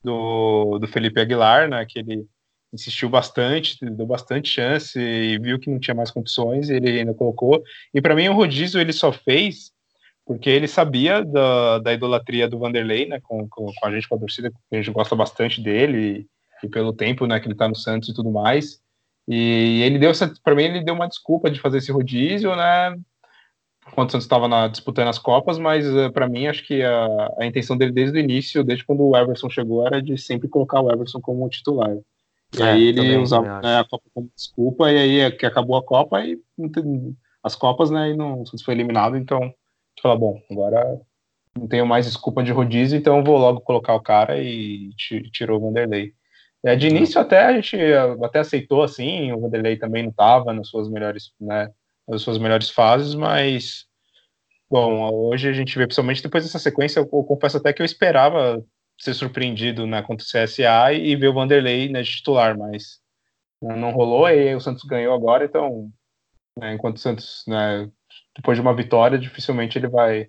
do, 0.02 0.78
do 0.78 0.88
Felipe 0.88 1.20
Aguilar, 1.20 1.68
né, 1.68 1.84
que 1.86 1.98
ele 1.98 2.26
insistiu 2.72 3.08
bastante, 3.08 3.78
deu 3.84 4.06
bastante 4.06 4.48
chance 4.48 4.98
e 4.98 5.38
viu 5.38 5.58
que 5.58 5.70
não 5.70 5.78
tinha 5.78 5.94
mais 5.94 6.10
condições, 6.10 6.68
e 6.68 6.74
ele 6.74 7.00
ainda 7.00 7.14
colocou. 7.14 7.62
E 7.94 8.00
para 8.00 8.14
mim 8.14 8.28
o 8.28 8.34
rodízio 8.34 8.80
ele 8.80 8.92
só 8.92 9.12
fez 9.12 9.72
porque 10.28 10.50
ele 10.50 10.68
sabia 10.68 11.24
da, 11.24 11.78
da 11.78 11.94
idolatria 11.94 12.46
do 12.46 12.58
Vanderlei, 12.58 13.08
né, 13.08 13.18
com, 13.22 13.48
com, 13.48 13.72
com 13.74 13.86
a 13.86 13.90
gente, 13.90 14.06
com 14.06 14.14
a 14.14 14.18
torcida, 14.18 14.50
que 14.50 14.56
a 14.70 14.76
gente 14.76 14.90
gosta 14.90 15.16
bastante 15.16 15.58
dele 15.58 16.28
e, 16.62 16.66
e 16.66 16.68
pelo 16.68 16.92
tempo, 16.92 17.26
né, 17.26 17.40
que 17.40 17.48
ele 17.48 17.54
tá 17.54 17.66
no 17.66 17.74
Santos 17.74 18.10
e 18.10 18.14
tudo 18.14 18.30
mais. 18.30 18.78
E 19.26 19.80
ele 19.82 19.98
deu 19.98 20.12
para 20.44 20.54
mim 20.54 20.64
ele 20.64 20.84
deu 20.84 20.94
uma 20.94 21.08
desculpa 21.08 21.50
de 21.50 21.58
fazer 21.58 21.78
esse 21.78 21.90
rodízio, 21.90 22.54
né, 22.54 22.94
quando 23.94 24.10
o 24.10 24.12
Santos 24.12 24.26
estava 24.26 24.68
disputando 24.68 25.08
as 25.08 25.18
Copas, 25.18 25.58
mas 25.58 25.86
uh, 25.86 26.12
para 26.12 26.28
mim 26.28 26.46
acho 26.46 26.62
que 26.66 26.82
a, 26.82 27.34
a, 27.38 27.46
intenção 27.46 27.74
dele 27.74 27.92
desde 27.92 28.18
o 28.18 28.20
início, 28.20 28.62
desde 28.62 28.84
quando 28.84 29.02
o 29.02 29.16
Everson 29.16 29.48
chegou, 29.48 29.86
era 29.86 30.02
de 30.02 30.18
sempre 30.18 30.46
colocar 30.46 30.82
o 30.82 30.92
Everson 30.92 31.22
como 31.22 31.48
titular. 31.48 31.96
E 32.54 32.62
é, 32.62 32.64
aí 32.64 32.88
ele 32.88 33.00
também, 33.00 33.18
usava 33.18 33.62
né, 33.62 33.78
a 33.78 33.84
Copa 33.84 34.04
como 34.12 34.30
desculpa, 34.36 34.92
e 34.92 34.98
aí 34.98 35.20
é 35.20 35.30
que 35.30 35.46
acabou 35.46 35.78
a 35.78 35.82
Copa 35.82 36.22
e 36.22 36.38
as 37.42 37.54
Copas, 37.54 37.90
né? 37.90 38.10
E 38.10 38.14
não, 38.16 38.42
o 38.42 38.46
Santos 38.46 38.62
foi 38.62 38.74
eliminado, 38.74 39.16
então 39.16 39.54
fala, 40.00 40.16
bom, 40.16 40.40
agora 40.50 41.00
não 41.58 41.66
tenho 41.66 41.86
mais 41.86 42.06
desculpa 42.06 42.42
de 42.42 42.52
rodízio, 42.52 42.98
então 42.98 43.24
vou 43.24 43.36
logo 43.36 43.60
colocar 43.60 43.94
o 43.94 44.02
cara 44.02 44.40
e 44.40 44.90
tirou 45.32 45.58
o 45.58 45.60
Vanderlei. 45.60 46.14
É, 46.64 46.74
de 46.74 46.88
início 46.88 47.20
até 47.20 47.46
a 47.46 47.52
gente 47.52 47.76
até 48.22 48.40
aceitou 48.40 48.82
assim, 48.82 49.32
o 49.32 49.40
Vanderlei 49.40 49.76
também 49.76 50.02
não 50.02 50.10
estava 50.10 50.52
nas 50.52 50.68
suas 50.68 50.88
melhores, 50.88 51.32
né, 51.40 51.70
nas 52.06 52.22
suas 52.22 52.38
melhores 52.38 52.70
fases, 52.70 53.14
mas 53.14 53.86
bom, 54.70 55.10
hoje 55.12 55.48
a 55.48 55.52
gente 55.52 55.76
vê 55.78 55.86
principalmente 55.86 56.22
depois 56.22 56.44
dessa 56.44 56.58
sequência, 56.58 57.00
eu, 57.00 57.04
eu 57.04 57.24
confesso 57.24 57.56
até 57.56 57.72
que 57.72 57.80
eu 57.80 57.86
esperava 57.86 58.64
ser 58.98 59.14
surpreendido 59.14 59.86
né, 59.86 60.02
contra 60.02 60.24
o 60.24 60.28
CSA 60.28 60.92
e, 60.92 61.10
e 61.10 61.16
ver 61.16 61.28
o 61.28 61.34
Vanderlei 61.34 61.88
né, 61.88 62.02
de 62.02 62.10
titular, 62.10 62.58
mas 62.58 63.00
não 63.62 63.92
rolou 63.92 64.28
e 64.28 64.54
o 64.54 64.60
Santos 64.60 64.84
ganhou 64.84 65.14
agora, 65.14 65.44
então 65.44 65.90
né, 66.58 66.74
enquanto 66.74 66.96
o 66.96 67.00
Santos, 67.00 67.44
né, 67.46 67.88
depois 68.38 68.56
de 68.56 68.62
uma 68.62 68.72
vitória, 68.72 69.18
dificilmente 69.18 69.76
ele 69.76 69.88
vai 69.88 70.28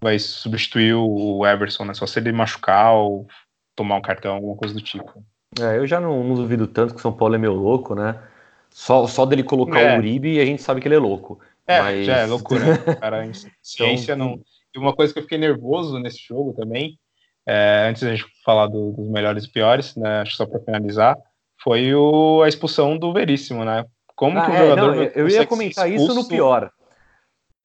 vai 0.00 0.18
substituir 0.18 0.94
o 0.94 1.44
Everson, 1.44 1.86
né? 1.86 1.94
Só 1.94 2.06
se 2.06 2.20
ele 2.20 2.30
machucar 2.30 2.92
ou 2.92 3.26
tomar 3.74 3.96
um 3.96 4.02
cartão, 4.02 4.36
alguma 4.36 4.54
coisa 4.54 4.74
do 4.74 4.80
tipo. 4.80 5.24
É, 5.58 5.78
eu 5.78 5.86
já 5.86 5.98
não, 5.98 6.22
não 6.22 6.34
duvido 6.34 6.66
tanto 6.68 6.92
que 6.92 7.00
o 7.00 7.02
São 7.02 7.12
Paulo 7.12 7.34
é 7.34 7.38
meio 7.38 7.54
louco, 7.54 7.94
né? 7.94 8.22
Só, 8.70 9.06
só 9.06 9.24
dele 9.24 9.42
colocar 9.42 9.80
é. 9.80 9.96
o 9.96 9.98
Uribe 9.98 10.38
a 10.38 10.44
gente 10.44 10.62
sabe 10.62 10.80
que 10.80 10.86
ele 10.86 10.94
é 10.94 10.98
louco. 10.98 11.40
É, 11.66 11.80
mas... 11.80 12.06
já 12.06 12.18
é 12.18 12.26
loucura, 12.26 12.64
né? 12.64 12.94
cara. 12.94 13.28
Ciência 13.62 14.12
então... 14.12 14.28
não. 14.28 14.40
E 14.74 14.78
uma 14.78 14.94
coisa 14.94 15.12
que 15.12 15.18
eu 15.18 15.22
fiquei 15.22 15.38
nervoso 15.38 15.98
nesse 15.98 16.18
jogo 16.18 16.52
também, 16.52 16.98
é, 17.46 17.86
antes 17.88 18.02
da 18.02 18.14
gente 18.14 18.26
falar 18.44 18.66
do, 18.66 18.92
dos 18.92 19.08
melhores 19.08 19.44
e 19.44 19.50
piores, 19.50 19.96
né? 19.96 20.20
Acho 20.20 20.32
que 20.32 20.36
só 20.36 20.46
para 20.46 20.60
finalizar, 20.60 21.16
foi 21.60 21.94
o, 21.94 22.42
a 22.42 22.48
expulsão 22.48 22.98
do 22.98 23.12
Veríssimo, 23.12 23.64
né? 23.64 23.84
Como 24.14 24.38
ah, 24.38 24.44
que 24.44 24.50
o 24.50 24.54
é, 24.54 24.58
jogador. 24.58 24.96
Não, 24.96 25.02
eu 25.02 25.28
ia 25.28 25.46
comentar 25.46 25.90
isso 25.90 26.14
no 26.14 26.28
pior. 26.28 26.70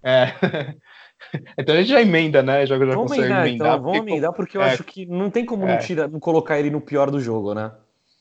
É. 0.04 0.26
então 1.58 1.76
a 1.76 1.78
gente 1.80 1.90
já 1.90 2.02
emenda, 2.02 2.44
né? 2.44 2.66
Já, 2.66 2.78
já 2.78 2.86
vamos 2.86 3.12
consegue 3.12 3.22
emendar. 3.24 3.48
emendar 3.48 3.68
então, 3.68 3.84
vamos 3.84 3.98
emendar 3.98 4.34
porque 4.34 4.58
eu 4.58 4.62
é, 4.62 4.72
acho 4.72 4.84
que 4.84 5.06
não 5.06 5.30
tem 5.30 5.46
como 5.46 5.66
é. 5.66 5.74
não, 5.74 5.80
tirar, 5.80 6.08
não 6.08 6.20
colocar 6.20 6.60
ele 6.60 6.70
no 6.70 6.82
pior 6.82 7.10
do 7.10 7.20
jogo, 7.20 7.54
né? 7.54 7.72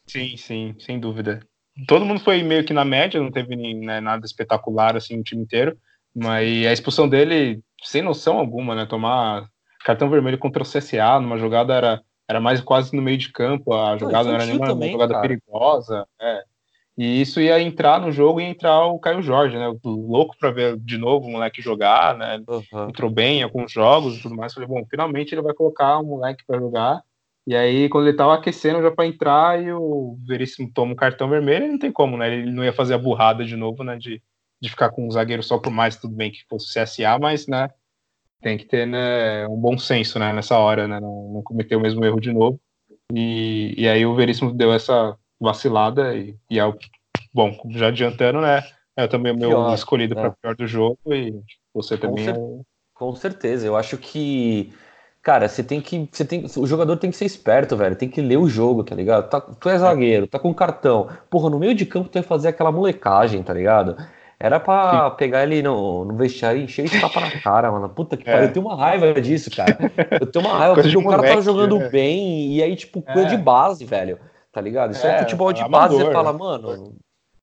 Sim, 0.06 0.36
sim, 0.36 0.74
sem 0.78 0.98
dúvida. 0.98 1.40
Todo 1.86 2.04
mundo 2.04 2.20
foi 2.20 2.42
meio 2.42 2.64
que 2.64 2.72
na 2.72 2.84
média, 2.84 3.20
não 3.20 3.30
teve 3.30 3.56
né, 3.56 4.00
nada 4.00 4.26
espetacular 4.26 4.96
assim 4.96 5.18
o 5.18 5.22
time 5.22 5.42
inteiro, 5.42 5.76
mas 6.14 6.66
a 6.66 6.72
expulsão 6.72 7.08
dele, 7.08 7.60
sem 7.82 8.02
noção 8.02 8.38
alguma, 8.38 8.74
né? 8.74 8.86
Tomar 8.86 9.48
cartão 9.84 10.10
vermelho 10.10 10.38
contra 10.38 10.62
o 10.62 10.66
CSA 10.66 11.18
numa 11.18 11.38
jogada 11.38 11.74
era, 11.74 12.00
era 12.28 12.40
mais 12.40 12.60
quase 12.60 12.94
no 12.94 13.02
meio 13.02 13.18
de 13.18 13.32
campo, 13.32 13.72
a 13.74 13.96
jogada 13.96 14.24
não, 14.24 14.30
não 14.30 14.34
era 14.36 14.46
nenhuma 14.46 14.66
também, 14.66 14.92
jogada 14.92 15.14
cara. 15.14 15.22
perigosa. 15.22 16.06
É. 16.20 16.42
E 16.96 17.22
isso 17.22 17.40
ia 17.40 17.60
entrar 17.60 18.00
no 18.00 18.12
jogo 18.12 18.40
e 18.40 18.44
entrar 18.44 18.84
o 18.86 18.98
Caio 18.98 19.22
Jorge, 19.22 19.56
né? 19.56 19.72
Louco 19.82 20.36
para 20.38 20.50
ver 20.50 20.76
de 20.76 20.98
novo 20.98 21.26
o 21.26 21.30
moleque 21.30 21.62
jogar, 21.62 22.16
né? 22.16 22.42
Uhum. 22.46 22.88
Entrou 22.88 23.10
bem 23.10 23.40
em 23.40 23.42
alguns 23.42 23.72
jogos 23.72 24.18
e 24.18 24.22
tudo 24.22 24.36
mais. 24.36 24.52
Falei, 24.52 24.68
bom, 24.68 24.84
finalmente 24.88 25.34
ele 25.34 25.40
vai 25.40 25.54
colocar 25.54 25.98
o 25.98 26.04
moleque 26.04 26.44
para 26.46 26.60
jogar. 26.60 27.02
E 27.46 27.56
aí, 27.56 27.88
quando 27.88 28.06
ele 28.08 28.16
tava 28.16 28.34
aquecendo 28.34 28.82
já 28.82 28.90
para 28.90 29.06
entrar 29.06 29.60
e 29.60 29.72
o 29.72 30.16
Veríssimo 30.26 30.70
toma 30.72 30.92
um 30.92 30.96
cartão 30.96 31.28
vermelho, 31.28 31.66
não 31.66 31.78
tem 31.78 31.90
como, 31.90 32.16
né? 32.16 32.32
Ele 32.32 32.52
não 32.52 32.62
ia 32.62 32.72
fazer 32.72 32.94
a 32.94 32.98
burrada 32.98 33.44
de 33.44 33.56
novo, 33.56 33.82
né? 33.82 33.96
De, 33.96 34.22
de 34.60 34.68
ficar 34.68 34.90
com 34.90 35.06
um 35.06 35.10
zagueiro 35.10 35.42
só 35.42 35.58
por 35.58 35.72
mais, 35.72 35.96
tudo 35.96 36.14
bem 36.14 36.30
que 36.30 36.44
fosse 36.48 36.78
CSA, 36.78 37.18
mas, 37.18 37.46
né? 37.48 37.70
Tem 38.42 38.58
que 38.58 38.64
ter 38.64 38.86
né, 38.86 39.46
um 39.48 39.56
bom 39.56 39.78
senso, 39.78 40.18
né? 40.18 40.32
Nessa 40.32 40.58
hora, 40.58 40.86
né? 40.86 41.00
Não, 41.00 41.32
não 41.32 41.42
cometer 41.42 41.74
o 41.74 41.80
mesmo 41.80 42.04
erro 42.04 42.20
de 42.20 42.32
novo. 42.32 42.60
E, 43.12 43.74
e 43.76 43.88
aí 43.88 44.04
o 44.06 44.14
Veríssimo 44.14 44.52
deu 44.52 44.72
essa 44.72 45.16
vacilada 45.42 46.14
e, 46.14 46.36
e 46.48 46.58
é 46.58 46.64
o, 46.64 46.74
bom, 47.34 47.54
já 47.70 47.88
adiantando, 47.88 48.40
né? 48.40 48.62
É 48.96 49.06
também 49.06 49.32
o 49.32 49.36
meu 49.36 49.48
pior, 49.50 49.74
escolhido 49.74 50.14
para 50.14 50.28
é. 50.28 50.32
pior 50.40 50.54
do 50.54 50.66
jogo 50.66 50.98
e 51.06 51.34
você 51.74 51.96
também. 51.96 52.26
Com, 52.26 52.32
cer 52.32 52.40
é... 52.40 52.62
com 52.94 53.14
certeza, 53.16 53.66
eu 53.66 53.76
acho 53.76 53.96
que 53.96 54.72
cara, 55.22 55.48
você 55.48 55.62
tem 55.62 55.80
que. 55.80 56.08
Você 56.12 56.24
tem, 56.24 56.44
o 56.56 56.66
jogador 56.66 56.96
tem 56.96 57.10
que 57.10 57.16
ser 57.16 57.24
esperto, 57.24 57.76
velho. 57.76 57.96
Tem 57.96 58.08
que 58.08 58.20
ler 58.20 58.36
o 58.36 58.48
jogo, 58.48 58.84
tá 58.84 58.94
ligado? 58.94 59.28
Tá, 59.28 59.40
tu 59.40 59.68
é 59.68 59.78
zagueiro, 59.78 60.26
tá 60.26 60.38
com 60.38 60.52
cartão. 60.52 61.08
Porra, 61.30 61.48
no 61.48 61.58
meio 61.58 61.74
de 61.74 61.86
campo 61.86 62.08
tu 62.08 62.14
vai 62.14 62.22
fazer 62.22 62.48
aquela 62.48 62.70
molecagem, 62.70 63.42
tá 63.42 63.54
ligado? 63.54 63.96
Era 64.38 64.58
pra 64.58 65.10
Sim. 65.10 65.16
pegar 65.16 65.44
ele 65.44 65.62
no, 65.62 66.04
no 66.04 66.16
vestiário 66.16 66.60
e 66.60 66.64
encher 66.64 66.88
de 66.88 67.00
tapa 67.00 67.20
na 67.20 67.30
cara, 67.40 67.70
mano. 67.70 67.88
Puta 67.88 68.16
que 68.16 68.28
é. 68.28 68.32
pariu. 68.32 68.48
Eu 68.48 68.52
tenho 68.52 68.66
uma 68.66 68.76
raiva 68.76 69.20
disso, 69.20 69.50
cara. 69.50 69.78
Eu 70.20 70.26
tenho 70.26 70.44
uma 70.44 70.58
raiva 70.58 70.74
porque 70.82 70.96
o 70.96 71.04
cara 71.04 71.16
moleque, 71.18 71.36
tá 71.36 71.40
jogando 71.40 71.78
né? 71.78 71.88
bem 71.88 72.52
e 72.52 72.62
aí, 72.62 72.74
tipo, 72.74 73.00
coisa 73.00 73.28
é. 73.28 73.30
de 73.30 73.36
base, 73.36 73.84
velho 73.86 74.18
tá 74.52 74.60
ligado? 74.60 74.92
Isso 74.92 75.06
é, 75.06 75.16
é 75.16 75.18
futebol 75.20 75.52
de 75.52 75.66
base, 75.66 75.96
você 75.96 76.12
fala, 76.12 76.32
mano, 76.32 76.94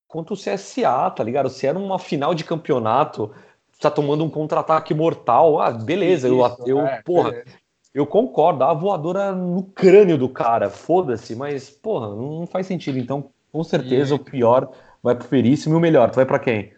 contra 0.08 0.34
o 0.34 0.38
CSA, 0.38 1.10
tá 1.12 1.24
ligado? 1.24 1.50
Se 1.50 1.66
era 1.66 1.78
uma 1.78 1.98
final 1.98 2.36
de 2.36 2.44
campeonato, 2.44 3.32
tá 3.80 3.90
tomando 3.90 4.24
um 4.24 4.30
contra-ataque 4.30 4.94
mortal, 4.94 5.60
ah, 5.60 5.72
beleza, 5.72 6.28
Isso, 6.28 6.64
eu, 6.66 6.78
eu 6.78 6.86
é, 6.86 7.02
porra, 7.02 7.32
beleza. 7.32 7.50
eu 7.94 8.06
concordo, 8.06 8.64
a 8.64 8.74
voadora 8.74 9.32
no 9.32 9.64
crânio 9.64 10.18
do 10.18 10.30
cara, 10.30 10.70
foda-se, 10.70 11.36
mas, 11.36 11.70
porra, 11.70 12.10
não 12.10 12.46
faz 12.46 12.68
sentido, 12.68 13.00
então, 13.00 13.32
com 13.52 13.64
certeza, 13.64 14.14
e... 14.14 14.16
o 14.16 14.20
pior 14.20 14.72
vai 15.02 15.16
pro 15.16 15.28
Veríssimo 15.28 15.76
e 15.76 15.78
o 15.78 15.82
melhor, 15.82 16.12
tu 16.12 16.16
vai 16.16 16.26
para 16.26 16.40
quem? 16.40 16.74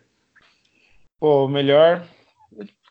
Pô, 1.19 1.45
o 1.45 1.49
melhor, 1.49 2.03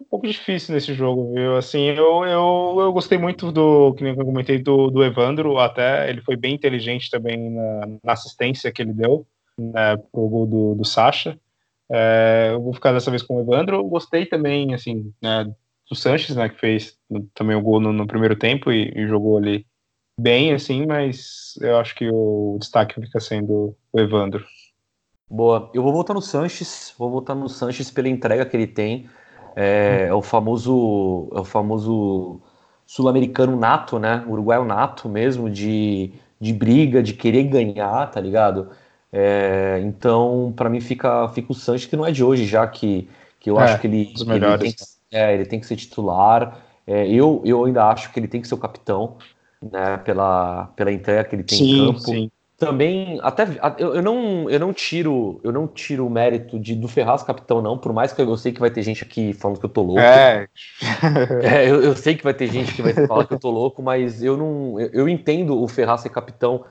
um 0.01 0.05
pouco 0.05 0.27
difícil 0.27 0.75
nesse 0.75 0.95
jogo, 0.95 1.35
viu? 1.35 1.57
Assim, 1.57 1.83
eu, 1.83 2.25
eu, 2.25 2.77
eu 2.81 2.93
gostei 2.93 3.19
muito 3.19 3.53
do, 3.53 3.93
que 3.95 4.03
nem 4.03 4.17
eu 4.17 4.25
comentei, 4.25 4.59
do, 4.59 4.91
do 4.91 5.05
Evandro, 5.05 5.59
até 5.59 6.09
ele 6.09 6.23
foi 6.23 6.37
bem 6.37 6.55
inteligente 6.55 7.11
também 7.11 7.51
na, 7.51 7.87
na 8.03 8.13
assistência 8.13 8.73
que 8.73 8.81
ele 8.81 8.95
deu 8.95 9.27
né, 9.59 9.97
pro 9.97 10.29
gol 10.29 10.47
do, 10.47 10.75
do 10.75 10.85
Sacha. 10.85 11.39
É, 11.93 12.51
eu 12.53 12.63
vou 12.63 12.73
ficar 12.73 12.93
dessa 12.93 13.11
vez 13.11 13.23
com 13.23 13.37
o 13.37 13.41
Evandro. 13.41 13.85
Gostei 13.85 14.25
também, 14.25 14.73
assim, 14.73 15.13
né, 15.21 15.45
do 15.89 15.95
Sanches, 15.95 16.35
né, 16.35 16.49
que 16.49 16.59
fez 16.59 16.97
também 17.35 17.57
o 17.57 17.63
gol 17.63 17.81
no, 17.81 17.93
no 17.93 18.07
primeiro 18.07 18.37
tempo 18.37 18.73
e, 18.73 18.93
e, 18.97 19.07
jogou 19.07 19.37
ali 19.37 19.67
bem, 20.19 20.53
assim, 20.53 20.87
mas 20.87 21.55
eu 21.61 21.77
acho 21.79 21.95
que 21.95 22.09
o 22.09 22.57
destaque 22.59 23.01
fica 23.01 23.21
sendo 23.21 23.77
o 23.93 24.01
Evandro. 24.01 24.45
Boa. 25.29 25.71
Eu 25.75 25.83
vou 25.83 25.93
voltar 25.93 26.15
no 26.15 26.23
Sanches, 26.23 26.95
vou 26.97 27.11
voltar 27.11 27.35
no 27.35 27.49
Sanches 27.49 27.91
pela 27.91 28.09
entrega 28.09 28.47
que 28.47 28.57
ele 28.57 28.67
tem. 28.67 29.09
É, 29.61 30.07
é 30.09 30.15
o 30.15 30.23
famoso, 30.23 31.29
é 31.35 31.41
o 31.41 31.45
famoso 31.45 32.41
sul-americano 32.87 33.57
nato, 33.59 33.99
né? 33.99 34.25
Uruguaio 34.27 34.65
nato 34.65 35.09
mesmo, 35.09 35.51
de, 35.51 36.13
de 36.41 36.53
briga, 36.53 37.03
de 37.03 37.13
querer 37.13 37.45
ganhar, 37.45 38.11
tá 38.11 38.21
ligado? 38.21 38.71
É, 39.13 39.81
então, 39.85 40.53
para 40.57 40.71
mim, 40.71 40.81
fica, 40.81 41.29
fica 41.29 41.53
o 41.53 41.55
Sanches, 41.55 41.87
que 41.87 41.97
não 41.97 42.07
é 42.07 42.11
de 42.11 42.25
hoje, 42.25 42.47
já 42.47 42.67
que, 42.67 43.09
que 43.39 43.51
eu 43.51 43.61
é, 43.61 43.65
acho 43.65 43.81
que 43.81 43.87
ele, 43.87 44.15
ele, 44.19 44.59
tem, 44.59 44.73
que, 44.73 44.85
é, 45.13 45.35
ele 45.35 45.45
tem 45.45 45.61
que 45.61 45.67
ser 45.67 45.77
titular. 45.77 46.59
É, 46.87 47.07
eu, 47.07 47.43
eu 47.45 47.65
ainda 47.65 47.85
acho 47.85 48.11
que 48.13 48.19
ele 48.19 48.29
tem 48.29 48.41
que 48.41 48.49
ser 48.49 48.55
o 48.55 48.59
capitão, 48.59 49.19
né? 49.61 49.99
Pela, 49.99 50.71
pela 50.75 50.91
entrega 50.91 51.25
que 51.25 51.37
ele 51.37 51.45
tem 51.45 51.59
sim, 51.59 51.83
em 51.83 51.87
campo. 51.87 52.01
Sim 52.01 52.31
também 52.61 53.19
até 53.23 53.49
eu, 53.79 53.95
eu, 53.95 54.03
não 54.03 54.49
eu 54.51 54.61
não 54.61 54.71
tiro 54.71 55.41
eu 55.43 55.51
não 55.51 55.67
tiro 55.67 56.07
o 56.07 56.11
mérito 56.11 56.61
de 56.61 56.75
do 56.75 56.87
Ferraz 56.87 57.23
capitão 57.23 57.63
não. 57.63 57.79
Por 57.79 57.91
mais 57.91 58.13
que 58.13 58.21
eu, 58.21 58.37
sei 58.37 58.53
que 58.53 58.61
vai 58.61 58.71
ter 58.71 58.83
gente 58.83 59.03
aqui 59.03 59.33
falando 59.33 59.59
que 59.59 59.65
eu 59.65 59.71
tô 59.71 59.83
louco. 59.83 60.03
É, 60.03 60.47
é 61.43 61.71
eu, 61.71 61.83
eu, 61.83 61.97
sei 61.97 62.15
que 62.15 62.23
vai 62.23 62.35
ter 62.35 62.49
gente 62.49 62.75
que 62.75 62.83
vai 62.83 62.93
falar 62.93 63.27
que 63.27 63.33
eu 63.33 63.39
tô 63.39 63.51
louco 63.51 63.83
mas 63.83 64.23
eu 64.23 64.37
não 64.37 64.79
eu, 64.79 64.91
eu 64.93 65.09
entendo 65.09 65.59
o 65.59 65.67
Ferraz 65.67 66.03
ser 66.03 66.11
capitão 66.11 66.63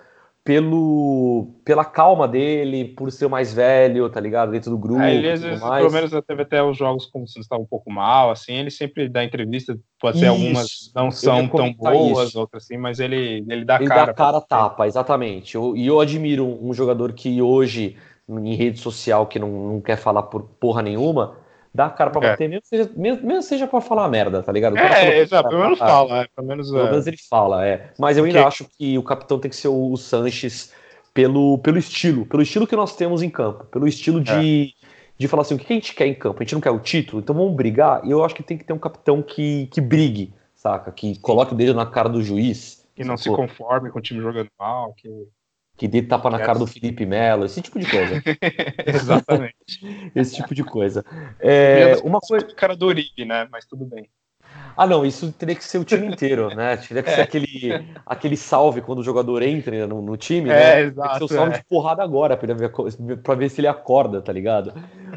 pelo 0.50 1.47
pela 1.64 1.86
calma 1.86 2.28
dele, 2.28 2.84
por 2.84 3.12
ser 3.12 3.28
o 3.28 3.30
mais 3.30 3.54
velho, 3.54 4.10
tá 4.10 4.20
ligado? 4.20 4.50
Dentro 4.50 4.72
do 4.72 4.80
grupo. 4.80 5.00
É, 5.00 5.14
ele, 5.14 5.30
às 5.30 5.43
vezes, 5.43 5.62
mais. 5.62 5.84
pelo 5.84 5.93
menos 5.93 6.26
teve 6.26 6.41
até 6.41 6.64
os 6.64 6.76
jogos 6.76 7.06
como 7.06 7.28
se 7.28 7.39
estava 7.39 7.62
um 7.62 7.68
pouco 7.68 7.91
mal, 7.91 8.32
assim, 8.32 8.54
ele 8.54 8.72
sempre 8.72 9.08
dá 9.08 9.24
entrevista, 9.24 9.78
pode 10.02 10.18
ser 10.18 10.26
algumas 10.26 10.91
não 10.95 11.12
são 11.12 11.47
tão 11.47 11.72
boas, 11.72 12.30
isso. 12.30 12.39
outras 12.39 12.64
assim, 12.64 12.78
mas 12.78 13.00
ele, 13.00 13.45
ele 13.47 13.64
dá 13.64 13.76
ele 13.76 13.86
cara. 13.86 14.02
Ele 14.02 14.08
dá 14.08 14.14
cara 14.16 14.41
tapa, 14.41 14.88
exatamente. 14.88 15.54
Eu, 15.54 15.78
e 15.78 15.86
eu 15.86 16.00
admiro 16.00 16.43
um 16.43 16.74
jogador 16.74 17.14
que 17.14 17.39
hoje, 17.39 17.95
em 18.28 18.56
rede 18.56 18.80
social, 18.80 19.28
que 19.28 19.38
não, 19.38 19.74
não 19.74 19.82
quer 19.82 19.97
falar 19.97 20.24
por 20.24 20.41
porra 20.60 20.82
nenhuma, 20.82 21.38
dá 21.74 21.86
a 21.86 21.89
cara 21.89 22.09
pra 22.09 22.26
é. 22.26 22.32
bater, 22.32 22.49
mesmo 22.49 22.65
seja, 22.65 22.91
mesmo, 22.95 23.28
mesmo 23.28 23.41
seja 23.43 23.67
pra 23.67 23.82
falar 23.82 24.07
merda, 24.09 24.41
tá 24.41 24.51
ligado? 24.51 24.78
É, 24.78 25.20
exato, 25.20 25.49
pelo 25.49 25.61
menos 25.61 25.80
fala, 25.80 26.22
é, 26.22 26.28
pelo 26.36 26.47
menos, 26.47 26.72
pelo 26.72 26.88
é. 26.88 26.91
menos 26.91 27.07
ele 27.07 27.17
fala, 27.30 27.65
é. 27.65 27.91
Mas 27.97 28.17
eu 28.17 28.26
ainda 28.26 28.45
acho 28.45 28.65
que 28.78 28.97
o 28.97 29.03
capitão 29.03 29.39
tem 29.39 29.49
que 29.49 29.55
ser 29.55 29.67
o, 29.67 29.91
o 29.91 29.97
Sanches 29.97 30.74
pelo, 31.13 31.57
pelo 31.59 31.78
estilo, 31.78 32.26
pelo 32.26 32.41
estilo 32.41 32.67
que 32.67 32.76
nós 32.76 32.95
temos 32.95 33.22
em 33.22 33.30
campo, 33.30 33.65
pelo 33.65 33.88
estilo 33.88 34.22
de, 34.22 34.74
é. 34.84 34.89
de 35.17 35.28
falar 35.28 35.41
assim, 35.41 35.55
o 35.55 35.59
que 35.59 35.72
a 35.72 35.76
gente 35.76 35.93
quer 35.93 36.07
em 36.07 36.15
campo? 36.15 36.39
A 36.39 36.43
gente 36.43 36.53
não 36.53 36.61
quer 36.61 36.72
o 36.72 36.80
título, 36.80 37.22
então 37.22 37.36
vamos 37.36 37.55
brigar, 37.55 38.03
e 38.03 38.11
eu 38.11 38.24
acho 38.24 38.36
que 38.36 38.43
tem 38.43 38.57
que 38.57 38.63
ter 38.63 38.74
um 38.74 38.80
capitão 38.80 39.22
que, 39.22 39.67
que 39.67 39.80
brigue, 39.80 40.34
saca? 40.55 40.91
Que 40.91 41.20
coloque 41.20 41.53
o 41.53 41.57
dedo 41.57 41.74
na 41.74 41.86
cara 41.86 42.09
do 42.09 42.24
juiz. 42.24 42.88
Que 42.95 43.03
não 43.03 43.15
se 43.15 43.30
conforme 43.30 43.89
com 43.89 43.99
o 43.99 44.01
time 44.01 44.22
jogando 44.22 44.49
mal, 44.59 44.93
que... 44.93 45.07
que 45.80 45.88
dê 45.88 46.01
tapa 46.01 46.30
na 46.30 46.39
cara 46.39 46.59
do 46.59 46.67
Felipe 46.67 47.05
Melo, 47.05 47.45
esse 47.45 47.61
tipo 47.61 47.80
de 47.80 47.89
coisa. 47.89 48.21
Exatamente. 48.86 49.55
esse 50.13 50.36
tipo 50.36 50.53
de 50.53 50.61
coisa. 50.61 51.05
É, 51.39 51.95
uma 52.03 52.19
coisa. 52.19 52.45
Cara 52.47 52.75
do 52.75 52.88
Uribe, 52.88 53.23
né? 53.23 53.47
Mas 53.49 53.65
tudo 53.65 53.86
bem. 53.86 54.09
Ah, 54.75 54.86
não, 54.86 55.05
isso 55.05 55.32
teria 55.32 55.55
que 55.55 55.63
ser 55.63 55.77
o 55.77 55.86
time 55.86 56.05
inteiro, 56.07 56.53
né? 56.53 56.75
Teria 56.75 57.01
que 57.01 57.09
ser 57.09 57.21
é. 57.21 57.23
aquele, 57.23 57.95
aquele 58.05 58.36
salve 58.36 58.82
quando 58.82 58.99
o 58.99 59.03
jogador 59.03 59.41
entra 59.41 59.88
no, 59.88 60.01
no 60.01 60.17
time, 60.17 60.49
né? 60.49 60.82
É, 60.82 60.82
exato. 60.82 61.01
Tem 61.01 61.11
que 61.11 61.17
ser 61.17 61.23
o 61.23 61.38
salve 61.38 61.53
é. 61.53 61.57
de 61.59 61.63
porrada 61.63 62.03
agora 62.03 62.36
pra 62.36 62.53
ver, 62.53 62.71
pra 63.23 63.36
ver 63.36 63.49
se 63.49 63.61
ele 63.61 63.67
acorda, 63.67 64.21
tá 64.21 64.34
ligado? 64.34 64.73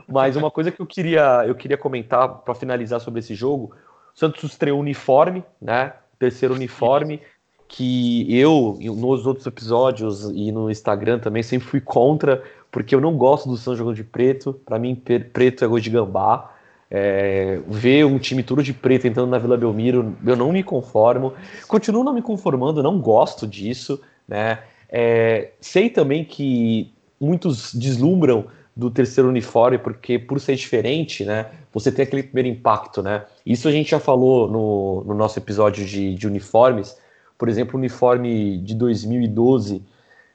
Mas 0.07 0.37
uma 0.37 0.51
coisa 0.51 0.71
que 0.71 0.81
eu 0.81 0.87
queria, 0.87 1.45
eu 1.45 1.57
queria 1.57 1.77
comentar 1.77 2.29
para 2.29 2.55
finalizar 2.55 3.01
sobre 3.01 3.19
esse 3.19 3.35
jogo: 3.35 3.75
o 4.15 4.19
Santos 4.19 4.45
estreou 4.45 4.79
uniforme, 4.79 5.45
né? 5.61 5.93
Terceiro 6.21 6.55
uniforme 6.55 7.21
que 7.73 8.27
eu, 8.29 8.79
nos 8.81 9.27
outros 9.27 9.47
episódios 9.47 10.31
e 10.35 10.53
no 10.53 10.71
Instagram 10.71 11.19
também, 11.19 11.43
sempre 11.43 11.67
fui 11.67 11.81
contra, 11.81 12.43
porque 12.71 12.95
eu 12.95 13.01
não 13.01 13.17
gosto 13.17 13.49
do 13.49 13.57
Santos 13.57 13.79
jogando 13.79 13.97
de 13.97 14.05
preto. 14.05 14.61
Para 14.67 14.79
mim, 14.79 14.95
preto 14.95 15.65
é 15.65 15.69
gol 15.69 15.81
de 15.81 15.89
gambá. 15.89 16.51
É, 16.91 17.59
ver 17.67 18.05
um 18.05 18.19
time 18.19 18.43
todo 18.43 18.63
de 18.63 18.75
preto 18.75 19.07
entrando 19.07 19.31
na 19.31 19.39
Vila 19.39 19.57
Belmiro, 19.57 20.15
eu 20.25 20.37
não 20.37 20.53
me 20.53 20.63
conformo. 20.63 21.33
Continuo 21.67 22.05
não 22.05 22.13
me 22.13 22.21
conformando, 22.21 22.83
não 22.83 23.01
gosto 23.01 23.47
disso. 23.47 23.99
Né? 24.29 24.59
É, 24.91 25.53
sei 25.59 25.89
também 25.89 26.25
que 26.25 26.93
muitos 27.19 27.73
deslumbram 27.73 28.45
do 28.77 28.91
terceiro 28.91 29.31
uniforme, 29.31 29.79
porque 29.79 30.19
por 30.19 30.39
ser 30.39 30.57
diferente, 30.57 31.25
né, 31.25 31.47
você 31.73 31.91
tem 31.91 32.03
aquele 32.03 32.23
primeiro 32.23 32.49
impacto, 32.49 33.03
né? 33.03 33.23
Isso 33.45 33.69
a 33.69 33.73
gente 33.73 33.91
já 33.91 34.01
falou 34.01 34.51
no, 34.51 35.05
no 35.05 35.15
nosso 35.15 35.39
episódio 35.39 35.85
de, 35.85 36.15
de 36.15 36.27
uniformes, 36.27 36.97
por 37.43 37.49
exemplo, 37.49 37.75
o 37.75 37.79
uniforme 37.81 38.57
de 38.59 38.73
2012, 38.73 39.83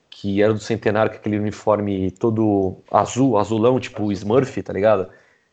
que 0.09 0.41
era 0.41 0.53
do 0.53 0.59
centenário, 0.59 1.09
com 1.09 1.17
aquele 1.17 1.39
uniforme 1.39 2.11
todo 2.11 2.79
azul, 2.91 3.37
azulão, 3.37 3.79
tipo 3.79 4.11
Smurf, 4.11 4.61
tá 4.61 4.73
ligado? 4.73 5.07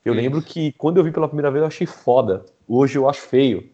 Eu 0.05 0.15
lembro 0.15 0.43
que 0.43 0.73
quando 0.73 0.97
eu 0.97 1.05
vi 1.05 1.13
pela 1.13 1.29
primeira 1.29 1.53
vez 1.53 1.63
eu 1.63 1.69
achei 1.69 1.87
foda. 1.87 2.45
Hoje 2.67 2.99
eu 2.99 3.09
acho 3.09 3.21
feio. 3.21 3.71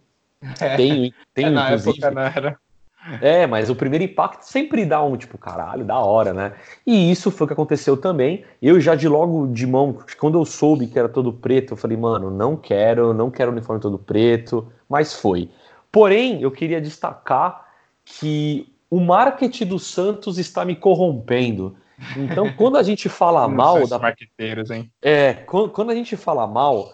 É. 0.60 0.76
Tenho, 0.76 1.10
tenho 1.32 1.48
é, 1.48 1.50
na 1.52 1.66
inclusive. 1.68 2.04
Época 2.04 2.10
não 2.10 2.20
era. 2.20 2.58
É, 3.22 3.46
mas 3.46 3.70
o 3.70 3.74
primeiro 3.74 4.04
impacto 4.04 4.42
sempre 4.42 4.84
dá 4.84 5.02
um 5.02 5.16
tipo, 5.16 5.38
caralho, 5.38 5.82
da 5.82 6.00
hora, 6.00 6.34
né? 6.34 6.52
E 6.86 7.10
isso 7.10 7.30
foi 7.30 7.46
o 7.46 7.48
que 7.48 7.54
aconteceu 7.54 7.96
também. 7.96 8.44
Eu 8.60 8.78
já 8.78 8.94
de 8.94 9.08
logo 9.08 9.46
de 9.46 9.66
mão, 9.66 9.96
quando 10.18 10.38
eu 10.38 10.44
soube 10.44 10.86
que 10.86 10.98
era 10.98 11.08
todo 11.08 11.32
preto, 11.32 11.72
eu 11.72 11.78
falei, 11.78 11.96
mano, 11.96 12.30
não 12.30 12.58
quero, 12.58 13.14
não 13.14 13.30
quero 13.30 13.50
uniforme 13.50 13.80
todo 13.80 13.98
preto, 13.98 14.70
mas 14.86 15.14
foi. 15.14 15.48
Porém, 15.90 16.42
eu 16.42 16.50
queria 16.50 16.78
destacar 16.78 17.69
que 18.18 18.66
o 18.90 18.98
marketing 19.00 19.66
do 19.66 19.78
Santos 19.78 20.38
está 20.38 20.64
me 20.64 20.74
corrompendo. 20.74 21.76
Então, 22.16 22.52
quando 22.56 22.76
a 22.76 22.82
gente 22.82 23.08
fala 23.08 23.46
mal 23.46 23.86
da 23.86 23.98
marqueteiros, 23.98 24.70
hein? 24.70 24.90
É, 25.00 25.34
quando, 25.34 25.90
a 25.90 25.94
gente 25.94 26.16
fala 26.16 26.46
mal 26.46 26.92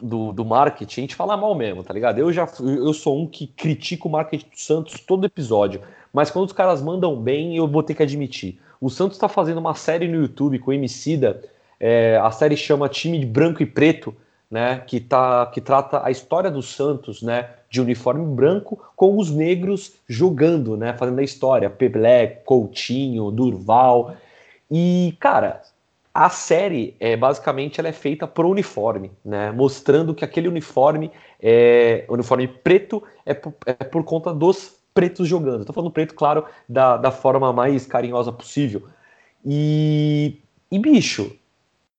do, 0.00 0.32
do 0.32 0.44
marketing, 0.44 1.00
a 1.00 1.02
gente 1.02 1.14
fala 1.14 1.36
mal 1.36 1.54
mesmo, 1.54 1.82
tá 1.82 1.92
ligado? 1.92 2.18
Eu 2.18 2.32
já 2.32 2.48
eu 2.60 2.94
sou 2.94 3.20
um 3.20 3.26
que 3.26 3.46
critica 3.46 4.08
o 4.08 4.10
marketing 4.10 4.48
do 4.48 4.58
Santos 4.58 5.00
todo 5.00 5.26
episódio, 5.26 5.82
mas 6.12 6.30
quando 6.30 6.46
os 6.46 6.52
caras 6.52 6.80
mandam 6.80 7.14
bem, 7.20 7.56
eu 7.56 7.68
vou 7.68 7.82
ter 7.82 7.94
que 7.94 8.02
admitir. 8.02 8.58
O 8.80 8.88
Santos 8.88 9.16
está 9.16 9.28
fazendo 9.28 9.58
uma 9.58 9.74
série 9.74 10.08
no 10.08 10.20
YouTube 10.22 10.58
com 10.60 10.70
o 10.70 10.74
Emicida, 10.74 11.42
é, 11.80 12.16
a 12.16 12.30
série 12.30 12.56
chama 12.56 12.88
Time 12.88 13.18
de 13.18 13.26
Branco 13.26 13.62
e 13.62 13.66
Preto, 13.66 14.14
né, 14.50 14.82
que, 14.86 14.98
tá, 14.98 15.46
que 15.46 15.60
trata 15.60 16.04
a 16.04 16.10
história 16.10 16.50
do 16.50 16.62
Santos, 16.62 17.22
né, 17.22 17.50
de 17.70 17.80
uniforme 17.80 18.24
branco, 18.34 18.78
com 18.96 19.18
os 19.18 19.30
negros 19.30 19.94
jogando, 20.08 20.76
né, 20.76 20.94
fazendo 20.94 21.18
a 21.18 21.24
história, 21.24 21.68
Peblé, 21.68 22.26
Coutinho, 22.26 23.30
Durval, 23.30 24.16
e, 24.70 25.16
cara, 25.18 25.62
a 26.12 26.28
série, 26.30 26.96
é, 26.98 27.16
basicamente, 27.16 27.78
ela 27.78 27.88
é 27.88 27.92
feita 27.92 28.26
por 28.26 28.44
uniforme, 28.44 29.10
né, 29.24 29.52
mostrando 29.52 30.14
que 30.14 30.24
aquele 30.24 30.48
uniforme, 30.48 31.10
é, 31.40 32.04
uniforme 32.08 32.48
preto, 32.48 33.02
é 33.24 33.34
por, 33.34 33.54
é 33.64 33.72
por 33.72 34.02
conta 34.04 34.32
dos 34.32 34.78
pretos 34.92 35.28
jogando. 35.28 35.60
Estou 35.60 35.74
falando 35.74 35.92
preto, 35.92 36.14
claro, 36.14 36.44
da, 36.68 36.96
da 36.96 37.12
forma 37.12 37.52
mais 37.52 37.86
carinhosa 37.86 38.32
possível. 38.32 38.88
E, 39.44 40.40
e 40.72 40.78
bicho, 40.78 41.30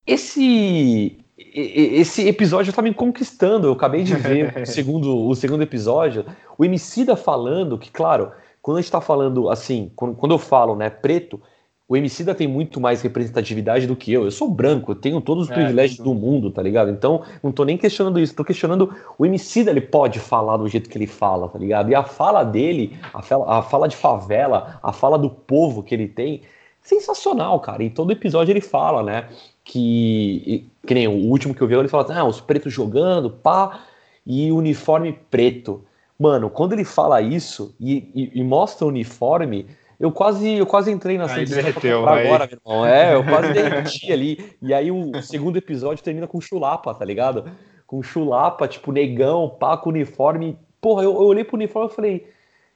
esse 0.06 1.18
esse 1.54 2.28
episódio 2.28 2.72
tá 2.72 2.82
me 2.82 2.92
conquistando. 2.92 3.66
Eu 3.66 3.72
acabei 3.72 4.02
de 4.02 4.14
ver 4.14 4.54
o, 4.62 4.66
segundo, 4.66 5.26
o 5.26 5.34
segundo 5.34 5.62
episódio. 5.62 6.24
O 6.58 6.64
Emicida 6.64 7.16
falando 7.16 7.78
que, 7.78 7.90
claro, 7.90 8.32
quando 8.60 8.78
a 8.78 8.80
gente 8.80 8.92
tá 8.92 9.00
falando 9.00 9.48
assim, 9.48 9.90
quando, 9.96 10.14
quando 10.14 10.32
eu 10.32 10.38
falo, 10.38 10.76
né, 10.76 10.90
preto, 10.90 11.40
o 11.88 11.96
Emicida 11.96 12.36
tem 12.36 12.46
muito 12.46 12.80
mais 12.80 13.02
representatividade 13.02 13.84
do 13.84 13.96
que 13.96 14.12
eu. 14.12 14.22
Eu 14.24 14.30
sou 14.30 14.48
branco, 14.48 14.92
eu 14.92 14.94
tenho 14.94 15.20
todos 15.20 15.46
os 15.46 15.50
é, 15.50 15.54
privilégios 15.54 15.98
do 15.98 16.14
mundo, 16.14 16.48
tá 16.48 16.62
ligado? 16.62 16.88
Então, 16.88 17.22
não 17.42 17.50
tô 17.50 17.64
nem 17.64 17.76
questionando 17.76 18.20
isso, 18.20 18.32
tô 18.32 18.44
questionando 18.44 18.94
o 19.18 19.26
Emicida, 19.26 19.72
ele 19.72 19.80
pode 19.80 20.20
falar 20.20 20.56
do 20.56 20.68
jeito 20.68 20.88
que 20.88 20.96
ele 20.96 21.08
fala, 21.08 21.48
tá 21.48 21.58
ligado? 21.58 21.90
E 21.90 21.94
a 21.96 22.04
fala 22.04 22.44
dele, 22.44 22.96
a 23.12 23.20
fala, 23.22 23.58
a 23.58 23.62
fala 23.62 23.88
de 23.88 23.96
favela, 23.96 24.78
a 24.80 24.92
fala 24.92 25.18
do 25.18 25.28
povo 25.28 25.82
que 25.82 25.92
ele 25.92 26.06
tem, 26.06 26.42
sensacional, 26.82 27.60
cara. 27.60 27.82
E 27.82 27.90
todo 27.90 28.12
episódio 28.12 28.52
ele 28.52 28.60
fala, 28.60 29.02
né? 29.02 29.28
que, 29.70 30.66
que 30.84 30.94
nem 30.94 31.06
o 31.06 31.12
último 31.12 31.54
que 31.54 31.62
eu 31.62 31.68
vi, 31.68 31.74
ele 31.74 31.86
fala, 31.86 32.06
ah, 32.12 32.24
os 32.24 32.40
pretos 32.40 32.72
jogando, 32.72 33.30
pá, 33.30 33.84
e 34.26 34.50
uniforme 34.50 35.18
preto. 35.30 35.84
Mano, 36.18 36.50
quando 36.50 36.72
ele 36.72 36.84
fala 36.84 37.22
isso 37.22 37.74
e, 37.78 38.10
e, 38.12 38.40
e 38.40 38.44
mostra 38.44 38.84
o 38.84 38.88
uniforme, 38.88 39.66
eu 39.98 40.10
quase, 40.10 40.54
eu 40.54 40.66
quase 40.66 40.90
entrei 40.90 41.16
na 41.16 41.32
aí 41.32 41.44
derreteu, 41.44 42.08
aí. 42.08 42.26
agora, 42.26 42.46
meu 42.46 42.58
irmão. 42.58 42.86
É, 42.86 43.14
eu 43.14 43.22
quase 43.22 43.52
derreti 43.54 44.12
ali. 44.12 44.52
E 44.60 44.74
aí 44.74 44.90
o 44.90 45.22
segundo 45.22 45.56
episódio 45.56 46.02
termina 46.02 46.26
com 46.26 46.40
chulapa, 46.40 46.92
tá 46.92 47.04
ligado? 47.04 47.44
Com 47.86 48.02
chulapa, 48.02 48.66
tipo, 48.66 48.90
negão, 48.90 49.48
pá, 49.48 49.76
com 49.76 49.90
uniforme. 49.90 50.58
Porra, 50.80 51.04
eu, 51.04 51.12
eu 51.12 51.26
olhei 51.26 51.44
pro 51.44 51.56
uniforme 51.56 51.90
e 51.92 51.94
falei, 51.94 52.28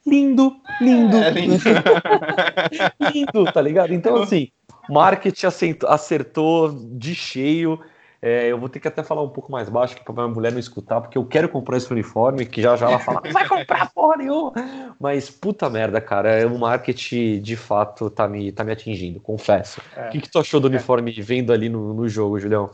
lindo, 0.06 0.56
lindo. 0.80 1.16
É, 1.16 1.30
lindo. 1.30 1.56
lindo, 3.12 3.52
tá 3.52 3.60
ligado? 3.60 3.92
Então, 3.92 4.22
assim, 4.22 4.48
Marketing 4.88 5.46
acertou 5.86 6.72
de 6.72 7.14
cheio. 7.14 7.80
É, 8.26 8.46
eu 8.46 8.58
vou 8.58 8.70
ter 8.70 8.80
que 8.80 8.88
até 8.88 9.02
falar 9.02 9.22
um 9.22 9.28
pouco 9.28 9.52
mais 9.52 9.68
baixo 9.68 9.96
para 10.02 10.14
minha 10.14 10.28
mulher 10.28 10.50
não 10.50 10.58
escutar, 10.58 10.98
porque 10.98 11.18
eu 11.18 11.26
quero 11.26 11.46
comprar 11.46 11.76
esse 11.76 11.92
uniforme, 11.92 12.46
que 12.46 12.62
já 12.62 12.74
já 12.74 12.88
ela 12.88 12.98
fala, 12.98 13.20
não 13.22 13.32
vai 13.32 13.46
comprar 13.46 13.92
porra 13.92 14.16
nenhuma. 14.16 14.52
Mas 14.98 15.28
puta 15.28 15.68
merda, 15.68 16.00
cara, 16.00 16.30
é 16.30 16.46
um 16.46 16.56
marketing 16.56 17.42
de 17.42 17.54
fato 17.54 18.08
tá 18.08 18.26
me, 18.26 18.50
tá 18.50 18.64
me 18.64 18.72
atingindo, 18.72 19.20
confesso. 19.20 19.78
É, 19.94 20.08
o 20.08 20.10
que, 20.10 20.22
que 20.22 20.30
tu 20.30 20.38
achou 20.38 20.58
do 20.58 20.68
é. 20.68 20.70
uniforme 20.70 21.14
é. 21.14 21.20
vendo 21.20 21.52
ali 21.52 21.68
no, 21.68 21.92
no 21.92 22.08
jogo, 22.08 22.40
Julião? 22.40 22.70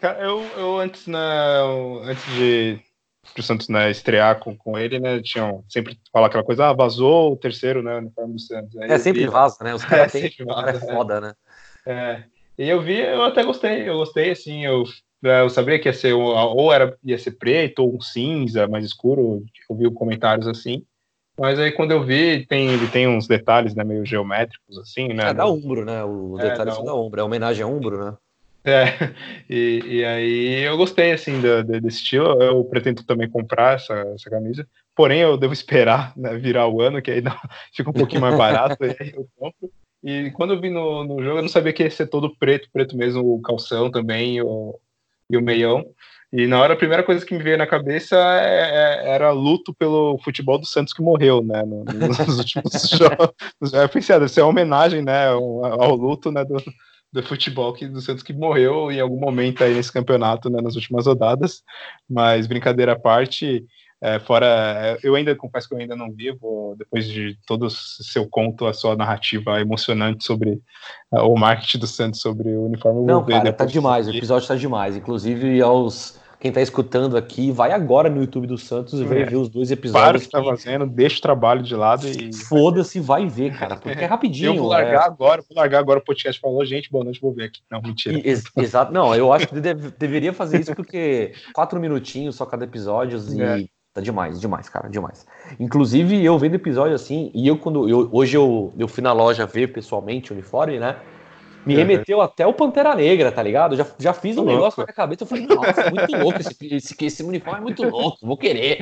Cara, 0.00 0.20
eu, 0.22 0.42
eu 0.56 0.78
antes, 0.78 1.06
na, 1.06 1.60
antes 2.04 2.24
de 2.34 2.80
pro 3.32 3.42
Santos 3.42 3.68
né, 3.68 3.90
estrear 3.90 4.38
com, 4.38 4.56
com 4.56 4.78
ele, 4.78 4.98
né? 4.98 5.20
Tinham 5.22 5.64
sempre 5.68 5.98
falar 6.12 6.26
aquela 6.26 6.44
coisa, 6.44 6.68
ah, 6.68 6.72
vazou 6.72 7.32
o 7.32 7.36
terceiro, 7.36 7.82
né? 7.82 7.96
Uniforme 7.96 8.34
do 8.34 8.40
Santos. 8.40 8.76
Aí 8.76 8.90
é, 8.90 8.98
sempre 8.98 9.22
vi, 9.22 9.28
vaza, 9.28 9.62
né? 9.62 9.74
Os 9.74 9.84
caras 9.84 10.12
é, 10.14 10.20
têm. 10.20 10.30
É 10.66 10.72
foda, 10.74 11.20
né? 11.20 11.32
É. 11.86 12.24
E 12.58 12.68
eu 12.68 12.80
vi, 12.82 13.00
eu 13.00 13.22
até 13.22 13.42
gostei, 13.42 13.88
eu 13.88 13.96
gostei, 13.96 14.30
assim, 14.30 14.64
eu, 14.64 14.84
é, 15.24 15.40
eu 15.40 15.48
sabia 15.48 15.78
que 15.78 15.88
ia 15.88 15.92
ser, 15.92 16.12
ou 16.12 16.72
era, 16.72 16.96
ia 17.02 17.18
ser 17.18 17.32
preto, 17.32 17.80
ou 17.80 17.96
um 17.96 18.00
cinza 18.00 18.68
mais 18.68 18.84
escuro, 18.84 19.42
eu 19.70 19.76
vi 19.76 19.90
comentários 19.92 20.46
assim. 20.46 20.84
Mas 21.38 21.58
aí 21.58 21.72
quando 21.72 21.92
eu 21.92 22.04
vi, 22.04 22.46
tem, 22.46 22.68
ele 22.68 22.86
tem 22.88 23.08
uns 23.08 23.26
detalhes 23.26 23.74
né, 23.74 23.82
meio 23.82 24.04
geométricos, 24.04 24.78
assim, 24.78 25.08
né? 25.08 25.30
É 25.30 25.34
da 25.34 25.46
Umbro, 25.46 25.84
né? 25.84 26.04
O 26.04 26.36
detalhe 26.36 26.70
é, 26.70 26.74
da, 26.74 26.80
da 26.82 26.94
Umbro, 26.94 27.20
é 27.20 27.24
homenagem 27.24 27.62
a 27.62 27.66
Umbro, 27.66 28.04
né? 28.04 28.16
É, 28.64 28.84
e, 29.50 29.82
e 29.84 30.04
aí 30.04 30.62
eu 30.62 30.76
gostei, 30.76 31.12
assim, 31.12 31.40
do, 31.40 31.64
desse 31.64 31.98
estilo, 31.98 32.40
eu 32.42 32.64
pretendo 32.64 33.02
também 33.04 33.28
comprar 33.28 33.76
essa, 33.76 33.94
essa 34.14 34.30
camisa, 34.30 34.66
porém 34.94 35.20
eu 35.20 35.36
devo 35.36 35.52
esperar 35.52 36.12
né, 36.16 36.34
virar 36.36 36.68
o 36.68 36.80
ano, 36.80 37.02
que 37.02 37.10
aí 37.10 37.20
não, 37.20 37.36
fica 37.74 37.90
um 37.90 37.94
pouquinho 37.94 38.20
mais 38.20 38.36
barato, 38.36 38.76
e 38.84 38.96
aí 38.98 39.12
eu 39.14 39.26
compro. 39.36 39.70
E 40.04 40.30
quando 40.32 40.54
eu 40.54 40.60
vi 40.60 40.68
no, 40.68 41.04
no 41.04 41.22
jogo, 41.22 41.38
eu 41.38 41.42
não 41.42 41.48
sabia 41.48 41.72
que 41.72 41.82
ia 41.82 41.90
ser 41.90 42.08
todo 42.08 42.34
preto, 42.36 42.68
preto 42.72 42.96
mesmo, 42.96 43.34
o 43.34 43.40
calção 43.40 43.90
também 43.90 44.40
o, 44.42 44.78
e 45.30 45.36
o 45.36 45.42
meião. 45.42 45.84
E 46.32 46.46
na 46.46 46.58
hora, 46.60 46.72
a 46.72 46.76
primeira 46.76 47.02
coisa 47.02 47.24
que 47.24 47.36
me 47.36 47.42
veio 47.42 47.58
na 47.58 47.66
cabeça 47.66 48.16
é, 48.16 49.04
é, 49.04 49.10
era 49.10 49.30
luto 49.30 49.72
pelo 49.74 50.18
futebol 50.24 50.58
do 50.58 50.66
Santos 50.66 50.94
que 50.94 51.02
morreu, 51.02 51.44
né? 51.44 51.62
Nos 51.62 52.38
últimos 52.38 52.72
jogos. 52.88 53.72
Eu 53.72 53.88
pensei, 53.90 54.16
ah, 54.16 54.18
deve 54.18 54.32
ser 54.32 54.40
uma 54.40 54.48
homenagem, 54.48 55.02
né? 55.02 55.28
Ao, 55.28 55.64
ao 55.82 55.94
luto 55.94 56.32
né, 56.32 56.42
do, 56.42 56.56
do 57.12 57.22
futebol 57.22 57.72
que, 57.72 57.86
do 57.86 58.00
Santos 58.00 58.22
que 58.22 58.32
morreu 58.32 58.90
em 58.90 59.00
algum 59.00 59.20
momento 59.20 59.62
aí 59.62 59.74
nesse 59.74 59.92
campeonato, 59.92 60.48
né, 60.48 60.60
nas 60.62 60.76
últimas 60.76 61.06
rodadas. 61.06 61.62
Mas 62.08 62.46
brincadeira 62.46 62.92
à 62.92 62.98
parte, 62.98 63.64
é, 64.00 64.18
fora, 64.18 64.46
é, 64.46 64.98
eu 65.04 65.14
ainda 65.14 65.36
confesso 65.36 65.68
que 65.68 65.74
eu 65.74 65.78
ainda 65.78 65.94
não 65.94 66.10
vi, 66.10 66.32
vou, 66.32 66.74
depois 66.76 67.06
de 67.06 67.38
todo 67.46 67.66
o 67.66 67.70
seu 67.70 68.26
conto, 68.28 68.66
a 68.66 68.72
sua 68.72 68.96
narrativa 68.96 69.60
emocionante 69.60 70.24
sobre 70.24 70.60
uh, 71.12 71.20
o 71.20 71.38
marketing 71.38 71.78
do 71.78 71.86
Santos 71.86 72.20
sobre 72.20 72.48
o 72.48 72.64
uniforme. 72.64 73.06
Não, 73.06 73.24
cara, 73.24 73.52
tá 73.52 73.64
demais, 73.64 74.08
o 74.08 74.10
episódio 74.10 74.48
tá 74.48 74.56
demais. 74.56 74.96
Inclusive, 74.96 75.60
aos 75.62 76.20
quem 76.42 76.50
tá 76.50 76.60
escutando 76.60 77.16
aqui, 77.16 77.52
vai 77.52 77.70
agora 77.70 78.10
no 78.10 78.20
YouTube 78.20 78.48
do 78.48 78.58
Santos 78.58 78.98
e 78.98 79.04
vai 79.04 79.22
é. 79.22 79.24
ver 79.24 79.36
os 79.36 79.48
dois 79.48 79.70
episódios. 79.70 80.26
Para 80.26 80.40
o 80.40 80.42
que 80.42 80.50
tá 80.50 80.56
fazendo, 80.56 80.86
deixa 80.86 81.18
o 81.18 81.22
trabalho 81.22 81.62
de 81.62 81.76
lado 81.76 82.08
e. 82.08 82.34
Foda-se, 82.34 82.98
vai 82.98 83.28
ver, 83.28 83.56
cara, 83.56 83.76
porque 83.76 84.02
é 84.02 84.06
rapidinho. 84.06 84.50
Eu 84.54 84.58
vou 84.58 84.66
largar 84.66 85.04
é... 85.04 85.06
agora, 85.06 85.40
vou 85.48 85.56
largar 85.56 85.78
agora 85.78 86.00
o 86.00 86.04
podcast. 86.04 86.40
Falou, 86.40 86.64
gente, 86.64 86.90
boa 86.90 87.04
noite, 87.04 87.20
vou 87.20 87.32
ver 87.32 87.44
aqui. 87.44 87.60
Não, 87.70 87.80
mentira. 87.80 88.20
Ex 88.28 88.42
exato, 88.56 88.92
não, 88.92 89.14
eu 89.14 89.32
acho 89.32 89.46
que 89.46 89.60
deve, 89.60 89.92
deveria 89.96 90.32
fazer 90.32 90.60
isso 90.60 90.74
porque 90.74 91.32
quatro 91.52 91.78
minutinhos 91.78 92.34
só 92.34 92.44
cada 92.44 92.64
episódio 92.64 93.20
e. 93.32 93.40
É. 93.40 93.64
Tá 93.94 94.00
demais, 94.00 94.40
demais, 94.40 94.70
cara, 94.70 94.88
demais. 94.88 95.26
Inclusive, 95.60 96.24
eu 96.24 96.38
vendo 96.38 96.54
episódio 96.54 96.94
assim, 96.94 97.30
e 97.34 97.46
eu 97.46 97.56
quando. 97.56 97.88
Eu, 97.88 98.08
hoje 98.10 98.36
eu, 98.36 98.72
eu 98.76 98.88
fui 98.88 99.02
na 99.02 99.12
loja 99.12 99.46
ver 99.46 99.72
pessoalmente 99.72 100.32
o 100.32 100.34
uniforme, 100.34 100.80
né? 100.80 100.96
Me 101.64 101.74
remeteu 101.74 102.18
uhum. 102.18 102.24
até 102.24 102.46
o 102.46 102.52
Pantera 102.52 102.94
Negra, 102.94 103.30
tá 103.30 103.42
ligado? 103.42 103.76
Já, 103.76 103.86
já 103.98 104.12
fiz 104.12 104.36
um 104.36 104.44
negócio 104.44 104.80
na 104.80 104.86
minha 104.86 104.94
cabeça. 104.94 105.22
Eu 105.22 105.26
falei, 105.26 105.46
nossa, 105.46 105.90
muito 105.90 106.16
louco 106.16 106.40
esse, 106.40 106.56
esse, 106.74 106.96
esse 107.00 107.22
uniforme 107.22 107.60
é 107.60 107.62
muito 107.62 107.82
louco, 107.84 108.18
vou 108.26 108.36
querer. 108.36 108.78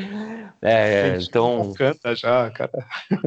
É, 0.62 1.18
então. 1.20 1.72
Canta 1.76 2.14
já, 2.14 2.50
cara. 2.50 2.70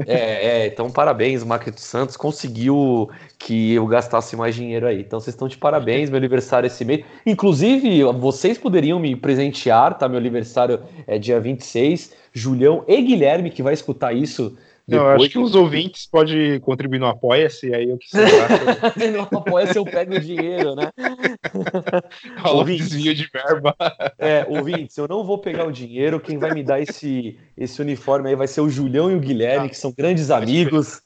É, 0.07 0.63
é, 0.63 0.67
então 0.67 0.89
parabéns, 0.89 1.43
Marquito 1.43 1.79
Santos 1.79 2.17
conseguiu 2.17 3.09
que 3.37 3.73
eu 3.73 3.85
gastasse 3.85 4.35
mais 4.35 4.55
dinheiro 4.55 4.87
aí. 4.87 5.01
Então 5.01 5.19
vocês 5.19 5.33
estão 5.33 5.47
de 5.47 5.57
parabéns, 5.57 6.09
meu 6.09 6.17
aniversário 6.17 6.67
esse 6.67 6.83
mês. 6.83 7.03
Inclusive, 7.25 8.03
vocês 8.19 8.57
poderiam 8.57 8.99
me 8.99 9.15
presentear, 9.15 9.97
tá? 9.97 10.07
Meu 10.09 10.17
aniversário 10.17 10.79
é 11.05 11.17
dia 11.19 11.39
26. 11.39 12.23
Julião 12.33 12.83
e 12.87 12.99
Guilherme, 13.01 13.51
que 13.51 13.61
vai 13.61 13.73
escutar 13.73 14.13
isso 14.13 14.57
não, 14.87 15.07
acho 15.07 15.29
que 15.29 15.39
os 15.39 15.55
ouvintes 15.55 16.05
podem 16.05 16.59
contribuir 16.59 16.99
no 16.99 17.07
Apoia-se, 17.07 17.73
aí 17.73 17.89
eu 17.89 17.97
que 17.97 18.07
No 19.11 19.21
Apoia-se 19.21 19.77
eu 19.77 19.85
pego 19.85 20.15
o 20.15 20.19
dinheiro, 20.19 20.75
né? 20.75 20.91
ouvintes, 22.45 22.89
desvio 22.89 23.15
de 23.15 23.29
verba. 23.31 23.75
É, 24.19 24.45
ouvintes, 24.49 24.97
eu 24.97 25.07
não 25.07 25.23
vou 25.23 25.37
pegar 25.37 25.65
o 25.65 25.71
dinheiro, 25.71 26.19
quem 26.19 26.37
vai 26.37 26.51
me 26.51 26.63
dar 26.63 26.81
esse, 26.81 27.39
esse 27.57 27.81
uniforme 27.81 28.29
aí 28.29 28.35
vai 28.35 28.47
ser 28.47 28.61
o 28.61 28.69
Julião 28.69 29.09
e 29.09 29.15
o 29.15 29.19
Guilherme, 29.19 29.69
que 29.69 29.77
são 29.77 29.93
grandes 29.97 30.29
amigos, 30.29 31.01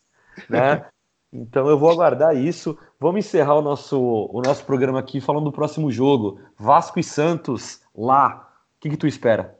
né? 0.49 0.86
Então 1.32 1.67
eu 1.67 1.78
vou 1.78 1.91
aguardar 1.91 2.36
isso. 2.36 2.78
Vamos 2.99 3.25
encerrar 3.25 3.55
o 3.55 3.61
nosso, 3.61 3.99
o 3.99 4.41
nosso 4.41 4.65
programa 4.65 4.99
aqui 4.99 5.21
falando 5.21 5.45
do 5.45 5.51
próximo 5.51 5.91
jogo. 5.91 6.39
Vasco 6.57 6.99
e 6.99 7.03
Santos, 7.03 7.82
lá. 7.95 8.49
O 8.78 8.80
que, 8.80 8.89
que 8.89 8.97
tu 8.97 9.05
espera? 9.05 9.56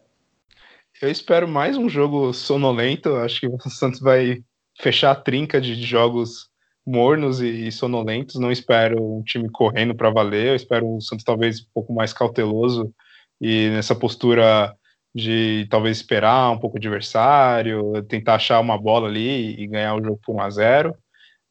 Eu 1.00 1.12
espero 1.12 1.48
mais 1.48 1.78
um 1.78 1.88
jogo 1.88 2.34
sonolento. 2.34 3.16
Acho 3.18 3.42
que 3.42 3.48
o 3.48 3.60
Santos 3.70 4.00
vai 4.00 4.42
fechar 4.80 5.12
a 5.12 5.16
trinca 5.16 5.62
de 5.62 5.76
jogos 5.76 6.50
mornos 6.86 7.40
e 7.40 7.72
sonolentos. 7.72 8.40
Não 8.40 8.52
espero 8.52 9.18
um 9.18 9.24
time 9.24 9.50
correndo 9.50 9.94
para 9.94 10.10
valer. 10.10 10.48
Eu 10.48 10.56
espero 10.56 10.88
o 10.90 11.02
Santos 11.02 11.24
talvez 11.24 11.62
um 11.62 11.66
pouco 11.74 11.94
mais 11.94 12.14
cauteloso 12.14 12.92
e 13.40 13.70
nessa 13.70 13.94
postura 13.94 14.76
de 15.14 15.68
talvez 15.70 15.98
esperar 15.98 16.52
um 16.52 16.58
pouco 16.58 16.78
o 16.78 16.80
adversário, 16.80 18.04
tentar 18.04 18.36
achar 18.36 18.60
uma 18.60 18.78
bola 18.78 19.08
ali 19.08 19.60
e 19.62 19.68
ganhar 19.68 19.96
o 19.96 20.04
jogo 20.04 20.20
por 20.24 20.36
1 20.36 20.42
a 20.42 20.50
0. 20.50 20.96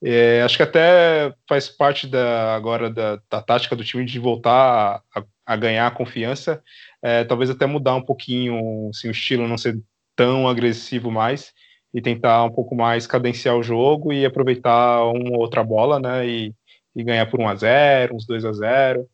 É, 0.03 0.43
acho 0.43 0.57
que 0.57 0.63
até 0.63 1.33
faz 1.49 1.69
parte 1.69 2.07
da, 2.07 2.55
agora 2.55 2.91
da, 2.91 3.21
da 3.31 3.41
tática 3.41 3.75
do 3.75 3.85
time 3.85 4.05
de 4.05 4.19
voltar 4.19 5.03
a, 5.15 5.25
a 5.47 5.57
ganhar 5.57 5.95
confiança 5.95 6.63
é, 7.07 7.23
talvez 7.23 7.49
até 7.49 7.67
mudar 7.67 7.95
um 7.95 8.03
pouquinho 8.03 8.91
assim, 8.91 9.07
o 9.07 9.13
estilo, 9.13 9.47
não 9.47 9.57
ser 9.57 9.81
tão 10.17 10.49
agressivo 10.49 11.09
mais 11.09 11.53
e 11.95 12.03
tentar 12.03 12.43
um 12.43 12.51
pouco 12.51 12.75
mais 12.75 13.07
cadenciar 13.07 13.57
o 13.57 13.63
jogo 13.63 14.13
e 14.13 14.27
aproveitar 14.27 15.05
uma 15.05 15.37
ou 15.37 15.39
outra 15.39 15.63
bola, 15.63 16.01
né, 16.01 16.27
e, 16.27 16.55
e 16.97 17.05
ganhar 17.05 17.31
por 17.31 17.39
1 17.39 17.49
a 17.49 17.55
0, 17.55 18.17
uns 18.17 18.27
2 18.27 18.45
a 18.45 18.53
0. 18.53 19.07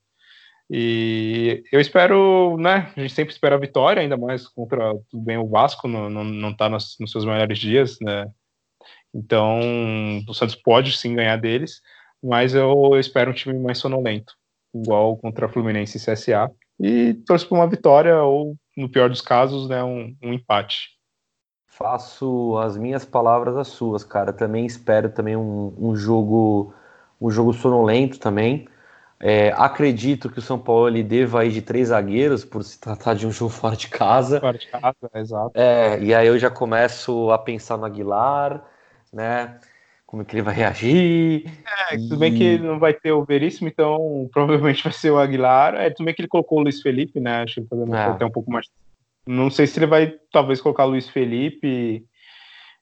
E 0.70 1.62
eu 1.70 1.78
espero, 1.80 2.56
né, 2.56 2.90
a 2.96 3.00
gente 3.00 3.12
sempre 3.12 3.34
espera 3.34 3.56
a 3.56 3.60
vitória, 3.60 4.00
ainda 4.00 4.16
mais 4.16 4.48
contra 4.48 4.94
tudo 5.10 5.22
bem 5.22 5.36
o 5.36 5.46
Vasco, 5.46 5.86
não, 5.86 6.08
não, 6.08 6.24
não 6.24 6.56
tá 6.56 6.70
nos, 6.70 6.96
nos 6.98 7.10
seus 7.12 7.26
melhores 7.26 7.58
dias, 7.58 7.98
né? 8.00 8.26
Então, 9.14 9.60
o 10.26 10.32
Santos 10.32 10.54
pode 10.54 10.96
sim 10.96 11.14
ganhar 11.14 11.36
deles, 11.36 11.82
mas 12.22 12.54
eu, 12.54 12.70
eu 12.94 12.98
espero 12.98 13.30
um 13.30 13.34
time 13.34 13.58
mais 13.58 13.76
sonolento, 13.76 14.32
igual 14.74 15.18
contra 15.18 15.48
Fluminense 15.48 15.98
e 15.98 16.00
CSA 16.00 16.50
e 16.82 17.14
torço 17.14 17.48
por 17.48 17.54
uma 17.54 17.68
vitória 17.68 18.20
ou, 18.22 18.56
no 18.76 18.88
pior 18.88 19.08
dos 19.08 19.20
casos, 19.20 19.68
né, 19.68 19.84
um, 19.84 20.16
um 20.20 20.32
empate. 20.32 20.90
Faço 21.68 22.58
as 22.58 22.76
minhas 22.76 23.04
palavras 23.04 23.56
as 23.56 23.68
suas, 23.68 24.02
cara. 24.02 24.32
Também 24.32 24.66
espero 24.66 25.08
também 25.08 25.36
um, 25.36 25.72
um 25.78 25.96
jogo 25.96 26.74
um 27.20 27.30
jogo 27.30 27.52
sonolento 27.52 28.18
também. 28.18 28.68
É, 29.20 29.52
acredito 29.52 30.28
que 30.28 30.40
o 30.40 30.42
São 30.42 30.58
Paulo 30.58 30.88
ele 30.88 31.04
deva 31.04 31.44
ir 31.44 31.52
de 31.52 31.62
três 31.62 31.88
zagueiros 31.88 32.44
por 32.44 32.64
se 32.64 32.80
tratar 32.80 33.14
de 33.14 33.24
um 33.24 33.30
jogo 33.32 33.52
fora 33.52 33.76
de 33.76 33.88
casa. 33.88 34.40
Fora 34.40 34.58
de 34.58 34.66
casa, 34.66 35.10
exato. 35.14 35.52
É, 35.54 36.00
e 36.00 36.12
aí 36.12 36.26
eu 36.26 36.36
já 36.36 36.50
começo 36.50 37.30
a 37.30 37.38
pensar 37.38 37.76
no 37.76 37.84
Aguilar, 37.84 38.64
né? 39.12 39.60
Como 40.12 40.20
é 40.20 40.24
que 40.26 40.34
ele 40.34 40.42
vai 40.42 40.54
reagir. 40.54 41.46
É, 41.90 41.96
tudo 41.96 42.18
bem 42.18 42.34
que 42.34 42.58
não 42.58 42.78
vai 42.78 42.92
ter 42.92 43.12
o 43.12 43.24
Veríssimo, 43.24 43.66
então 43.66 44.28
provavelmente 44.30 44.84
vai 44.84 44.92
ser 44.92 45.10
o 45.10 45.16
Aguilar. 45.16 45.74
É, 45.74 45.88
tudo 45.88 46.04
bem 46.04 46.14
que 46.14 46.20
ele 46.20 46.28
colocou 46.28 46.58
o 46.58 46.62
Luiz 46.62 46.82
Felipe, 46.82 47.18
né? 47.18 47.36
Acho 47.36 47.54
que 47.54 47.60
ele 47.60 47.66
fazendo 47.66 47.96
é. 47.96 48.04
até 48.04 48.26
um 48.26 48.30
pouco 48.30 48.52
mais. 48.52 48.68
Não 49.26 49.50
sei 49.50 49.66
se 49.66 49.78
ele 49.78 49.86
vai 49.86 50.14
talvez 50.30 50.60
colocar 50.60 50.84
o 50.84 50.90
Luiz 50.90 51.08
Felipe 51.08 52.04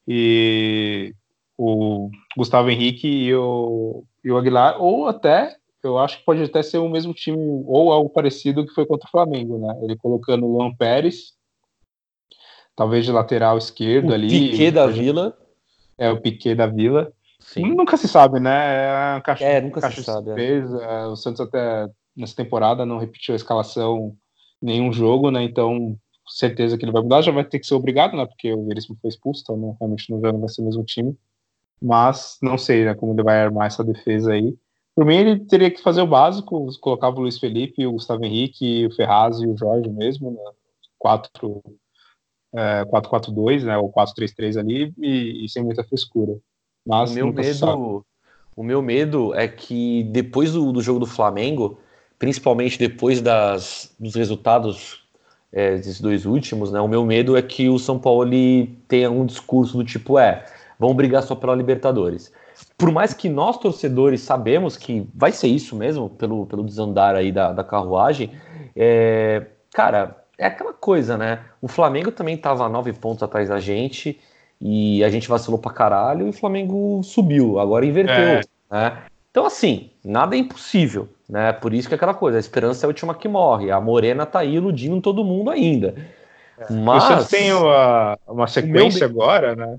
e 0.09 1.15
o 1.57 2.11
Gustavo 2.37 2.69
Henrique 2.69 3.07
e 3.07 3.33
o, 3.33 4.03
e 4.25 4.33
o 4.33 4.37
Aguilar, 4.37 4.83
ou 4.83 5.07
até, 5.07 5.55
eu 5.85 5.99
acho 5.99 6.19
que 6.19 6.25
pode 6.25 6.43
até 6.43 6.65
ser 6.65 6.79
o 6.79 6.89
mesmo 6.89 7.15
time, 7.15 7.39
ou 7.65 7.93
algo 7.93 8.11
parecido 8.11 8.67
que 8.67 8.75
foi 8.75 8.85
contra 8.85 9.07
o 9.07 9.11
Flamengo, 9.11 9.57
né? 9.57 9.79
Ele 9.85 9.97
colocando 9.97 10.47
o 10.47 10.57
Luan 10.57 10.75
Pérez, 10.75 11.35
talvez 12.75 13.05
de 13.05 13.13
lateral 13.13 13.57
esquerdo 13.57 14.11
o 14.11 14.15
ali. 14.15 14.29
Piquet 14.29 14.73
da 14.73 14.89
Vila. 14.89 15.39
É, 15.97 16.11
o 16.11 16.21
Piquet 16.21 16.57
da 16.57 16.67
Vila. 16.67 17.13
Sim. 17.53 17.75
Nunca 17.75 17.97
se 17.97 18.07
sabe, 18.07 18.39
né? 18.39 19.17
É, 19.17 19.21
caixa, 19.23 19.45
é 19.45 19.61
nunca 19.61 19.81
caixa 19.81 19.97
se 19.97 20.05
sabe. 20.05 20.31
É. 20.31 21.07
O 21.07 21.17
Santos 21.17 21.41
até 21.41 21.89
nessa 22.17 22.37
temporada 22.37 22.87
não 22.87 22.99
repetiu 22.99 23.33
a 23.33 23.37
escalação 23.37 24.17
em 24.63 24.67
nenhum 24.67 24.93
jogo, 24.93 25.33
né? 25.33 25.43
Então, 25.43 25.99
certeza 26.29 26.79
que 26.79 26.85
ele 26.85 26.93
vai 26.93 27.03
mudar. 27.03 27.23
Já 27.23 27.33
vai 27.33 27.43
ter 27.43 27.59
que 27.59 27.67
ser 27.67 27.75
obrigado, 27.75 28.17
né? 28.17 28.25
Porque 28.25 28.53
o 28.55 28.67
Veríssimo 28.67 28.97
foi 29.03 29.09
expulso, 29.09 29.43
então 29.43 29.57
não, 29.57 29.77
realmente 29.81 30.09
não 30.11 30.21
vai 30.21 30.49
ser 30.49 30.63
o 30.63 30.65
mesmo 30.65 30.85
time. 30.85 31.19
Mas 31.83 32.39
não 32.41 32.57
sei, 32.57 32.85
né? 32.85 32.95
Como 32.95 33.15
ele 33.15 33.25
vai 33.25 33.43
armar 33.43 33.67
essa 33.67 33.83
defesa 33.83 34.33
aí. 34.33 34.57
Por 34.95 35.05
mim, 35.05 35.17
ele 35.17 35.45
teria 35.47 35.73
que 35.73 35.83
fazer 35.83 36.03
o 36.03 36.07
básico, 36.07 36.69
colocava 36.81 37.17
o 37.17 37.21
Luiz 37.21 37.37
Felipe, 37.37 37.85
o 37.85 37.93
Gustavo 37.93 38.25
Henrique, 38.25 38.87
o 38.87 38.95
Ferraz 38.95 39.41
e 39.41 39.47
o 39.49 39.57
Jorge 39.57 39.91
mesmo, 39.91 40.31
né? 40.31 40.53
4 40.99 41.61
é, 42.55 42.85
4-4-2, 42.85 43.65
né? 43.65 43.77
Ou 43.77 43.93
4-3-3 43.93 44.57
ali 44.57 44.95
e, 44.99 45.45
e 45.45 45.49
sem 45.49 45.65
muita 45.65 45.83
frescura. 45.83 46.39
Mas 46.87 47.11
o 47.11 47.15
meu 47.15 47.33
medo, 47.33 48.05
o 48.57 48.63
meu 48.63 48.83
medo 48.83 49.35
é 49.35 49.47
que 49.47 50.05
depois 50.05 50.53
do, 50.53 50.73
do, 50.73 50.83
jogo 50.83 51.01
do 51.01 51.07
Flamengo, 51.07 51.79
principalmente 52.19 52.79
depois 52.79 53.21
das, 53.21 53.95
dos 53.99 54.15
resultados 54.15 55.05
é, 55.53 55.77
desses 55.77 56.01
dois 56.01 56.27
últimos, 56.27 56.71
né? 56.71 56.81
O 56.81 56.89
meu 56.89 57.05
medo 57.05 57.37
é 57.37 57.43
que 57.43 57.69
o 57.69 57.79
São 57.79 57.99
Paulo 57.99 58.31
tenha 58.89 59.11
um 59.11 59.27
discurso 59.27 59.77
do 59.77 59.85
tipo 59.85 60.19
é, 60.19 60.45
vamos 60.79 60.97
brigar 60.97 61.23
só 61.23 61.35
pela 61.35 61.55
Libertadores. 61.55 62.33
Por 62.77 62.91
mais 62.91 63.13
que 63.13 63.29
nós 63.29 63.59
torcedores 63.59 64.21
sabemos 64.21 64.77
que 64.77 65.07
vai 65.15 65.33
ser 65.33 65.49
isso 65.49 65.77
mesmo 65.77 66.11
pelo, 66.11 66.47
pelo 66.47 66.65
desandar 66.65 67.15
aí 67.15 67.33
da, 67.33 67.53
da 67.53 67.65
carruagem, 67.65 68.31
é, 68.77 69.47
cara, 69.73 70.25
é 70.39 70.47
aquela 70.47 70.73
coisa, 70.73 71.17
né? 71.17 71.45
O 71.61 71.69
Flamengo 71.69 72.11
também 72.11 72.35
estava 72.35 72.69
nove 72.69 72.93
pontos 72.93 73.23
atrás 73.23 73.49
da 73.49 73.61
gente 73.61 74.19
e 74.61 75.03
a 75.03 75.11
gente 75.11 75.29
vacilou 75.29 75.59
pra 75.59 75.73
caralho 75.73 76.27
e 76.27 76.31
o 76.31 76.35
Flamengo 76.35 77.03
subiu, 77.03 77.59
agora 77.59 77.87
inverteu, 77.87 78.15
é. 78.15 78.41
né? 78.71 79.03
Então, 79.31 79.47
assim, 79.47 79.91
nada 80.05 80.35
é 80.35 80.39
impossível, 80.39 81.09
né? 81.29 81.53
Por 81.53 81.73
isso 81.73 81.89
que 81.89 81.95
é 81.95 81.97
aquela 81.97 82.15
coisa, 82.15 82.37
a 82.37 82.41
esperança 82.41 82.85
é 82.85 82.87
a 82.87 82.89
última 82.89 83.15
que 83.15 83.29
morre. 83.29 83.71
A 83.71 83.81
Morena 83.81 84.27
tá 84.27 84.41
aí 84.41 84.57
iludindo 84.57 85.01
todo 85.01 85.25
mundo 85.25 85.51
ainda. 85.51 85.95
É. 86.59 86.73
Mas... 86.73 87.05
Você 87.05 87.37
tem 87.37 87.53
uma, 87.53 88.19
uma 88.27 88.47
sequência 88.49 89.09
meu... 89.09 89.23
agora, 89.23 89.55
né? 89.55 89.77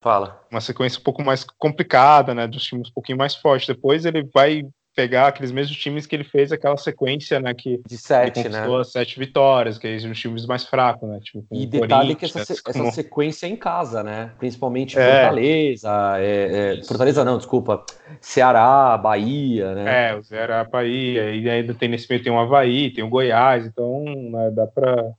Fala. 0.00 0.40
Uma 0.50 0.60
sequência 0.60 1.00
um 1.00 1.02
pouco 1.02 1.22
mais 1.22 1.44
complicada, 1.44 2.32
né? 2.34 2.46
Dos 2.46 2.62
times 2.62 2.88
um 2.88 2.92
pouquinho 2.92 3.18
mais 3.18 3.34
fortes. 3.34 3.66
Depois 3.66 4.06
ele 4.06 4.22
vai 4.32 4.62
pegar 4.98 5.28
aqueles 5.28 5.52
mesmos 5.52 5.78
times 5.78 6.06
que 6.06 6.16
ele 6.16 6.24
fez 6.24 6.50
aquela 6.50 6.76
sequência, 6.76 7.38
né? 7.38 7.54
Que 7.54 7.80
de 7.86 7.96
sete, 7.96 8.48
né? 8.48 8.66
sete 8.84 9.16
vitórias, 9.16 9.78
que 9.78 9.86
é 9.86 9.94
os 9.94 10.18
times 10.18 10.44
mais 10.44 10.64
fracos, 10.64 11.08
né? 11.08 11.20
Tipo, 11.22 11.46
e 11.52 11.66
detalhe 11.66 12.16
que 12.16 12.24
essa, 12.24 12.40
essa 12.40 12.60
como... 12.60 12.90
sequência 12.90 13.46
é 13.46 13.50
em 13.50 13.54
casa, 13.54 14.02
né? 14.02 14.32
Principalmente 14.40 14.98
é. 14.98 15.20
Fortaleza, 15.20 16.16
é, 16.18 16.78
é, 16.80 16.84
Fortaleza 16.84 17.24
não, 17.24 17.36
desculpa, 17.36 17.84
Ceará, 18.20 18.98
Bahia, 18.98 19.72
né? 19.72 20.10
É, 20.10 20.16
o 20.16 20.24
Ceará, 20.24 20.64
Bahia, 20.64 21.30
e 21.32 21.48
ainda 21.48 21.72
tem 21.74 21.88
nesse 21.88 22.08
meio 22.10 22.20
tem 22.20 22.32
o 22.32 22.40
Havaí, 22.40 22.90
tem 22.92 23.04
o 23.04 23.08
Goiás, 23.08 23.66
então 23.66 24.02
né, 24.04 24.50
dá 24.50 24.66
para 24.66 25.12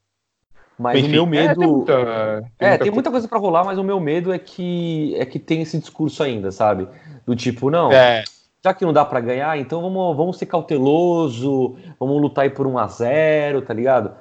mas 0.77 0.97
Enfim, 0.97 1.07
o 1.07 1.11
meu 1.11 1.25
medo. 1.25 1.51
É, 1.51 1.55
tem 1.55 1.67
muita, 1.67 1.93
tem 1.93 2.67
é, 2.67 2.69
muita... 2.69 2.83
tem 2.83 2.91
muita 2.91 3.11
coisa 3.11 3.27
para 3.29 3.39
rolar, 3.39 3.63
mas 3.63 3.77
o 3.77 3.83
meu 3.83 3.99
medo 3.99 4.33
é 4.33 4.39
que 4.39 5.15
é 5.17 5.25
que 5.25 5.39
tem 5.39 5.61
esse 5.61 5.77
discurso 5.79 6.21
ainda, 6.21 6.51
sabe? 6.51 6.85
Do 7.25 7.33
tipo, 7.33 7.69
não. 7.69 7.91
É 7.91 8.23
já 8.63 8.73
que 8.73 8.85
não 8.85 8.93
dá 8.93 9.05
para 9.05 9.21
ganhar, 9.21 9.57
então 9.57 9.81
vamos, 9.81 10.17
vamos 10.17 10.37
ser 10.37 10.45
cauteloso, 10.45 11.77
vamos 11.99 12.21
lutar 12.21 12.43
aí 12.43 12.49
por 12.49 12.67
1 12.67 12.77
a 12.77 12.87
0 12.87 13.61
tá 13.61 13.73
ligado? 13.73 14.15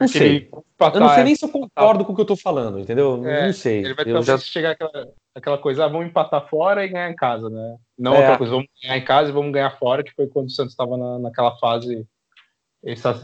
Não 0.00 0.08
sei. 0.08 0.48
eu 0.52 1.00
não 1.00 1.08
sei 1.10 1.24
nem 1.24 1.36
se 1.36 1.44
eu 1.44 1.48
concordo 1.48 2.04
com 2.04 2.12
o 2.12 2.16
que 2.16 2.22
eu 2.22 2.26
tô 2.26 2.36
falando, 2.36 2.78
entendeu? 2.78 3.24
É, 3.26 3.46
não 3.46 3.52
sei. 3.52 3.84
Ele 3.84 3.94
vai 3.94 4.04
eu 4.08 4.22
já... 4.22 4.36
chegar 4.38 4.72
aquela, 4.72 5.08
aquela 5.34 5.58
coisa, 5.58 5.84
ah, 5.84 5.88
vamos 5.88 6.06
empatar 6.06 6.48
fora 6.48 6.84
e 6.84 6.88
ganhar 6.88 7.10
em 7.10 7.14
casa, 7.14 7.48
né? 7.48 7.76
Não 7.96 8.14
é. 8.14 8.18
outra 8.18 8.38
coisa, 8.38 8.52
vamos 8.52 8.68
ganhar 8.82 8.96
em 8.96 9.04
casa 9.04 9.28
e 9.28 9.32
vamos 9.32 9.52
ganhar 9.52 9.70
fora, 9.78 10.02
que 10.02 10.12
foi 10.12 10.26
quando 10.26 10.46
o 10.46 10.50
Santos 10.50 10.72
estava 10.72 10.96
na, 10.96 11.18
naquela 11.20 11.56
fase 11.58 12.06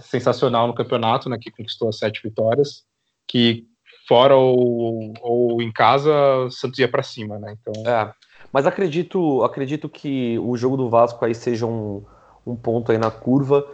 sensacional 0.03 0.69
no 0.69 0.75
campeonato, 0.75 1.29
né? 1.29 1.37
Que 1.41 1.51
conquistou 1.51 1.89
as 1.89 1.99
sete 1.99 2.21
vitórias, 2.23 2.85
que 3.27 3.64
fora 4.07 4.37
ou, 4.37 5.12
ou 5.21 5.61
em 5.61 5.73
casa, 5.73 6.12
o 6.47 6.51
Santos 6.51 6.79
ia 6.79 6.89
para 6.89 7.03
cima, 7.03 7.39
né? 7.39 7.57
Então. 7.61 7.91
É. 7.91 8.12
Mas 8.53 8.66
acredito, 8.66 9.42
acredito 9.42 9.88
que 9.88 10.38
o 10.38 10.57
jogo 10.57 10.76
do 10.76 10.88
Vasco 10.88 11.24
aí 11.24 11.34
seja 11.34 11.66
um, 11.66 12.03
um 12.46 12.57
ponto 12.57 12.90
aí 12.90 12.99
na 12.99 13.11
curva, 13.11 13.66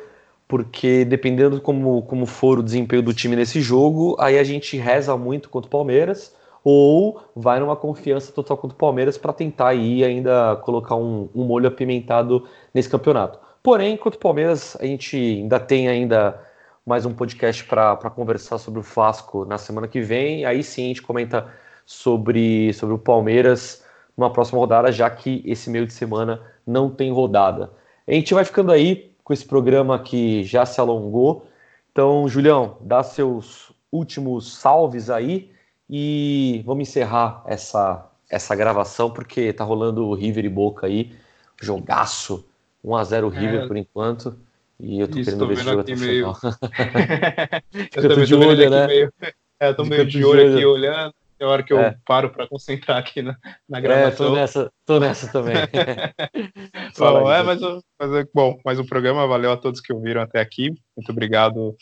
porque 0.49 1.05
dependendo 1.05 1.61
como, 1.61 2.03
como 2.03 2.27
for 2.27 2.59
o 2.59 2.63
desempenho 2.63 3.03
do 3.03 3.15
time 3.15 3.37
nesse 3.37 3.61
jogo, 3.61 4.17
aí 4.19 4.39
a 4.39 4.45
gente 4.45 4.77
reza 4.77 5.17
muito 5.17 5.49
contra 5.49 5.69
o 5.69 5.71
Palmeiras 5.71 6.35
ou 6.63 7.21
vai 7.37 7.61
numa 7.61 7.77
confiança 7.77 8.33
total 8.33 8.57
contra 8.57 8.75
o 8.75 8.79
Palmeiras 8.79 9.19
para 9.19 9.33
tentar 9.33 9.69
aí 9.69 10.03
ainda 10.03 10.57
colocar 10.57 10.97
um, 10.97 11.29
um 11.35 11.45
molho 11.45 11.69
apimentado 11.69 12.47
nesse 12.73 12.89
campeonato. 12.89 13.39
Porém, 13.63 13.97
contra 13.97 14.17
o 14.17 14.21
Palmeiras, 14.21 14.77
a 14.81 14.87
gente 14.87 15.17
ainda 15.17 15.61
tem 15.61 15.89
ainda 15.89 16.41
mais 16.87 17.07
um 17.07 17.15
podcast 17.15 17.65
para 17.65 17.97
conversar 18.11 18.59
sobre 18.59 18.81
o 18.81 18.83
Vasco 18.83 19.45
na 19.45 19.59
semana 19.59 19.87
que 19.87 20.01
vem. 20.01 20.45
Aí 20.45 20.63
sim 20.63 20.85
a 20.85 20.89
gente 20.89 21.03
comenta 21.03 21.47
sobre, 21.85 22.73
sobre 22.73 22.95
o 22.95 22.99
Palmeiras 22.99 23.84
numa 24.17 24.31
próxima 24.31 24.59
rodada, 24.59 24.93
já 24.93 25.09
que 25.11 25.43
esse 25.45 25.71
meio 25.71 25.87
de 25.87 25.93
semana 25.93 26.41
não 26.67 26.91
tem 26.91 27.13
rodada. 27.13 27.71
A 28.07 28.13
gente 28.13 28.35
vai 28.35 28.45
ficando 28.45 28.71
aí 28.71 29.13
com 29.23 29.33
esse 29.33 29.45
programa 29.45 29.99
que 29.99 30.45
já 30.45 30.67
se 30.67 30.81
alongou. 30.81 31.47
Então, 31.91 32.29
Julião, 32.29 32.77
dá 32.81 33.03
seus 33.03 33.73
últimos 33.91 34.57
salves 34.57 35.09
aí 35.09 35.51
e 35.89 36.63
vamos 36.67 36.89
encerrar 36.89 37.43
essa, 37.47 38.11
essa 38.31 38.55
gravação, 38.55 39.11
porque 39.11 39.53
tá 39.53 39.65
rolando 39.65 40.07
o 40.07 40.15
River 40.15 40.45
e 40.45 40.49
Boca 40.49 40.87
aí, 40.87 41.13
jogaço, 41.61 42.45
1x0 42.85 43.31
River 43.31 43.63
é, 43.63 43.67
por 43.67 43.77
enquanto. 43.77 44.37
E 44.79 45.01
eu 45.01 45.09
tô 45.09 45.19
isso, 45.19 45.25
querendo 45.25 45.41
tô 45.41 45.47
ver 45.47 45.55
esse 45.55 45.65
jogo 45.65 45.81
até 45.81 45.97
meio... 45.97 46.33
eu, 47.97 48.15
tô, 48.15 48.25
de 48.25 48.35
olho, 48.35 48.71
né? 48.71 48.87
Meio... 48.87 49.13
É, 49.61 49.69
eu 49.69 49.77
tô 49.77 49.85
meio 49.85 50.05
de 50.05 50.25
olho 50.25 50.55
aqui 50.55 50.65
olhando. 50.67 51.15
É 51.39 51.45
hora 51.45 51.63
que 51.63 51.73
eu 51.73 51.81
é. 51.81 51.97
paro 52.05 52.31
para 52.31 52.47
concentrar 52.47 52.99
aqui 52.99 53.21
na, 53.21 53.37
na 53.69 53.81
gravação. 53.81 54.27
É, 54.27 54.29
tô 54.29 54.35
nessa, 54.35 54.73
tô 54.87 55.01
nessa 55.01 55.33
também. 55.33 55.55
bom, 56.99 57.33
é, 57.33 57.43
mas, 57.43 57.61
mas, 57.99 58.27
bom, 58.33 58.59
mas 58.65 58.79
o 58.79 58.87
programa 58.87 59.27
valeu 59.27 59.51
a 59.51 59.57
todos 59.57 59.81
que 59.81 59.93
ouviram 59.93 60.23
até 60.23 60.41
aqui. 60.41 60.71
Muito 60.97 61.11
obrigado 61.11 61.77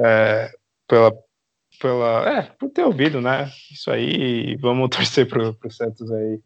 é, 0.00 0.50
pela, 0.88 1.12
pela, 1.80 2.28
é, 2.28 2.42
por 2.58 2.70
ter 2.70 2.84
ouvido, 2.84 3.20
né? 3.20 3.48
Isso 3.70 3.90
aí. 3.90 4.56
Vamos 4.56 4.90
torcer 4.94 5.28
para 5.28 5.48
o 5.48 5.70
Santos 5.70 6.10
aí 6.10 6.40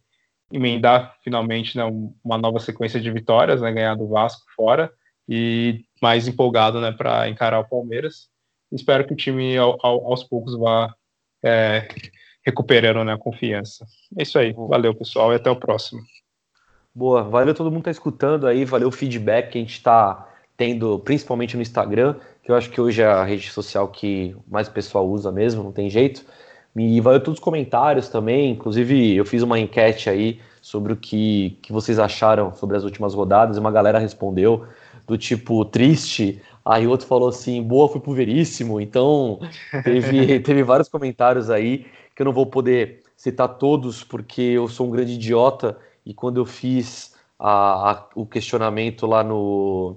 emendar 0.53 1.17
finalmente 1.25 1.79
né, 1.79 1.85
uma 2.23 2.37
nova 2.37 2.61
sequência 2.61 3.01
de 3.01 3.11
vitórias, 3.11 3.63
né? 3.63 3.73
Ganhar 3.73 3.95
do 3.95 4.09
Vasco 4.09 4.43
fora 4.55 4.93
e 5.27 5.85
mais 6.03 6.29
empolgado, 6.29 6.81
né? 6.81 6.93
Para 6.93 7.29
encarar 7.29 7.61
o 7.61 7.69
Palmeiras. 7.69 8.29
Espero 8.71 9.07
que 9.07 9.15
o 9.15 9.17
time 9.17 9.57
ao, 9.57 9.79
ao, 9.83 10.07
aos 10.07 10.23
poucos 10.23 10.57
vá 10.59 10.95
é, 11.45 11.89
recuperando 12.45 13.05
né, 13.05 13.13
a 13.13 13.19
confiança. 13.19 13.87
É 14.19 14.23
isso 14.23 14.39
aí. 14.39 14.53
Valeu, 14.53 14.95
pessoal, 14.95 15.33
e 15.33 15.37
até 15.37 15.51
o 15.51 15.57
próximo. 15.57 16.01
Boa, 16.95 17.23
valeu 17.23 17.55
todo 17.55 17.71
mundo 17.71 17.81
que 17.81 17.87
tá 17.87 17.91
escutando 17.91 18.47
aí, 18.47 18.65
valeu 18.65 18.89
o 18.89 18.93
feedback 18.93 19.53
que 19.53 19.59
a 19.59 19.61
gente 19.61 19.73
está 19.73 20.29
tendo, 20.57 20.99
principalmente 20.99 21.57
no 21.57 21.63
Instagram, 21.63 22.17
que 22.43 22.51
eu 22.51 22.55
acho 22.55 22.69
que 22.69 22.81
hoje 22.81 23.01
é 23.01 23.07
a 23.07 23.25
rede 23.25 23.51
social 23.51 23.89
que 23.89 24.37
mais 24.47 24.69
o 24.69 24.73
pessoal 24.73 25.09
usa 25.09 25.33
mesmo, 25.33 25.63
não 25.63 25.73
tem 25.73 25.89
jeito. 25.89 26.25
E 26.77 27.01
valeu 27.01 27.21
todos 27.21 27.39
os 27.39 27.45
comentários 27.45 28.09
também, 28.09 28.51
inclusive 28.51 29.17
eu 29.17 29.25
fiz 29.25 29.43
uma 29.43 29.59
enquete 29.59 30.11
aí 30.11 30.41
sobre 30.61 30.93
o 30.93 30.97
que, 30.97 31.59
que 31.63 31.73
vocês 31.73 31.99
acharam 31.99 32.55
sobre 32.55 32.77
as 32.77 32.85
últimas 32.85 33.15
rodadas, 33.15 33.57
e 33.57 33.61
uma 33.61 33.71
galera 33.71 33.99
respondeu 33.99 34.67
do 35.07 35.19
tipo 35.19 35.65
triste, 35.65 36.41
aí 36.65 36.87
outro 36.87 37.07
falou 37.07 37.29
assim, 37.29 37.63
boa, 37.63 37.89
fui 37.89 38.01
pro 38.01 38.13
Veríssimo, 38.13 38.81
então 38.81 39.41
teve, 39.83 40.39
teve 40.41 40.63
vários 40.63 40.89
comentários 40.89 41.51
aí 41.51 41.87
eu 42.23 42.25
não 42.25 42.33
vou 42.33 42.47
poder 42.47 43.03
citar 43.17 43.49
todos 43.49 44.03
porque 44.03 44.41
eu 44.41 44.69
sou 44.69 44.87
um 44.87 44.91
grande 44.91 45.13
idiota 45.13 45.79
e 46.07 46.15
quando 46.15 46.39
eu 46.39 46.47
fiz 46.47 47.15
a, 47.39 47.91
a, 47.91 48.09
o 48.15 48.25
questionamento 48.25 49.07
lá 49.07 49.23
no, 49.23 49.97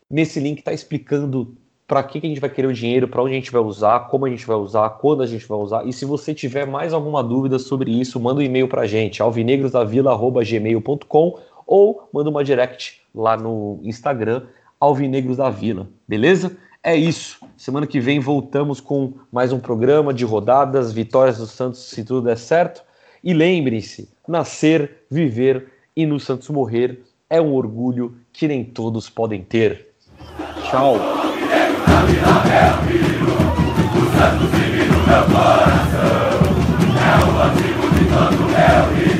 nesse 0.09 0.41
link 0.41 0.59
está 0.59 0.73
explicando 0.73 1.55
para 1.87 2.03
que, 2.03 2.19
que 2.19 2.27
a 2.27 2.29
gente 2.29 2.41
vai 2.41 2.49
querer 2.49 2.67
o 2.67 2.73
dinheiro, 2.73 3.07
para 3.07 3.23
onde 3.23 3.31
a 3.33 3.35
gente 3.35 3.51
vai 3.51 3.61
usar, 3.61 4.07
como 4.07 4.25
a 4.25 4.29
gente 4.29 4.45
vai 4.45 4.57
usar, 4.57 4.89
quando 4.91 5.23
a 5.23 5.25
gente 5.25 5.47
vai 5.47 5.57
usar. 5.57 5.87
E 5.87 5.93
se 5.93 6.03
você 6.05 6.33
tiver 6.33 6.65
mais 6.65 6.93
alguma 6.93 7.23
dúvida 7.23 7.57
sobre 7.59 7.91
isso, 7.91 8.19
manda 8.19 8.41
um 8.41 8.43
e-mail 8.43 8.67
para 8.67 8.81
a 8.81 8.87
gente, 8.87 9.21
alvinegrosdavila.gmail.com 9.21 11.39
ou 11.67 12.09
manda 12.13 12.29
uma 12.29 12.43
direct 12.43 13.01
lá 13.15 13.37
no 13.37 13.79
Instagram, 13.83 14.43
Alvinegros 14.79 15.37
da 15.37 15.49
Vila, 15.49 15.87
beleza? 16.07 16.57
É 16.83 16.95
isso. 16.95 17.37
Semana 17.55 17.85
que 17.85 17.99
vem 17.99 18.19
voltamos 18.19 18.81
com 18.81 19.13
mais 19.31 19.53
um 19.53 19.59
programa 19.59 20.11
de 20.11 20.25
rodadas, 20.25 20.91
vitórias 20.91 21.37
do 21.37 21.45
Santos, 21.45 21.79
se 21.81 22.03
tudo 22.03 22.23
der 22.23 22.39
certo. 22.39 22.81
E 23.23 23.35
lembrem-se: 23.35 24.09
nascer, 24.27 25.03
viver 25.09 25.71
e 25.95 26.07
no 26.07 26.19
Santos 26.19 26.49
morrer 26.49 27.03
é 27.29 27.39
um 27.39 27.53
orgulho 27.53 28.17
que 28.33 28.47
nem 28.47 28.63
todos 28.63 29.09
podem 29.09 29.43
ter. 29.43 29.89
Tchau. 30.69 30.95
É 38.57 39.07
o 39.07 39.10